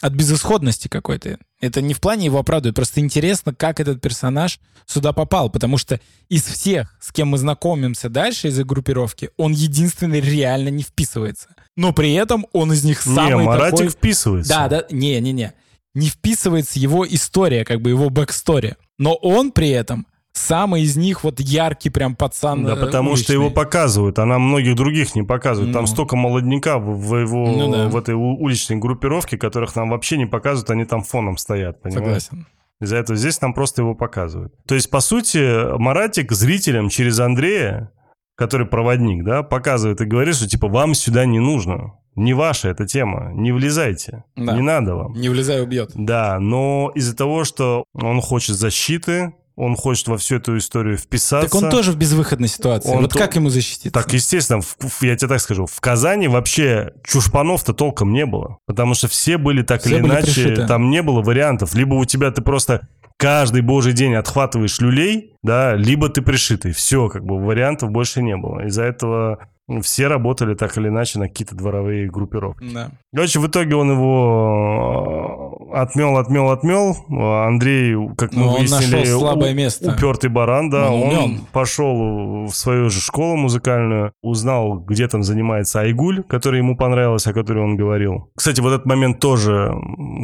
от 0.00 0.12
безысходности 0.12 0.88
какой-то. 0.88 1.38
Это 1.60 1.82
не 1.82 1.94
в 1.94 2.00
плане 2.00 2.26
его 2.26 2.38
оправдывает, 2.38 2.76
просто 2.76 3.00
интересно, 3.00 3.54
как 3.54 3.80
этот 3.80 4.00
персонаж 4.00 4.58
сюда 4.86 5.12
попал, 5.12 5.50
потому 5.50 5.78
что 5.78 6.00
из 6.28 6.44
всех, 6.44 6.96
с 7.00 7.12
кем 7.12 7.28
мы 7.28 7.38
знакомимся 7.38 8.08
дальше 8.08 8.48
из-за 8.48 8.64
группировки, 8.64 9.30
он 9.36 9.52
единственный 9.52 10.20
реально 10.20 10.68
не 10.68 10.82
вписывается. 10.82 11.48
Но 11.76 11.92
при 11.92 12.14
этом 12.14 12.46
он 12.52 12.72
из 12.72 12.84
них 12.84 13.00
самый 13.00 13.42
не, 13.42 13.46
Маратик 13.46 13.78
такой... 13.78 13.88
вписывается. 13.88 14.52
Да, 14.52 14.68
да, 14.68 14.86
не-не-не. 14.90 15.54
Не 15.94 16.08
вписывается 16.08 16.78
его 16.78 17.06
история, 17.06 17.64
как 17.64 17.80
бы 17.80 17.90
его 17.90 18.10
backstory. 18.10 18.76
Но 18.98 19.14
он 19.14 19.50
при 19.50 19.70
этом 19.70 20.06
самый 20.32 20.82
из 20.82 20.96
них 20.96 21.24
вот 21.24 21.40
яркий 21.40 21.90
прям 21.90 22.14
пацан 22.16 22.64
Да, 22.64 22.74
э, 22.74 22.76
потому 22.76 23.10
уличный. 23.10 23.24
что 23.24 23.32
его 23.34 23.50
показывают, 23.50 24.18
а 24.18 24.24
нам 24.26 24.42
многих 24.42 24.74
других 24.76 25.14
не 25.14 25.22
показывают. 25.22 25.72
Там 25.72 25.82
Ну. 25.82 25.86
столько 25.86 26.16
молодняка 26.16 26.78
в, 26.78 27.16
его, 27.16 27.46
Ну 27.50 27.70
да. 27.72 27.88
в 27.88 27.96
этой 27.96 28.14
уличной 28.14 28.76
группировке, 28.78 29.36
которых 29.36 29.74
нам 29.76 29.90
вообще 29.90 30.16
не 30.18 30.26
показывают, 30.26 30.70
они 30.70 30.84
там 30.84 31.02
фоном 31.02 31.36
стоят, 31.36 31.82
понимаешь? 31.82 32.22
Согласен. 32.24 32.46
Из-за 32.80 32.96
этого 32.96 33.16
здесь 33.18 33.40
нам 33.42 33.52
просто 33.52 33.82
его 33.82 33.94
показывают. 33.94 34.54
То 34.66 34.74
есть, 34.74 34.88
по 34.90 35.00
сути, 35.00 35.76
Маратик 35.78 36.32
зрителям 36.32 36.88
через 36.88 37.20
Андрея, 37.20 37.92
который 38.36 38.66
проводник, 38.66 39.22
да, 39.22 39.42
показывает 39.42 40.00
и 40.00 40.06
говорит, 40.06 40.34
что 40.34 40.48
типа 40.48 40.68
вам 40.68 40.94
сюда 40.94 41.26
не 41.26 41.40
нужно. 41.40 41.92
Не 42.16 42.32
ваша 42.34 42.68
эта 42.70 42.86
тема, 42.86 43.32
не 43.34 43.52
влезайте, 43.52 44.24
Да. 44.34 44.54
не 44.54 44.62
надо 44.62 44.94
вам. 44.96 45.12
Не 45.12 45.28
влезай, 45.28 45.62
убьет. 45.62 45.90
Да, 45.94 46.38
но 46.40 46.90
из-за 46.94 47.14
того, 47.14 47.44
что 47.44 47.84
он 47.94 48.20
хочет 48.22 48.56
защиты, 48.56 49.32
он 49.60 49.76
хочет 49.76 50.08
во 50.08 50.16
всю 50.16 50.36
эту 50.36 50.56
историю 50.56 50.96
вписаться. 50.96 51.48
Так 51.50 51.62
он 51.62 51.70
тоже 51.70 51.92
в 51.92 51.96
безвыходной 51.96 52.48
ситуации. 52.48 52.88
Он 52.90 53.02
вот 53.02 53.12
то- 53.12 53.18
как 53.18 53.36
ему 53.36 53.50
защититься? 53.50 53.90
Так, 53.90 54.12
естественно, 54.12 54.60
в- 54.60 54.76
в- 54.78 55.02
я 55.02 55.16
тебе 55.16 55.28
так 55.28 55.40
скажу, 55.40 55.66
в 55.66 55.80
Казани 55.80 56.28
вообще 56.28 56.92
чушпанов-то 57.04 57.72
толком 57.74 58.12
не 58.12 58.24
было. 58.26 58.58
Потому 58.66 58.94
что 58.94 59.08
все 59.08 59.36
были 59.38 59.62
так 59.62 59.80
Все 59.82 59.90
или 59.96 60.00
были 60.00 60.12
иначе, 60.12 60.24
пришиты. 60.26 60.66
там 60.66 60.90
не 60.90 61.02
было 61.02 61.22
вариантов. 61.22 61.74
Либо 61.74 61.94
у 61.94 62.04
тебя 62.04 62.30
ты 62.30 62.42
просто 62.42 62.88
каждый 63.18 63.60
божий 63.60 63.92
день 63.92 64.14
отхватываешь 64.14 64.80
люлей, 64.80 65.34
да, 65.42 65.74
либо 65.76 66.08
ты 66.08 66.22
пришитый. 66.22 66.72
Все, 66.72 67.08
как 67.08 67.24
бы 67.24 67.38
вариантов 67.44 67.90
больше 67.90 68.22
не 68.22 68.36
было. 68.36 68.66
Из-за 68.66 68.84
этого 68.84 69.46
все 69.82 70.08
работали 70.08 70.54
так 70.54 70.76
или 70.78 70.88
иначе 70.88 71.18
на 71.18 71.28
какие-то 71.28 71.54
дворовые 71.54 72.08
группировки. 72.10 72.64
Да. 72.72 72.90
Короче, 73.14 73.38
в 73.40 73.46
итоге 73.46 73.74
он 73.76 73.90
его 73.92 75.68
отмел, 75.72 76.16
отмел, 76.18 76.50
отмел. 76.50 76.96
Андрей, 77.08 77.94
как 78.16 78.32
мы 78.32 78.40
Но 78.40 78.44
Ну, 78.46 78.50
он 78.52 78.58
выяснили, 78.60 78.96
нашел 79.00 79.20
слабое 79.20 79.52
у- 79.52 79.56
место. 79.56 79.92
упертый 79.92 80.30
баран, 80.30 80.70
да. 80.70 80.90
Он 80.90 81.16
Он, 81.16 81.38
пошел 81.52 82.46
в 82.46 82.52
свою 82.54 82.90
же 82.90 83.00
школу 83.00 83.36
музыкальную, 83.36 84.12
узнал, 84.22 84.78
где 84.80 85.06
там 85.08 85.22
занимается 85.22 85.80
Айгуль, 85.80 86.22
который 86.24 86.58
ему 86.58 86.76
понравилось, 86.76 87.26
о 87.26 87.32
которой 87.32 87.62
он 87.64 87.76
говорил. 87.76 88.30
Кстати, 88.36 88.60
вот 88.60 88.72
этот 88.72 88.86
момент 88.86 89.20
тоже 89.20 89.72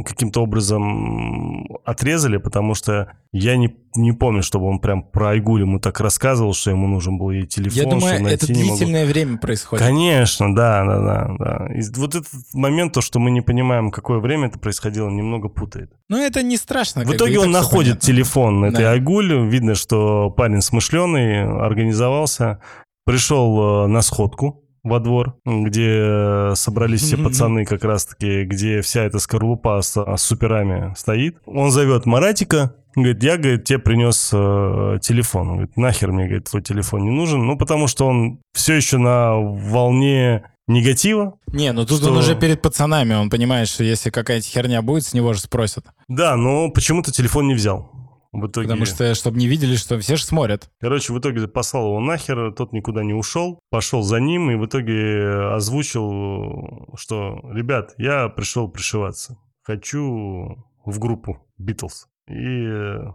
каким-то 0.05 0.43
образом 0.43 1.65
отрезали, 1.85 2.37
потому 2.39 2.75
что 2.75 3.13
я 3.33 3.57
не, 3.57 3.75
не 3.97 4.13
помню, 4.13 4.43
чтобы 4.43 4.67
он 4.67 4.79
прям 4.79 5.03
про 5.03 5.31
Айгуль 5.31 5.61
ему 5.63 5.79
так 5.79 6.01
рассказывал, 6.01 6.55
что 6.55 6.71
ему 6.71 6.87
нужен 6.89 7.19
был 7.19 7.31
ей 7.31 7.47
телефон, 7.47 7.77
Я 7.77 7.83
что 7.83 7.91
думаю, 7.91 8.27
это 8.33 8.47
длительное 8.47 9.07
время 9.07 9.36
происходит. 9.37 9.85
Конечно, 9.85 10.55
да, 10.55 10.85
да, 10.85 11.01
да, 11.01 11.37
да. 11.39 11.75
И 11.75 11.83
вот 11.97 12.15
этот 12.15 12.29
момент, 12.53 12.93
то, 12.93 13.01
что 13.01 13.19
мы 13.19 13.31
не 13.31 13.41
понимаем, 13.41 13.91
какое 13.91 14.19
время 14.19 14.49
это 14.49 14.59
происходило, 14.59 15.09
немного 15.09 15.49
путает. 15.49 15.93
Но 16.09 16.19
это 16.19 16.43
не 16.43 16.57
страшно. 16.57 17.05
В 17.05 17.09
бы, 17.09 17.17
итоге 17.17 17.35
и 17.35 17.37
он 17.39 17.51
находит 17.51 18.01
понятно. 18.01 18.07
телефон 18.07 18.65
этой 18.65 18.85
Да. 18.85 18.93
Айгуль. 18.93 19.49
Видно, 19.49 19.75
что 19.75 20.31
парень 20.31 20.61
смышленый, 20.61 21.43
организовался. 21.43 22.61
Пришел 23.05 23.85
э, 23.85 23.87
на 23.87 24.03
сходку 24.03 24.66
во 24.87 25.01
двор, 25.01 25.35
где 25.45 25.99
э, 26.01 26.53
собрались 26.55 27.03
все 27.03 27.17
пацаны 27.17 27.65
как 27.65 27.85
раз-таки, 27.85 28.45
где 28.45 28.81
вся 28.81 29.03
эта 29.03 29.19
скорлупа 29.19 29.81
с, 29.83 29.97
с 29.97 30.23
суперами 30.23 30.95
стоит. 30.97 31.39
Он 31.45 31.71
зовет 31.71 32.07
Маратика, 32.07 32.75
говорит, 32.95 33.23
я, 33.23 33.37
говорит, 33.37 33.65
тебе 33.65 33.79
принес 33.79 34.31
э, 34.33 34.99
телефон. 35.03 35.49
Он 35.49 35.53
говорит, 35.55 35.77
нахер 35.77 36.13
мне, 36.13 36.25
говорит, 36.27 36.49
твой 36.49 36.63
телефон 36.63 37.03
не 37.03 37.11
нужен. 37.11 37.45
Ну, 37.45 37.59
потому 37.59 37.89
что 37.89 38.07
он 38.07 38.39
все 38.55 38.75
еще 38.75 38.99
на 38.99 39.35
волне 39.37 40.45
негатива. 40.69 41.35
Не, 41.49 41.73
ну 41.73 41.85
тут 41.85 42.01
Что- 42.01 42.11
он 42.11 42.19
уже 42.19 42.35
перед 42.35 42.63
пацанами, 42.63 43.15
он 43.15 43.31
понимает, 43.31 43.69
что 43.69 43.85
если 43.85 44.11
какая-то 44.11 44.47
херня 44.47 44.83
будет, 44.83 45.05
с 45.05 45.15
него 45.15 45.33
же 45.33 45.41
спросят. 45.41 45.85
Да, 46.09 46.37
но 46.37 46.71
почему-то 46.71 47.13
телефон 47.13 47.49
не 47.49 47.55
взял. 47.55 47.91
В 48.33 48.47
итоге... 48.47 48.69
Потому 48.69 48.85
что, 48.87 49.15
чтобы 49.15 49.39
не 49.39 49.47
видели, 49.47 49.77
что 49.77 49.99
все 49.99 50.17
же 50.17 50.25
смотрят. 50.25 50.71
Короче, 50.81 51.13
в 51.13 51.19
итоге 51.19 51.47
послал 51.49 51.87
его 51.87 52.01
нахер, 52.01 52.53
тот 52.53 52.73
никуда 52.73 53.03
не 53.03 53.15
ушел, 53.15 53.59
пошел 53.71 54.03
за 54.03 54.21
ним 54.21 54.51
и 54.51 54.57
в 54.57 54.67
итоге 54.67 55.53
озвучил, 55.53 56.95
что, 56.97 57.41
ребят, 57.53 57.95
я 57.99 58.29
пришел 58.29 58.69
пришиваться, 58.69 59.39
хочу 59.63 60.65
в 60.85 60.99
группу 60.99 61.39
Битлз. 61.59 62.09
И, 62.29 62.69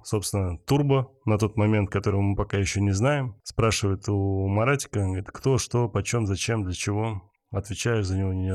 собственно, 0.03 0.57
Турбо 0.59 1.11
на 1.25 1.37
тот 1.37 1.57
момент, 1.57 1.89
которого 1.89 2.21
мы 2.21 2.35
пока 2.35 2.57
еще 2.57 2.79
не 2.79 2.91
знаем, 2.91 3.35
спрашивает 3.43 4.07
у 4.07 4.47
Маратика, 4.47 4.99
он 4.99 5.07
говорит, 5.07 5.31
кто, 5.31 5.57
что, 5.57 5.89
почем, 5.89 6.25
зачем, 6.25 6.63
для 6.63 6.73
чего. 6.73 7.21
Отвечаешь 7.51 8.05
за 8.05 8.17
него, 8.17 8.33
не, 8.33 8.49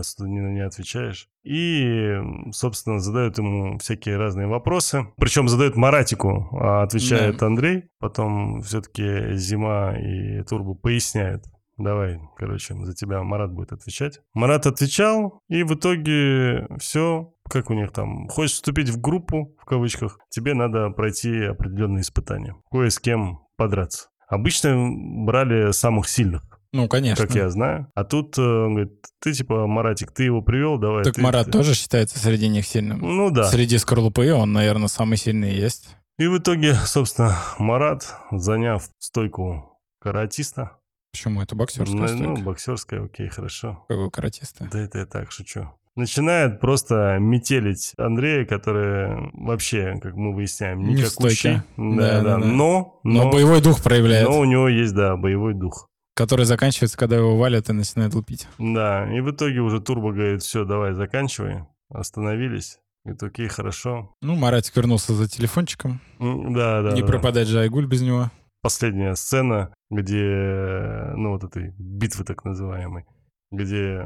не, 0.55 0.61
отвечаешь. 0.61 1.29
И, 1.45 2.15
собственно, 2.53 2.99
задают 2.99 3.37
ему 3.37 3.79
всякие 3.79 4.17
разные 4.17 4.47
вопросы. 4.47 5.07
Причем 5.19 5.49
задают 5.49 5.77
Маратику, 5.77 6.49
а 6.53 6.83
отвечает 6.83 7.43
Андрей. 7.43 7.85
Потом 7.99 8.63
все-таки 8.63 9.35
Зима 9.35 9.97
и 9.99 10.43
Турбо 10.43 10.75
поясняют. 10.75 11.45
Давай, 11.77 12.19
короче, 12.37 12.75
за 12.75 12.95
тебя 12.95 13.23
Марат 13.23 13.53
будет 13.53 13.73
отвечать. 13.73 14.21
Марат 14.33 14.67
отвечал, 14.67 15.43
и 15.49 15.63
в 15.63 15.75
итоге 15.75 16.67
все, 16.79 17.35
как 17.51 17.69
у 17.69 17.75
них 17.75 17.93
там, 17.93 18.29
хочешь 18.29 18.55
вступить 18.55 18.89
в 18.89 18.99
группу, 18.99 19.55
в 19.61 19.67
кавычках, 19.67 20.19
тебе 20.31 20.55
надо 20.55 20.89
пройти 20.89 21.45
определенные 21.45 22.01
испытания. 22.01 22.57
Кое 22.71 22.89
с 22.89 22.99
кем 22.99 23.41
подраться. 23.59 24.09
Обычно 24.29 24.89
брали 25.25 25.71
самых 25.73 26.09
сильных, 26.09 26.43
Ну, 26.83 26.89
конечно. 26.89 27.27
как 27.27 27.35
я 27.37 27.51
знаю. 27.51 27.87
А 27.95 28.05
тут, 28.05 28.39
э, 28.39 28.43
он 28.43 28.75
говорит, 28.75 28.93
ты 29.21 29.33
типа, 29.33 29.67
Маратик, 29.67 30.13
ты 30.13 30.25
его 30.25 30.43
привел, 30.43 30.79
давай. 30.79 31.05
Так 31.05 31.15
ты- 31.15 31.21
Марат 31.23 31.47
ты». 31.47 31.53
тоже 31.53 31.75
считается 31.75 32.19
среди 32.19 32.49
них 32.49 32.67
сильным. 32.67 32.99
Ну 33.01 33.31
да. 33.31 33.45
Среди 33.45 33.79
скорлупы 33.79 34.33
он, 34.33 34.53
наверное, 34.53 34.89
самый 34.89 35.17
сильный 35.19 35.53
есть. 35.55 35.97
И 36.19 36.27
в 36.27 36.39
итоге, 36.39 36.75
собственно, 36.87 37.37
Марат, 37.59 38.15
заняв 38.31 38.89
стойку 38.99 39.79
каратиста, 40.01 40.79
Почему 41.13 41.41
это 41.41 41.55
боксерская 41.57 41.97
ну, 41.99 42.07
стойка? 42.09 42.25
ну, 42.25 42.43
боксерская, 42.43 43.05
окей, 43.05 43.29
хорошо. 43.29 43.85
Какой 43.89 44.11
каратиста? 44.11 44.69
Да 44.71 44.79
это 44.79 44.99
я 44.99 45.07
так 45.07 45.33
шучу. 45.33 45.71
Начинает 45.95 46.61
просто 46.61 47.17
метелить 47.19 47.95
Андрея, 47.97 48.45
который 48.45 49.31
вообще, 49.33 49.99
как 50.03 50.15
мы 50.15 50.35
выясняем, 50.35 50.81
Не 50.83 50.95
в 50.95 50.99
никакущий. 50.99 51.37
стойке. 51.37 51.65
Да, 51.79 51.97
Да, 51.97 51.97
да, 51.97 52.23
да, 52.23 52.39
да. 52.39 52.47
Но, 52.47 53.01
Но, 53.03 53.25
но, 53.25 53.31
боевой 53.31 53.63
дух 53.63 53.83
проявляет, 53.83 54.29
но 54.29 54.39
у 54.41 54.45
него 54.45 54.69
есть, 54.69 54.95
да, 54.95 55.17
боевой 55.17 55.55
дух. 55.55 55.89
Который 56.17 56.47
заканчивается, 56.47 56.97
когда 56.97 57.17
его 57.17 57.37
валят 57.37 57.69
и 57.69 57.73
начинают 57.75 58.15
лупить. 58.15 58.49
Да, 58.59 59.07
и 59.15 59.21
в 59.21 59.31
итоге 59.31 59.61
уже 59.61 59.81
Турбо 59.81 60.13
говорит, 60.13 60.43
все, 60.43 60.65
давай, 60.65 60.95
заканчивай. 60.95 61.65
Остановились. 61.91 62.79
Говорит, 63.05 63.23
окей, 63.23 63.49
хорошо. 63.49 64.15
Ну, 64.23 64.35
Маратик 64.35 64.75
вернулся 64.77 65.13
за 65.15 65.29
телефончиком. 65.29 66.01
Да, 66.19 66.83
да, 66.83 66.93
Не 66.93 67.03
да. 67.03 67.07
пропадать 67.07 67.47
же 67.49 67.61
Айгуль 67.61 67.87
без 67.87 68.01
него. 68.03 68.31
последняя 68.63 69.15
сцена, 69.15 69.73
где, 69.91 71.13
ну, 71.17 71.31
вот 71.33 71.45
этой 71.45 71.73
битвы 71.79 72.25
так 72.25 72.45
называемой, 72.45 73.05
где 73.53 74.01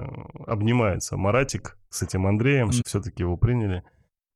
обнимается 0.46 1.16
Маратик 1.16 1.78
с 1.88 2.02
этим 2.02 2.26
Андреем, 2.26 2.66
Мгм. 2.66 2.82
все-таки 2.84 3.22
его 3.22 3.36
приняли. 3.38 3.84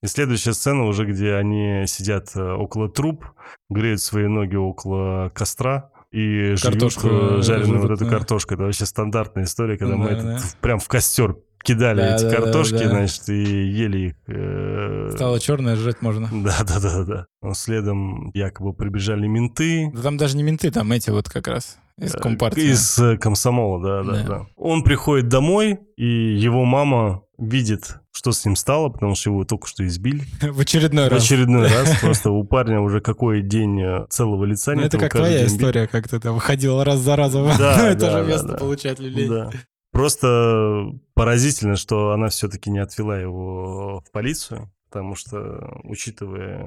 И 0.03 0.07
следующая 0.07 0.53
сцена 0.55 0.85
уже, 0.85 1.05
где 1.07 1.35
они 1.35 1.85
сидят 1.87 2.35
э, 2.37 2.41
около 2.53 2.89
труб, 2.89 3.27
греют 3.69 4.01
свои 4.01 4.27
ноги 4.29 4.57
около 4.57 5.31
костра 5.35 5.91
и 6.15 6.55
Картошку, 6.63 7.09
э, 7.09 7.43
жареную 7.43 7.81
вот 7.83 7.91
эту 7.91 8.05
да. 8.05 8.11
картошку. 8.11 8.55
Это 8.55 8.63
вообще 8.65 8.87
стандартная 8.87 9.45
история, 9.45 9.77
когда 9.77 9.97
мы 9.97 10.07
Да, 10.11 10.13
этот 10.13 10.25
да. 10.25 10.41
прям 10.61 10.79
в 10.79 10.87
костер 10.87 11.37
кидали 11.65 11.97
Да, 12.01 12.15
эти 12.17 12.23
да, 12.25 12.31
да, 12.31 12.37
картошки, 12.37 12.75
да. 12.75 12.89
значит, 12.91 13.29
и 13.31 13.43
ели 13.43 13.99
их. 14.09 14.15
э, 14.29 15.11
Стало 15.15 15.41
черное, 15.41 15.77
жрать 15.77 16.03
можно. 16.03 16.29
Да, 16.45 16.59
да, 16.67 16.79
да, 16.81 17.05
да. 17.05 17.27
Но 17.43 17.55
следом 17.55 18.31
якобы 18.35 18.75
прибежали 18.75 19.27
менты, 19.27 19.91
Да 19.93 20.03
там 20.03 20.17
даже 20.17 20.37
не 20.37 20.43
менты, 20.43 20.71
там 20.71 20.93
эти 20.93 21.11
вот 21.11 21.29
как 21.29 21.49
раз 21.49 21.79
из 21.99 22.15
Э, 22.15 22.19
Компартии. 22.19 22.71
Из 22.73 22.99
э, 22.99 23.17
комсомола, 23.19 23.83
да, 23.83 24.03
да, 24.03 24.13
Да. 24.23 24.29
да, 24.29 24.47
Он 24.57 24.83
приходит 24.83 25.29
домой, 25.29 25.79
и 25.97 26.07
его 26.07 26.65
мама 26.65 27.23
видит, 27.39 27.97
что 28.13 28.33
с 28.33 28.45
ним 28.45 28.57
стало, 28.57 28.89
потому 28.89 29.15
что 29.15 29.31
его 29.31 29.45
только 29.45 29.67
что 29.67 29.87
избили. 29.87 30.23
В 30.41 30.61
очередной 30.61 31.09
В 31.09 31.13
раз. 31.13 31.23
очередной 31.25 31.69
раз. 31.69 31.99
Просто 32.01 32.31
у 32.31 32.45
парня 32.45 32.81
уже 32.81 33.01
какой 33.01 33.43
день 33.43 33.81
э, 33.81 34.07
целого 34.09 34.45
лица 34.45 34.73
Ну, 34.73 34.79
нет. 34.83 34.87
это 34.89 34.99
как 34.99 35.13
твоя 35.13 35.47
история, 35.47 35.87
как 35.87 36.09
ты 36.09 36.19
там 36.21 36.39
ходил 36.39 36.83
раз 36.83 36.99
за 37.01 37.17
разом 37.17 37.45
в 37.45 37.49
одно 37.51 37.89
и 37.91 37.95
то 37.95 38.01
да, 38.01 38.23
же 38.23 38.29
место 38.29 38.55
получать 38.55 38.99
люлей. 39.01 39.29
Да. 39.29 39.51
Просто 39.93 40.87
поразительно, 41.15 41.77
что 41.77 42.11
она 42.11 42.29
все-таки 42.29 42.69
не 42.71 42.81
отвела 42.81 43.17
его 43.19 44.03
в 44.05 44.11
полицию, 44.11 44.73
потому 44.91 45.15
что, 45.15 45.79
учитывая 45.85 46.67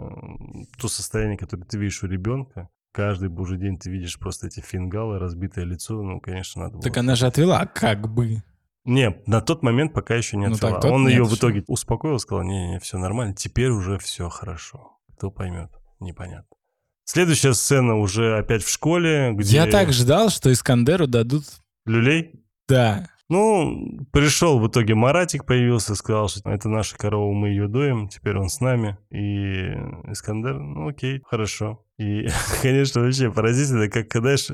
то 0.79 0.87
состояние, 0.87 1.37
которое 1.37 1.63
ты 1.65 1.77
видишь 1.77 2.03
у 2.03 2.07
ребенка, 2.07 2.69
каждый 2.97 3.29
божий 3.29 3.59
день 3.59 3.77
ты 3.77 3.91
видишь 3.91 4.17
просто 4.17 4.47
эти 4.47 4.59
фингалы, 4.59 5.19
разбитое 5.19 5.65
лицо, 5.65 6.01
ну, 6.01 6.19
конечно, 6.19 6.63
надо 6.63 6.73
было. 6.73 6.83
Так 6.83 6.97
она 6.97 7.13
же 7.13 7.27
отвела, 7.27 7.67
как 7.67 8.11
бы. 8.11 8.41
Не, 8.85 9.21
на 9.27 9.39
тот 9.39 9.61
момент 9.61 9.93
пока 9.93 10.15
еще 10.15 10.35
не 10.35 10.47
Ну, 10.47 10.55
отвела. 10.55 10.71
так 10.71 10.81
тот 10.81 10.91
Он 10.91 11.07
ее 11.07 11.23
в 11.23 11.35
итоге 11.35 11.63
успокоил, 11.67 12.17
сказал, 12.17 12.43
не-не, 12.43 12.79
все 12.79 12.97
нормально, 12.97 13.35
теперь 13.35 13.69
уже 13.69 13.99
все 13.99 14.29
хорошо. 14.29 14.97
Кто 15.15 15.29
поймет, 15.29 15.69
непонятно. 15.99 16.57
Следующая 17.03 17.53
сцена 17.53 17.97
уже 17.97 18.35
опять 18.35 18.63
в 18.63 18.69
школе, 18.69 19.31
где... 19.33 19.57
Я 19.57 19.67
так 19.67 19.93
ждал, 19.93 20.29
что 20.29 20.51
Искандеру 20.51 21.05
дадут... 21.05 21.43
Люлей? 21.85 22.31
Да. 22.67 23.07
Ну, 23.29 24.07
пришел 24.11 24.57
в 24.57 24.67
итоге 24.67 24.95
Маратик 24.95 25.45
появился, 25.45 25.93
сказал, 25.93 26.29
что 26.29 26.49
это 26.49 26.67
наша 26.67 26.97
корова, 26.97 27.31
мы 27.31 27.49
ее 27.49 27.67
доим, 27.67 28.09
теперь 28.09 28.37
он 28.37 28.49
с 28.49 28.59
нами. 28.59 28.97
И 29.11 29.67
Искандер, 30.11 30.57
ну 30.57 30.87
окей, 30.87 31.21
хорошо. 31.23 31.83
И, 31.99 32.27
конечно, 32.61 33.01
вообще 33.01 33.31
поразительно, 33.31 33.87
как, 33.89 34.05
знаешь, 34.13 34.49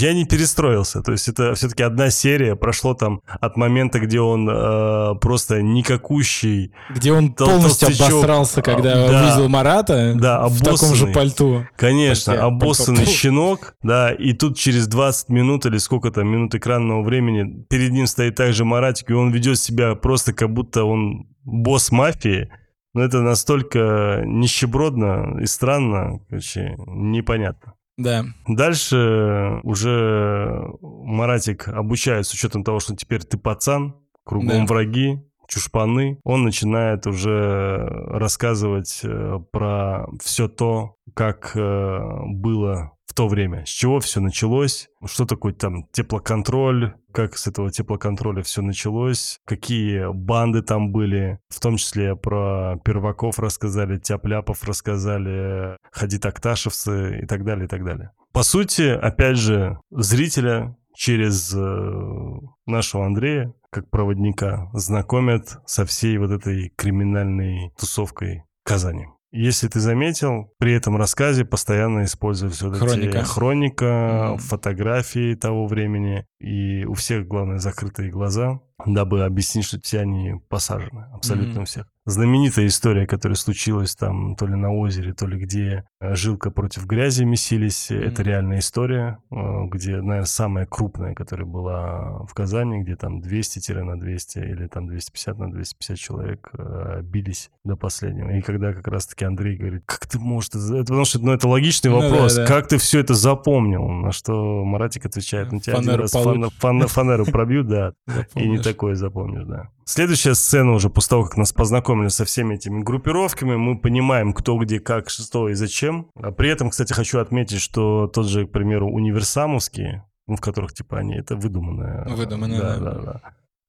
я 0.00 0.12
не 0.12 0.24
перестроился. 0.24 1.02
То 1.02 1.12
есть 1.12 1.28
это 1.28 1.54
все-таки 1.54 1.84
одна 1.84 2.10
серия, 2.10 2.56
прошло 2.56 2.94
там 2.94 3.20
от 3.26 3.56
момента, 3.56 4.00
где 4.00 4.20
он 4.20 4.48
э, 4.50 5.14
просто 5.20 5.62
никакущий, 5.62 6.72
Где 6.90 7.12
он 7.12 7.28
Тол- 7.32 7.46
полностью 7.46 7.86
толстячок. 7.88 8.12
обосрался, 8.14 8.62
когда 8.62 8.92
А, 9.04 9.08
да. 9.08 9.22
увидел 9.26 9.48
Марата 9.48 10.14
Да, 10.16 10.48
в 10.48 10.60
таком 10.62 10.94
же 10.96 11.06
пальту. 11.08 11.64
Конечно, 11.76 12.32
Пальто. 12.32 12.46
обоссанный 12.46 12.98
Пальто. 13.04 13.12
щенок, 13.12 13.74
да, 13.82 14.12
и 14.12 14.32
тут 14.32 14.58
через 14.58 14.88
20 14.88 15.28
минут 15.28 15.66
или 15.66 15.78
сколько 15.78 16.10
там 16.10 16.26
минут 16.26 16.54
экранного 16.56 17.02
времени 17.02 17.64
перед 17.68 17.92
ним 17.92 18.06
стоит 18.08 18.34
также 18.34 18.64
Маратик, 18.64 19.10
и 19.10 19.14
он 19.14 19.30
ведет 19.30 19.58
себя 19.58 19.94
просто 19.94 20.32
как 20.32 20.52
будто 20.52 20.84
он 20.84 21.28
босс 21.44 21.92
мафии. 21.92 22.48
Но 22.94 23.02
это 23.02 23.20
настолько 23.20 24.22
нищебродно 24.24 25.38
и 25.40 25.46
странно, 25.46 26.20
короче, 26.28 26.76
непонятно. 26.86 27.74
Да. 27.96 28.24
Дальше 28.48 29.60
уже 29.62 30.64
Маратик 30.80 31.68
обучает 31.68 32.26
с 32.26 32.32
учетом 32.32 32.64
того, 32.64 32.80
что 32.80 32.96
теперь 32.96 33.22
ты 33.22 33.36
пацан, 33.38 33.94
кругом 34.24 34.66
Да. 34.66 34.72
враги, 34.74 35.20
чушпаны. 35.48 36.18
Он 36.24 36.42
начинает 36.42 37.06
уже 37.06 37.76
рассказывать 38.08 39.00
э, 39.04 39.38
про 39.52 40.06
все 40.22 40.48
то, 40.48 40.96
как 41.14 41.52
э, 41.54 41.98
было 42.26 42.92
то 43.14 43.28
время, 43.28 43.64
с 43.64 43.68
чего 43.68 44.00
все 44.00 44.20
началось, 44.20 44.88
что 45.04 45.24
такое 45.24 45.52
там 45.52 45.86
теплоконтроль, 45.92 46.94
как 47.12 47.36
с 47.36 47.46
этого 47.46 47.70
теплоконтроля 47.70 48.42
все 48.42 48.62
началось, 48.62 49.38
какие 49.44 50.12
банды 50.12 50.62
там 50.62 50.90
были, 50.90 51.38
в 51.48 51.60
том 51.60 51.76
числе 51.76 52.16
про 52.16 52.76
перваков 52.84 53.38
рассказали, 53.38 53.98
тяпляпов 53.98 54.64
рассказали, 54.64 55.76
хадитакташевцы 55.92 57.20
и 57.22 57.26
так 57.26 57.44
далее, 57.44 57.66
и 57.66 57.68
так 57.68 57.84
далее. 57.84 58.10
По 58.32 58.42
сути, 58.42 58.82
опять 58.82 59.36
же, 59.36 59.78
зрителя 59.90 60.76
через 60.94 61.54
э, 61.54 62.40
нашего 62.66 63.06
Андрея, 63.06 63.54
как 63.70 63.90
проводника, 63.90 64.70
знакомят 64.72 65.58
со 65.66 65.84
всей 65.84 66.18
вот 66.18 66.30
этой 66.30 66.70
криминальной 66.76 67.72
тусовкой 67.78 68.44
Казани. 68.64 69.06
Если 69.36 69.66
ты 69.66 69.80
заметил, 69.80 70.52
при 70.58 70.74
этом 70.74 70.96
рассказе 70.96 71.44
постоянно 71.44 72.04
используются 72.04 72.68
вот 72.68 72.76
эти 72.76 72.84
Хроника. 72.84 73.24
хроника, 73.24 74.28
Мгм. 74.30 74.38
фотографии 74.38 75.34
того 75.34 75.66
времени, 75.66 76.24
и 76.38 76.84
у 76.84 76.94
всех, 76.94 77.26
главное, 77.26 77.58
закрытые 77.58 78.10
глаза, 78.12 78.60
дабы 78.84 79.24
объяснить, 79.24 79.64
что 79.64 79.80
все 79.80 80.00
они 80.00 80.34
посажены, 80.48 81.06
абсолютно 81.12 81.62
у 81.62 81.64
всех. 81.64 81.86
Знаменитая 82.06 82.66
история, 82.66 83.06
которая 83.06 83.34
случилась 83.36 83.96
там 83.96 84.36
то 84.36 84.46
ли 84.46 84.54
на 84.54 84.70
озере, 84.74 85.14
то 85.14 85.26
ли 85.26 85.38
где 85.38 85.84
э, 86.02 86.14
жилка 86.14 86.50
против 86.50 86.84
грязи 86.84 87.24
месились, 87.24 87.90
э, 87.90 87.96
это 87.96 88.22
реальная 88.22 88.58
история, 88.58 89.20
э, 89.30 89.36
где, 89.70 89.92
наверное, 89.96 90.24
самая 90.24 90.66
крупная, 90.66 91.14
которая 91.14 91.46
была 91.46 92.18
в 92.26 92.34
Казани, 92.34 92.82
где 92.82 92.96
там 92.96 93.22
200 93.22 93.72
на 93.72 93.98
200 93.98 94.38
или 94.38 94.66
там 94.66 94.86
250 94.86 95.38
на 95.38 95.50
250 95.50 95.96
человек 95.96 96.50
э, 96.58 97.00
бились 97.02 97.50
до 97.64 97.76
последнего. 97.76 98.28
И 98.36 98.42
когда 98.42 98.74
как 98.74 98.86
раз-таки 98.88 99.24
Андрей 99.24 99.56
говорит, 99.56 99.84
как 99.86 100.06
ты 100.06 100.18
можешь... 100.18 100.50
это 100.50 100.58
Потому 100.84 101.06
что 101.06 101.20
ну, 101.20 101.32
это 101.32 101.48
логичный 101.48 101.90
Ну 101.90 102.00
да, 102.02 102.10
вопрос. 102.10 102.34
да. 102.36 102.46
Как 102.46 102.68
ты 102.68 102.76
все 102.76 103.00
это 103.00 103.14
запомнил? 103.14 103.88
На 103.88 104.12
что 104.12 104.62
Маратик 104.62 105.06
отвечает, 105.06 105.52
ну 105.52 105.60
тебя 105.60 105.74
один 105.76 105.86
Фанеру 105.86 106.02
раз 106.02 106.12
фан- 106.14 106.22
получишь. 106.24 106.58
фан- 106.58 106.86
фанеру 106.86 107.24
пробьют, 107.24 107.66
да, 107.66 107.94
и 108.34 108.46
не. 108.46 108.58
Такое 108.64 108.94
запомнишь, 108.94 109.44
да. 109.46 109.68
Следующая 109.84 110.34
сцена 110.34 110.72
уже 110.72 110.90
после 110.90 111.10
того, 111.10 111.24
как 111.24 111.36
нас 111.36 111.52
познакомили 111.52 112.08
со 112.08 112.24
всеми 112.24 112.54
этими 112.54 112.82
группировками, 112.82 113.56
мы 113.56 113.78
понимаем, 113.78 114.32
кто 114.32 114.56
где, 114.58 114.80
как, 114.80 115.10
что 115.10 115.48
и 115.48 115.54
зачем. 115.54 116.10
А 116.14 116.32
при 116.32 116.48
этом, 116.48 116.70
кстати, 116.70 116.92
хочу 116.92 117.18
отметить, 117.18 117.60
что 117.60 118.08
тот 118.08 118.26
же, 118.26 118.46
к 118.46 118.52
примеру, 118.52 118.90
универсамовские, 118.90 120.04
ну, 120.26 120.36
в 120.36 120.40
которых, 120.40 120.72
типа, 120.72 120.98
они, 120.98 121.14
это 121.14 121.36
выдуманное. 121.36 122.06
Выдуманное, 122.06 122.60
да. 122.60 122.76
да. 122.78 122.92
Да, 122.92 123.00
да. 123.00 123.20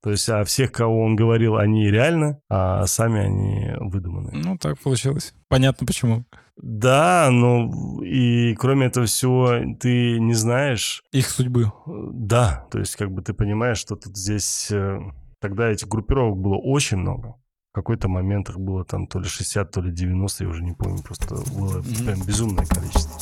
То 0.02 0.10
есть, 0.10 0.28
а 0.28 0.44
всех, 0.44 0.72
кого 0.72 1.04
он 1.04 1.16
говорил, 1.16 1.56
они 1.56 1.90
реально, 1.90 2.38
а 2.48 2.86
сами 2.86 3.20
они 3.20 3.72
выдуманные. 3.80 4.36
Ну, 4.36 4.56
так 4.56 4.78
получилось. 4.78 5.34
Понятно, 5.48 5.86
почему. 5.86 6.24
Да, 6.62 7.28
ну, 7.30 8.00
и 8.02 8.54
кроме 8.54 8.86
этого 8.86 9.06
всего, 9.06 9.50
ты 9.78 10.18
не 10.18 10.34
знаешь, 10.34 11.04
Их 11.12 11.28
судьбы. 11.28 11.70
да, 11.86 12.66
то 12.70 12.78
есть 12.78 12.96
как 12.96 13.10
бы 13.12 13.20
ты 13.22 13.34
понимаешь, 13.34 13.78
что 13.78 13.96
тут 13.96 14.16
здесь... 14.16 14.68
э, 14.70 14.98
Тогда 15.40 15.68
этих 15.68 15.88
группировок 15.88 16.38
было 16.38 16.56
очень 16.56 16.96
много. 16.96 17.34
В 17.72 17.74
какой-то 17.74 18.08
момент 18.08 18.48
их 18.48 18.58
было 18.58 18.84
там 18.86 19.06
то 19.06 19.18
ли 19.20 19.26
60, 19.28 19.70
то 19.70 19.82
ли 19.82 19.92
90, 19.92 20.44
я 20.44 20.50
уже 20.50 20.62
не 20.64 20.72
помню, 20.72 21.02
просто 21.02 21.34
было 21.52 21.78
Мгм. 21.80 22.04
прям 22.06 22.22
безумное 22.22 22.64
количество. 22.64 23.20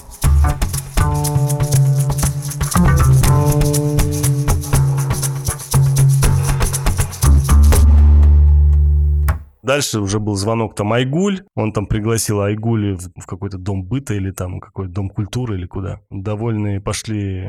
Дальше 9.64 10.00
уже 10.00 10.18
был 10.20 10.34
звонок 10.36 10.74
там 10.74 10.92
Айгуль. 10.92 11.40
Он 11.54 11.72
там 11.72 11.86
пригласил 11.86 12.40
Айгули 12.42 12.92
в, 12.96 13.10
в 13.22 13.26
какой-то 13.26 13.58
дом 13.58 13.84
быта 13.84 14.14
или 14.14 14.30
там 14.30 14.60
какой-то 14.60 14.92
дом 14.92 15.08
культуры 15.08 15.56
или 15.56 15.66
куда. 15.66 16.00
Довольные 16.10 16.80
пошли 16.80 17.44
э, 17.44 17.48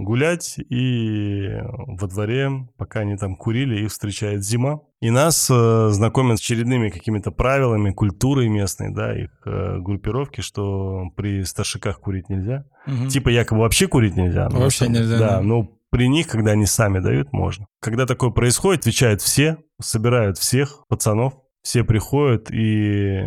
гулять 0.00 0.58
и 0.58 1.48
во 1.86 2.08
дворе, 2.08 2.50
пока 2.76 3.00
они 3.00 3.16
там 3.16 3.36
курили, 3.36 3.84
их 3.84 3.90
встречает 3.90 4.42
зима. 4.44 4.80
И 5.00 5.10
нас 5.10 5.48
э, 5.50 5.88
знакомят 5.90 6.38
с 6.38 6.40
очередными 6.40 6.88
какими-то 6.88 7.30
правилами 7.30 7.90
культуры 7.90 8.48
местной, 8.48 8.92
да, 8.92 9.16
их 9.16 9.30
э, 9.46 9.78
группировки, 9.78 10.40
что 10.40 11.04
при 11.16 11.44
старшиках 11.44 12.00
курить 12.00 12.28
нельзя. 12.28 12.64
Мгм. 12.86 13.08
Типа 13.08 13.28
якобы 13.28 13.60
вообще 13.60 13.86
курить 13.86 14.16
нельзя. 14.16 14.48
но 14.50 14.60
Вообще 14.60 14.86
самом- 14.86 14.94
нельзя, 14.94 15.18
Да, 15.18 15.28
да. 15.36 15.40
но 15.42 15.68
при 15.90 16.08
них, 16.08 16.26
когда 16.26 16.52
они 16.52 16.66
сами 16.66 16.98
дают, 16.98 17.32
можно. 17.32 17.66
Когда 17.80 18.06
такое 18.06 18.30
происходит, 18.30 18.80
отвечают 18.80 19.20
все, 19.20 19.58
собирают 19.80 20.38
всех 20.38 20.84
пацанов, 20.88 21.34
все 21.64 21.82
приходят 21.82 22.50
и 22.52 23.24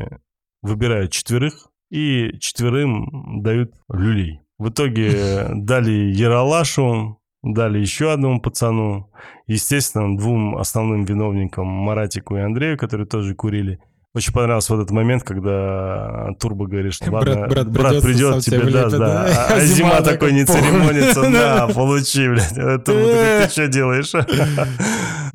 выбирают 0.61 1.11
четверых, 1.11 1.67
и 1.91 2.37
четверым 2.39 3.41
дают 3.43 3.73
люлей. 3.91 4.41
В 4.57 4.69
итоге 4.69 5.47
дали 5.53 5.91
Яралашу, 5.91 7.19
дали 7.43 7.79
еще 7.79 8.11
одному 8.13 8.39
пацану, 8.39 9.11
естественно, 9.47 10.15
двум 10.17 10.57
основным 10.57 11.03
виновникам, 11.05 11.67
Маратику 11.67 12.37
и 12.37 12.41
Андрею, 12.41 12.77
которые 12.77 13.07
тоже 13.07 13.35
курили. 13.35 13.79
Очень 14.15 14.33
понравился 14.33 14.73
вот 14.73 14.81
этот 14.81 14.91
момент, 14.91 15.21
когда 15.23 16.29
Турбо 16.39 16.65
говорит, 16.65 16.93
что 16.93 17.11
Брат- 17.11 17.27
ладно, 17.27 17.47
брат 17.47 17.71
брат, 17.71 18.01
придет, 18.01 18.41
тебе 18.43 18.61
даст, 18.71 18.97
да. 18.97 19.25
да. 19.27 19.47
А, 19.49 19.53
а 19.53 19.59
Зима 19.59 19.89
зима 19.91 20.01
такой, 20.01 20.33
не 20.33 20.43
церемонится, 20.43 21.21
Да. 21.31 21.67
получи, 21.67 22.27
блядь. 22.27 22.83
Ты 22.83 23.47
что 23.49 23.67
делаешь? 23.67 24.11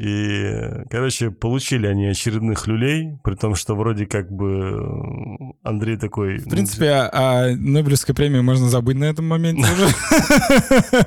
И, 0.03 0.85
короче, 0.91 1.31
получили 1.31 1.87
они 1.87 2.09
очередных 2.09 2.67
люлей, 2.67 3.21
при 3.23 3.37
том, 3.37 3.55
что 3.55 3.77
вроде 3.77 4.05
как 4.05 4.33
бы 4.33 5.55
Андрей 5.63 5.97
такой... 5.97 6.39
В 6.39 6.49
принципе, 6.49 6.91
о, 6.91 7.11
о 7.13 7.55
Нобелевской 7.55 8.13
премии 8.13 8.41
можно 8.41 8.69
забыть 8.69 8.97
на 8.97 9.05
этом 9.05 9.29
моменте 9.29 9.63
уже. 9.63 11.07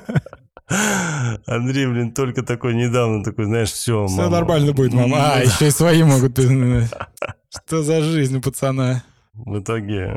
Андрей, 1.45 1.87
блин, 1.87 2.13
только 2.13 2.41
такой 2.41 2.73
недавно 2.73 3.21
такой, 3.21 3.45
знаешь, 3.45 3.73
все, 3.73 4.07
Все 4.07 4.29
нормально 4.29 4.71
будет, 4.71 4.93
мама. 4.93 5.33
А, 5.33 5.39
еще 5.43 5.67
и 5.67 5.71
свои 5.71 6.01
могут. 6.01 6.39
Что 7.49 7.83
за 7.83 8.01
жизнь 8.01 8.37
у 8.37 8.41
пацана? 8.41 9.03
В 9.33 9.59
итоге 9.59 10.15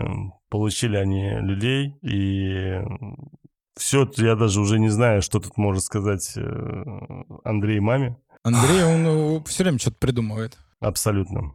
получили 0.51 0.97
они 0.97 1.31
люлей, 1.41 1.97
и 2.03 2.81
все, 3.76 4.09
я 4.18 4.37
даже 4.37 4.61
уже 4.61 4.79
не 4.79 4.89
знаю, 4.89 5.22
что 5.22 5.41
тут 5.41 5.57
может 5.57 5.85
сказать 5.85 6.33
э, 6.37 6.85
Андрей 7.45 7.81
маме. 7.81 8.16
Андрей, 8.49 8.82
он 8.82 9.44
все 9.44 9.62
время 9.62 9.78
что-то 9.78 9.96
придумывает. 9.99 10.59
Абсолютно. 10.80 11.55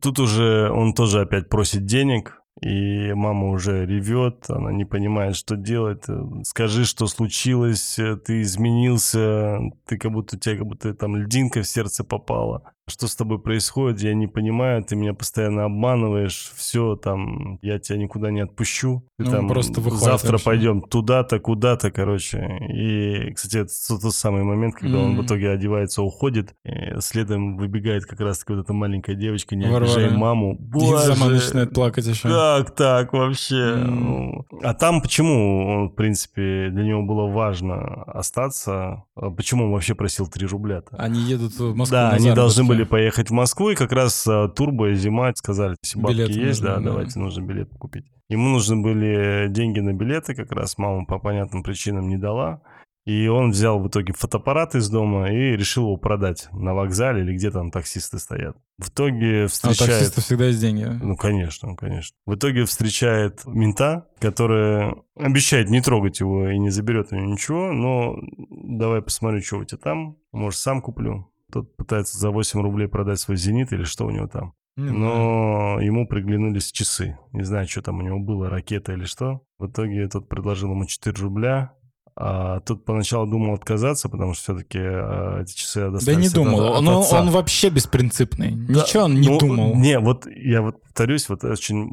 Тут 0.00 0.18
уже 0.18 0.70
он 0.70 0.94
тоже 0.94 1.20
опять 1.20 1.48
просит 1.48 1.86
денег, 1.86 2.42
и 2.60 3.12
мама 3.14 3.48
уже 3.48 3.86
ревет, 3.86 4.44
она 4.48 4.72
не 4.72 4.84
понимает, 4.84 5.36
что 5.36 5.56
делать. 5.56 6.04
Скажи, 6.44 6.84
что 6.84 7.06
случилось, 7.06 7.98
ты 8.24 8.42
изменился, 8.42 9.58
ты 9.86 9.96
как 9.96 10.12
будто 10.12 10.36
у 10.36 10.38
тебя 10.38 10.56
как 10.56 10.66
будто 10.66 10.94
там 10.94 11.16
льдинка 11.16 11.62
в 11.62 11.66
сердце 11.66 12.04
попала. 12.04 12.72
Что 12.88 13.06
с 13.06 13.14
тобой 13.16 13.38
происходит, 13.38 14.00
я 14.02 14.12
не 14.14 14.26
понимаю, 14.26 14.82
ты 14.82 14.96
меня 14.96 15.14
постоянно 15.14 15.64
обманываешь, 15.66 16.52
все, 16.56 16.96
там, 16.96 17.58
я 17.62 17.78
тебя 17.78 17.96
никуда 17.98 18.30
не 18.30 18.40
отпущу. 18.40 19.04
Ты, 19.18 19.24
Ну, 19.24 19.30
там, 19.30 19.48
просто 19.48 19.80
выходит 19.80 20.04
завтра 20.04 20.32
вообще. 20.32 20.44
пойдем 20.44 20.82
туда-то, 20.82 21.38
куда-то, 21.38 21.90
короче. 21.90 22.58
И, 22.72 23.32
кстати, 23.34 23.58
это 23.58 23.72
тот, 24.00 24.12
самый 24.14 24.42
момент, 24.42 24.74
когда 24.74 24.98
он 24.98 25.16
в 25.16 25.24
итоге 25.24 25.50
одевается, 25.50 26.02
уходит, 26.02 26.54
следом 26.98 27.56
выбегает 27.56 28.04
как 28.04 28.20
раз-таки 28.20 28.52
вот 28.54 28.64
эта 28.64 28.72
маленькая 28.72 29.14
девочка, 29.14 29.54
не 29.54 29.64
Варвара. 29.66 29.84
обижай 29.84 30.10
маму. 30.10 30.54
И 30.54 30.80
сама 30.80 31.26
Боже, 31.26 31.34
начинает 31.34 31.72
плакать 31.72 32.06
еще. 32.06 32.28
как 32.28 32.74
так 32.74 33.12
вообще? 33.12 33.76
Ну, 33.76 34.44
А 34.62 34.74
там 34.74 35.00
почему 35.02 35.66
он, 35.68 35.88
в 35.90 35.94
принципе, 35.94 36.68
для 36.70 36.84
него 36.84 37.02
было 37.02 37.30
важно 37.30 38.02
остаться? 38.04 39.04
А 39.14 39.30
Почему 39.30 39.64
он 39.66 39.72
вообще 39.72 39.94
просил 39.94 40.26
3 40.26 40.46
рубля-то? 40.46 40.96
Они 40.96 41.20
едут 41.20 41.52
в 41.58 41.74
Москву 41.74 41.92
Да, 41.96 42.10
они 42.10 42.32
должны 42.32 42.64
заработки. 42.64 42.71
Были 42.74 42.84
поехать 42.84 43.30
в 43.30 43.32
Москву, 43.32 43.70
и 43.70 43.74
как 43.74 43.92
раз 43.92 44.26
а, 44.26 44.48
турбо 44.48 44.92
зима 44.94 45.32
сказали, 45.34 45.76
если 45.82 45.98
бабки 45.98 46.16
Билеты 46.16 46.32
есть, 46.32 46.60
нужны, 46.60 46.66
да, 46.66 46.76
да. 46.76 46.90
давайте 46.90 47.18
нужно 47.18 47.42
билет 47.42 47.70
купить. 47.78 48.06
Ему 48.28 48.48
нужны 48.48 48.80
были 48.80 49.48
деньги 49.48 49.80
на 49.80 49.92
билеты, 49.92 50.34
как 50.34 50.52
раз 50.52 50.78
мама 50.78 51.04
по 51.04 51.18
понятным 51.18 51.62
причинам 51.62 52.08
не 52.08 52.16
дала. 52.16 52.62
И 53.04 53.26
он 53.26 53.50
взял 53.50 53.80
в 53.80 53.88
итоге 53.88 54.12
фотоаппарат 54.12 54.76
из 54.76 54.88
дома 54.88 55.28
и 55.28 55.56
решил 55.56 55.86
его 55.86 55.96
продать 55.96 56.48
на 56.52 56.72
вокзале 56.72 57.22
или 57.22 57.34
где 57.34 57.50
там 57.50 57.72
таксисты 57.72 58.20
стоят. 58.20 58.56
В 58.78 58.90
итоге 58.90 59.44
А 59.44 59.48
встречает... 59.48 59.90
таксиста 59.90 60.20
всегда 60.20 60.46
есть 60.46 60.60
деньги. 60.60 60.84
Ну, 60.84 61.16
конечно, 61.16 61.74
конечно. 61.74 62.16
В 62.26 62.36
итоге 62.36 62.64
встречает 62.64 63.44
мента, 63.44 64.06
который 64.20 64.94
обещает 65.16 65.68
не 65.68 65.80
трогать 65.80 66.20
его 66.20 66.48
и 66.48 66.58
не 66.58 66.70
заберет 66.70 67.08
у 67.10 67.16
него 67.16 67.26
ничего, 67.26 67.72
но 67.72 68.16
давай 68.48 69.02
посмотрю, 69.02 69.42
что 69.42 69.58
у 69.58 69.64
тебя 69.64 69.78
там, 69.78 70.16
может, 70.30 70.60
сам 70.60 70.80
куплю. 70.80 71.31
Тот 71.52 71.76
пытается 71.76 72.18
за 72.18 72.30
8 72.30 72.60
рублей 72.62 72.88
продать 72.88 73.20
свой 73.20 73.36
«Зенит» 73.36 73.72
или 73.72 73.84
что 73.84 74.06
у 74.06 74.10
него 74.10 74.26
там. 74.26 74.54
Не 74.76 74.88
знаю. 74.88 74.98
Но 74.98 75.80
ему 75.80 76.08
приглянулись 76.08 76.72
часы. 76.72 77.18
Не 77.32 77.42
знаю, 77.42 77.68
что 77.68 77.82
там 77.82 77.98
у 77.98 78.02
него 78.02 78.18
было, 78.18 78.48
ракета 78.48 78.94
или 78.94 79.04
что. 79.04 79.42
В 79.58 79.66
итоге 79.66 80.08
тот 80.08 80.28
предложил 80.30 80.70
ему 80.70 80.86
4 80.86 81.14
рубля, 81.20 81.74
а 82.16 82.60
тот 82.60 82.84
поначалу 82.84 83.26
думал 83.26 83.54
отказаться, 83.54 84.08
потому 84.08 84.34
что 84.34 84.42
все-таки 84.54 84.78
эти 84.78 85.54
часы 85.56 85.80
Да 85.82 85.90
достались 85.90 86.18
не 86.20 86.26
от- 86.28 86.34
думал. 86.34 86.64
от 86.74 86.78
он- 86.78 86.88
отца. 86.88 87.20
он 87.20 87.30
вообще 87.30 87.70
беспринципный. 87.70 88.52
Да, 88.52 88.82
Ничего 88.82 89.04
он 89.04 89.20
не 89.20 89.28
ну, 89.28 89.38
думал. 89.38 89.74
Не, 89.76 89.98
вот 89.98 90.26
я 90.26 90.62
вот 90.62 90.82
повторюсь, 90.82 91.28
вот 91.28 91.42
очень 91.44 91.88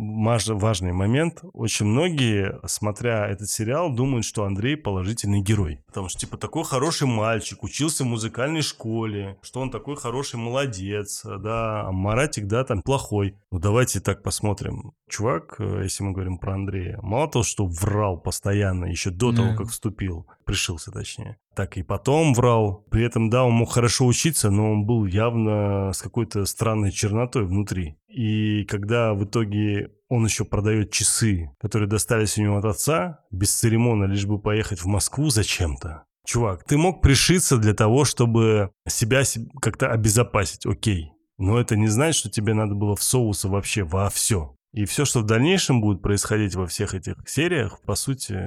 важный 0.58 0.92
момент. 0.92 1.40
Очень 1.54 1.86
многие, 1.86 2.60
смотря 2.66 3.28
этот 3.28 3.50
сериал, 3.50 3.90
думают, 3.94 4.26
что 4.26 4.44
Андрей 4.44 4.76
положительный 4.76 5.42
герой. 5.42 5.80
Потому 5.88 6.10
что, 6.10 6.20
типа, 6.20 6.38
такой 6.38 6.64
хороший 6.66 7.08
мальчик, 7.08 7.64
учился 7.64 8.04
в 8.04 8.08
музыкальной 8.08 8.62
школе, 8.62 9.38
что 9.42 9.62
он 9.62 9.72
такой 9.72 9.96
хороший 9.96 10.36
молодец, 10.38 11.22
да, 11.24 11.88
а 11.88 11.92
Маратик, 11.92 12.48
да, 12.48 12.64
там 12.64 12.82
плохой. 12.82 13.36
Ну, 13.52 13.60
давайте 13.60 14.00
так 14.02 14.22
посмотрим. 14.22 14.92
Чувак, 15.10 15.56
э, 15.60 15.82
если 15.84 16.04
мы 16.04 16.12
говорим 16.12 16.38
про 16.38 16.54
Андрея, 16.56 17.00
мало 17.02 17.30
того, 17.30 17.44
что 17.44 17.66
врал 17.66 18.18
постоянно, 18.20 18.86
еще 18.86 19.10
до 19.12 19.32
того, 19.34 19.50
Да. 19.52 19.56
как 19.56 19.68
вступил, 19.70 20.09
пришился 20.46 20.92
точнее, 20.92 21.38
так 21.56 21.78
и 21.78 21.84
потом 21.84 22.34
врал. 22.34 22.86
При 22.90 23.04
этом, 23.04 23.30
да, 23.30 23.44
он 23.44 23.54
мог 23.54 23.72
хорошо 23.72 24.06
учиться, 24.06 24.50
но 24.50 24.72
он 24.72 24.86
был 24.86 25.06
явно 25.06 25.92
с 25.94 26.02
какой-то 26.02 26.46
странной 26.46 26.92
чернотой 26.92 27.46
внутри. 27.46 27.98
И 28.08 28.66
когда 28.66 29.14
в 29.14 29.24
итоге 29.26 29.92
он 30.10 30.26
еще 30.26 30.44
продает 30.44 30.92
часы, 30.92 31.52
которые 31.60 31.88
достались 31.88 32.38
у 32.38 32.42
него 32.42 32.58
от 32.58 32.66
отца, 32.66 33.20
без 33.32 33.54
церемона, 33.54 34.06
лишь 34.06 34.26
бы 34.26 34.40
поехать 34.40 34.82
в 34.82 34.88
Москву 34.88 35.30
зачем-то. 35.30 36.04
Чувак, 36.26 36.64
ты 36.64 36.78
мог 36.78 37.02
пришиться 37.02 37.58
для 37.58 37.74
того, 37.74 38.06
чтобы 38.06 38.72
себя 38.88 39.24
се- 39.24 39.48
как-то 39.62 39.92
обезопасить, 39.92 40.66
окей. 40.66 41.12
Но 41.38 41.60
это 41.60 41.78
не 41.78 41.88
значит, 41.88 42.20
что 42.20 42.30
тебе 42.30 42.54
надо 42.54 42.76
было 42.76 42.96
всовываться 42.96 43.48
вообще 43.48 43.84
во 43.84 44.10
все. 44.10 44.56
И 44.74 44.86
все, 44.86 45.06
что 45.06 45.22
в 45.22 45.26
дальнейшем 45.26 45.82
будет 45.82 46.02
происходить 46.02 46.56
во 46.56 46.68
всех 46.68 46.94
этих 46.94 47.16
сериях, 47.26 47.82
по 47.82 47.96
сути, 47.96 48.38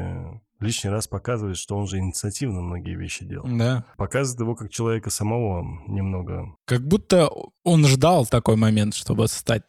лишний 0.61 0.91
раз 0.91 1.09
показывает, 1.09 1.57
что 1.57 1.77
он 1.77 1.87
же 1.89 1.99
инициативно 1.99 2.61
многие 2.61 2.95
вещи 2.97 3.25
делал. 3.25 3.47
Да. 3.49 3.85
Показывает 3.97 4.41
его 4.41 4.55
как 4.55 4.71
человека 4.71 5.11
самого 5.11 5.65
немного. 5.89 6.55
Как 6.65 6.87
будто 6.87 7.29
он 7.65 7.87
ждал 7.87 8.27
такой 8.27 8.57
момент, 8.57 8.95
чтобы 8.95 9.27
стать 9.27 9.65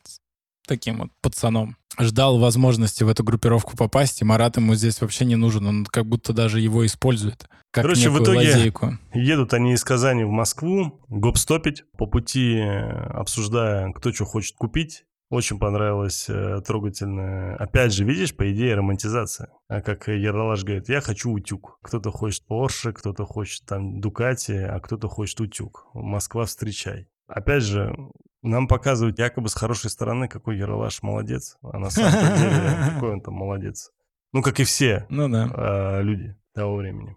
таким 0.68 1.00
вот 1.00 1.10
пацаном. 1.22 1.76
Ждал 2.00 2.40
возможности 2.40 3.04
в 3.04 3.08
эту 3.10 3.24
группировку 3.24 3.78
попасть, 3.78 4.22
и 4.22 4.26
Марат 4.26 4.58
ему 4.58 4.74
здесь 4.76 5.02
вообще 5.02 5.26
не 5.26 5.36
нужен. 5.36 5.66
Он 5.68 5.86
как 5.86 6.06
будто 6.06 6.34
даже 6.34 6.60
его 6.60 6.86
использует. 6.86 7.48
Как 7.72 7.84
Короче, 7.84 8.10
в 8.10 8.22
итоге- 8.22 8.38
лазейку. 8.52 8.98
Едут 9.14 9.54
они 9.54 9.74
из 9.74 9.84
Казани 9.84 10.24
в 10.24 10.30
Москву, 10.30 11.00
гоп-стопить, 11.10 11.84
по 11.98 12.06
пути 12.08 12.56
э, 12.58 12.90
обсуждая, 13.10 13.92
кто 13.94 14.12
что 14.12 14.26
хочет 14.26 14.56
купить. 14.56 15.06
Очень 15.30 15.58
понравилось 15.58 16.30
э, 16.30 16.62
трогательное. 16.66 17.56
Опять 17.56 17.94
же, 17.94 18.04
видишь, 18.04 18.36
по 18.36 18.52
идее, 18.52 18.76
романтизация. 18.76 19.50
А 19.68 19.82
как 19.82 20.08
Ералаш 20.08 20.64
говорит, 20.64 20.90
я 20.90 21.02
хочу 21.02 21.32
утюг. 21.32 21.80
Кто-то 21.82 22.12
хочет 22.12 22.46
Порше, 22.46 22.94
кто-то 22.94 23.26
хочет 23.26 23.66
там 23.66 24.00
Дукати, 24.00 24.54
а 24.54 24.80
кто-то 24.80 25.08
хочет 25.08 25.42
утюг. 25.42 25.88
Москва, 25.94 26.46
встречай. 26.46 27.08
Опять 27.28 27.64
же, 27.64 27.96
нам 28.44 28.68
показывают 28.68 29.18
якобы 29.18 29.50
с 29.50 29.56
хорошей 29.56 29.90
стороны, 29.90 30.28
какой 30.28 30.58
Ералаш 30.58 31.02
молодец. 31.02 31.58
А 31.64 31.80
на 31.80 31.90
самом 31.90 32.38
деле, 32.38 32.94
какой 32.94 33.14
он 33.14 33.22
там 33.22 33.34
молодец. 33.34 33.92
Ну, 34.34 34.42
как 34.42 34.60
и 34.60 34.64
все 34.64 35.06
Ну 35.10 35.30
да. 35.30 35.50
э, 35.56 36.04
люди 36.04 36.36
того 36.54 36.76
времени. 36.76 37.16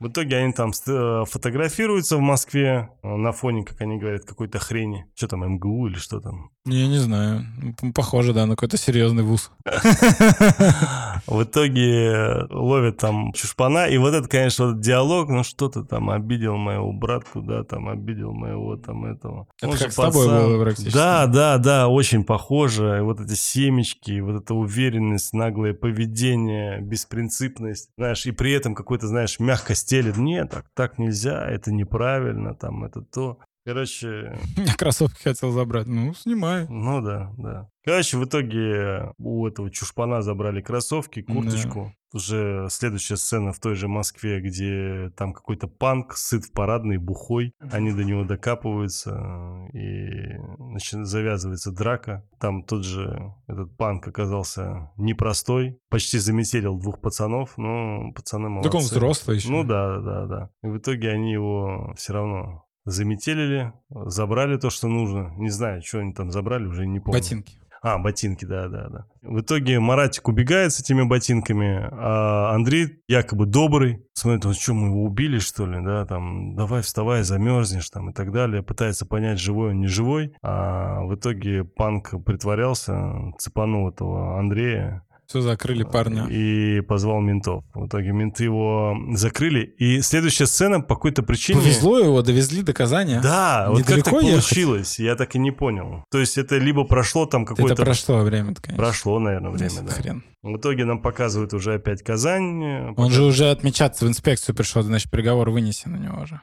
В 0.00 0.06
итоге 0.06 0.36
они 0.36 0.52
там 0.52 0.70
э, 0.86 1.24
фотографируются 1.28 2.18
в 2.18 2.20
Москве 2.20 2.90
э, 3.02 3.08
на 3.08 3.32
фоне, 3.32 3.64
как 3.64 3.80
они 3.80 3.98
говорят, 3.98 4.24
какой-то 4.24 4.60
хрени. 4.60 5.06
Что 5.16 5.26
там, 5.26 5.54
МГУ 5.54 5.88
или 5.88 5.96
что 5.96 6.20
там? 6.20 6.50
Я 6.66 6.86
не 6.86 6.98
знаю. 6.98 7.46
Похоже, 7.94 8.32
да, 8.32 8.46
на 8.46 8.54
какой-то 8.54 8.76
серьезный 8.76 9.22
вуз. 9.24 9.50
В 11.26 11.42
итоге 11.42 12.12
э, 12.12 12.46
ловят 12.50 12.98
там 12.98 13.32
чушпана. 13.32 13.86
И 13.86 13.98
вот 13.98 14.14
это, 14.14 14.28
конечно, 14.28 14.66
вот 14.66 14.70
этот 14.72 14.84
диалог, 14.84 15.30
ну 15.30 15.42
что 15.42 15.68
ты 15.68 15.82
там 15.82 16.10
обидел 16.10 16.56
моего 16.56 16.92
братку, 16.92 17.40
да, 17.40 17.64
там 17.64 17.88
обидел 17.88 18.32
моего 18.32 18.76
там 18.76 19.04
этого. 19.06 19.48
Это 19.60 19.78
как 19.78 19.92
с 19.92 19.96
тобой 19.96 20.28
было 20.28 20.62
практически. 20.62 20.94
Да, 20.94 21.26
да, 21.26 21.58
да, 21.58 21.88
очень 21.88 22.22
похоже. 22.22 22.98
И 22.98 23.00
вот 23.00 23.18
эти 23.20 23.34
семечки, 23.34 24.20
вот 24.20 24.42
эта 24.42 24.54
уверенность, 24.54 25.32
наглое 25.32 25.74
поведение, 25.74 26.80
беспринципность, 26.80 27.90
знаешь, 27.96 28.26
и 28.26 28.30
при 28.30 28.52
этом 28.52 28.74
какой-то, 28.76 29.08
знаешь, 29.08 29.40
мягко 29.40 29.74
стелет. 29.88 30.18
Нет, 30.18 30.50
так, 30.50 30.66
так 30.74 30.98
нельзя, 30.98 31.48
это 31.48 31.72
неправильно, 31.72 32.54
там, 32.54 32.84
это 32.84 33.00
то. 33.00 33.38
Короче, 33.68 34.34
Я 34.56 34.74
кроссовки 34.76 35.22
хотел 35.22 35.50
забрать. 35.50 35.86
Ну, 35.86 36.14
снимай. 36.14 36.66
ну 36.70 37.02
да, 37.02 37.34
да. 37.36 37.68
Короче, 37.84 38.16
в 38.16 38.24
итоге 38.24 39.12
у 39.18 39.46
этого 39.46 39.70
чушпана 39.70 40.22
забрали 40.22 40.62
кроссовки, 40.62 41.20
курточку. 41.20 41.92
Уже 42.14 42.68
следующая 42.70 43.16
сцена 43.18 43.52
в 43.52 43.60
той 43.60 43.74
же 43.74 43.86
Москве, 43.86 44.40
где 44.40 45.10
там 45.18 45.34
какой-то 45.34 45.68
панк, 45.68 46.14
сыт 46.16 46.46
в 46.46 46.52
парадной, 46.52 46.96
бухой. 46.96 47.52
Они 47.70 47.92
до 47.92 48.04
него 48.04 48.24
докапываются, 48.24 49.68
и 49.74 50.38
начи- 50.58 51.04
завязывается 51.04 51.70
драка. 51.70 52.26
Там 52.40 52.62
тот 52.62 52.84
же 52.86 53.34
этот 53.46 53.76
панк 53.76 54.08
оказался 54.08 54.90
непростой. 54.96 55.78
Почти 55.90 56.16
заметелил 56.16 56.78
двух 56.78 57.02
пацанов, 57.02 57.58
но 57.58 58.12
пацаны 58.12 58.48
молодцы. 58.48 58.70
Так 58.70 58.80
он 58.80 58.86
взрослый 58.86 59.36
еще. 59.36 59.50
Ну 59.50 59.64
да, 59.64 59.98
да, 60.00 60.26
да. 60.26 60.50
И 60.62 60.68
в 60.68 60.78
итоге 60.78 61.10
они 61.10 61.32
его 61.32 61.92
все 61.98 62.14
равно 62.14 62.64
заметелили, 62.88 63.72
забрали 63.90 64.56
то, 64.56 64.70
что 64.70 64.88
нужно. 64.88 65.32
Не 65.36 65.50
знаю, 65.50 65.82
что 65.82 65.98
они 66.00 66.12
там 66.12 66.30
забрали, 66.30 66.66
уже 66.66 66.86
не 66.86 67.00
помню. 67.00 67.20
Ботинки. 67.20 67.58
А, 67.80 67.98
ботинки, 67.98 68.44
да, 68.44 68.68
да, 68.68 68.88
да. 68.88 69.06
В 69.22 69.40
итоге 69.40 69.78
Маратик 69.78 70.26
убегает 70.28 70.72
с 70.72 70.80
этими 70.80 71.02
ботинками, 71.02 71.88
а 71.92 72.52
Андрей 72.52 73.02
якобы 73.06 73.46
добрый. 73.46 74.04
Смотрит, 74.14 74.46
он 74.46 74.54
что, 74.54 74.74
мы 74.74 74.88
его 74.88 75.04
убили, 75.04 75.38
что 75.38 75.64
ли, 75.64 75.80
да, 75.84 76.04
там, 76.04 76.56
давай 76.56 76.82
вставай, 76.82 77.22
замерзнешь, 77.22 77.88
там, 77.90 78.10
и 78.10 78.12
так 78.12 78.32
далее. 78.32 78.64
Пытается 78.64 79.06
понять, 79.06 79.38
живой 79.38 79.70
он, 79.70 79.80
не 79.80 79.86
живой. 79.86 80.34
А 80.42 81.02
в 81.02 81.14
итоге 81.14 81.62
Панк 81.62 82.14
притворялся, 82.24 83.12
цепанул 83.38 83.88
этого 83.88 84.40
Андрея, 84.40 85.04
Все 85.28 85.42
закрыли 85.42 85.82
парня. 85.82 86.26
и 86.26 86.80
позвал 86.80 87.20
ментов. 87.20 87.62
В 87.74 87.86
итоге 87.86 88.12
менты 88.12 88.44
его 88.44 88.96
закрыли. 89.12 89.60
И 89.78 90.00
следующая 90.00 90.46
сцена 90.46 90.80
по 90.80 90.94
какой-то 90.94 91.22
причине... 91.22 91.60
Повезло 91.60 91.98
его, 91.98 92.22
довезли 92.22 92.62
до 92.62 92.72
Казани. 92.72 93.18
Да, 93.22 93.66
вот 93.68 93.80
как 93.84 94.04
так 94.04 94.22
ехать? 94.22 94.32
получилось, 94.32 94.98
я 94.98 95.16
так 95.16 95.34
и 95.34 95.38
не 95.38 95.50
понял. 95.50 96.02
То 96.10 96.18
есть 96.18 96.38
это 96.38 96.56
либо 96.56 96.84
прошло 96.84 97.26
там 97.26 97.42
Это 97.42 97.54
какое-то... 97.56 97.84
прошло 97.84 98.20
время 98.20 98.54
конечно. 98.54 98.82
Прошло, 98.82 99.18
наверное, 99.18 99.50
время, 99.50 99.82
да. 99.82 99.92
Хрен. 99.92 100.24
В 100.42 100.56
итоге 100.56 100.86
нам 100.86 101.02
показывают 101.02 101.52
уже 101.52 101.74
опять 101.74 102.02
Казань. 102.02 102.62
э, 102.64 102.94
Он 102.96 103.10
же 103.10 103.22
уже 103.24 103.50
отмечаться 103.50 104.06
в 104.06 104.08
инспекцию 104.08 104.54
пришел, 104.54 104.82
значит, 104.82 105.10
приговор 105.10 105.50
вынесен 105.50 105.92
на 105.92 105.96
него 105.96 106.22
уже. 106.22 106.40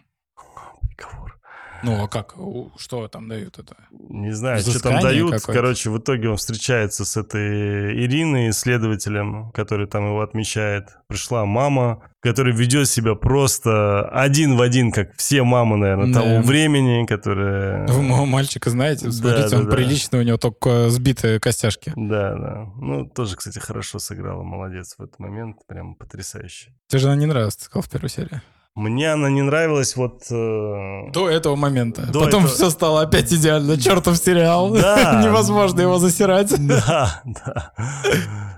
Ну, 1.85 2.03
а 2.03 2.07
как? 2.07 2.35
Что 2.77 3.07
там 3.07 3.29
дают 3.29 3.59
это? 3.59 3.75
Не 3.91 4.31
знаю, 4.31 4.59
что 4.59 4.71
там 4.81 4.97
Взыскание 4.97 5.01
дают. 5.01 5.43
Короче, 5.43 5.89
в 5.89 5.99
итоге 5.99 6.29
он 6.29 6.37
встречается 6.37 7.05
с 7.05 7.15
этой 7.17 7.93
Ириной, 8.05 8.51
следователем, 8.53 9.51
который 9.51 9.87
там 9.87 10.05
его 10.07 10.21
отмечает. 10.21 10.89
Пришла 11.07 11.45
мама, 11.45 12.01
которая 12.21 12.55
ведет 12.55 12.87
себя 12.89 13.13
просто 13.13 14.09
один 14.09 14.55
в 14.57 14.61
один, 14.61 14.91
как 14.91 15.15
все 15.15 15.43
мамы, 15.43 15.77
наверное, 15.77 16.11
Да. 16.13 16.21
того 16.21 16.41
времени, 16.41 17.05
которая... 17.05 17.85
Вы 17.87 18.01
моего 18.01 18.25
мальчика 18.25 18.69
знаете? 18.71 19.11
Смотрите, 19.11 19.49
да, 19.49 19.57
он 19.57 19.65
да. 19.69 19.75
приличный, 19.75 20.19
у 20.19 20.23
него 20.23 20.37
только 20.37 20.89
сбитые 20.89 21.39
костяшки. 21.39 21.93
Да, 21.95 22.35
да. 22.35 22.71
Ну, 22.77 23.05
тоже, 23.05 23.35
кстати, 23.35 23.59
хорошо 23.59 23.99
сыграла, 23.99 24.41
молодец 24.41 24.95
в 24.97 25.03
этот 25.03 25.19
момент, 25.19 25.57
прям 25.67 25.93
потрясающе. 25.95 26.73
Тебе 26.87 26.99
же 26.99 27.07
она 27.07 27.15
не 27.15 27.27
нравилась, 27.27 27.55
ты 27.57 27.65
сказал, 27.65 27.83
в 27.83 27.89
первой 27.89 28.09
серии. 28.09 28.41
Мне 28.75 29.13
она 29.13 29.29
не 29.29 29.41
нравилась 29.41 29.95
вот... 29.95 30.23
э, 30.29 31.11
До 31.13 31.29
этого 31.29 31.55
момента. 31.55 32.01
До 32.07 32.19
Потом 32.25 32.43
этого- 32.43 32.53
все 32.55 32.69
стало 32.69 33.01
опять 33.03 33.31
идеально. 33.31 33.79
Чертов 33.79 34.17
сериал. 34.17 34.69
Да. 34.73 35.21
Невозможно 35.25 35.79
его 35.81 35.97
засирать. 35.97 36.53
Да, 36.59 37.21
да. 37.23 37.71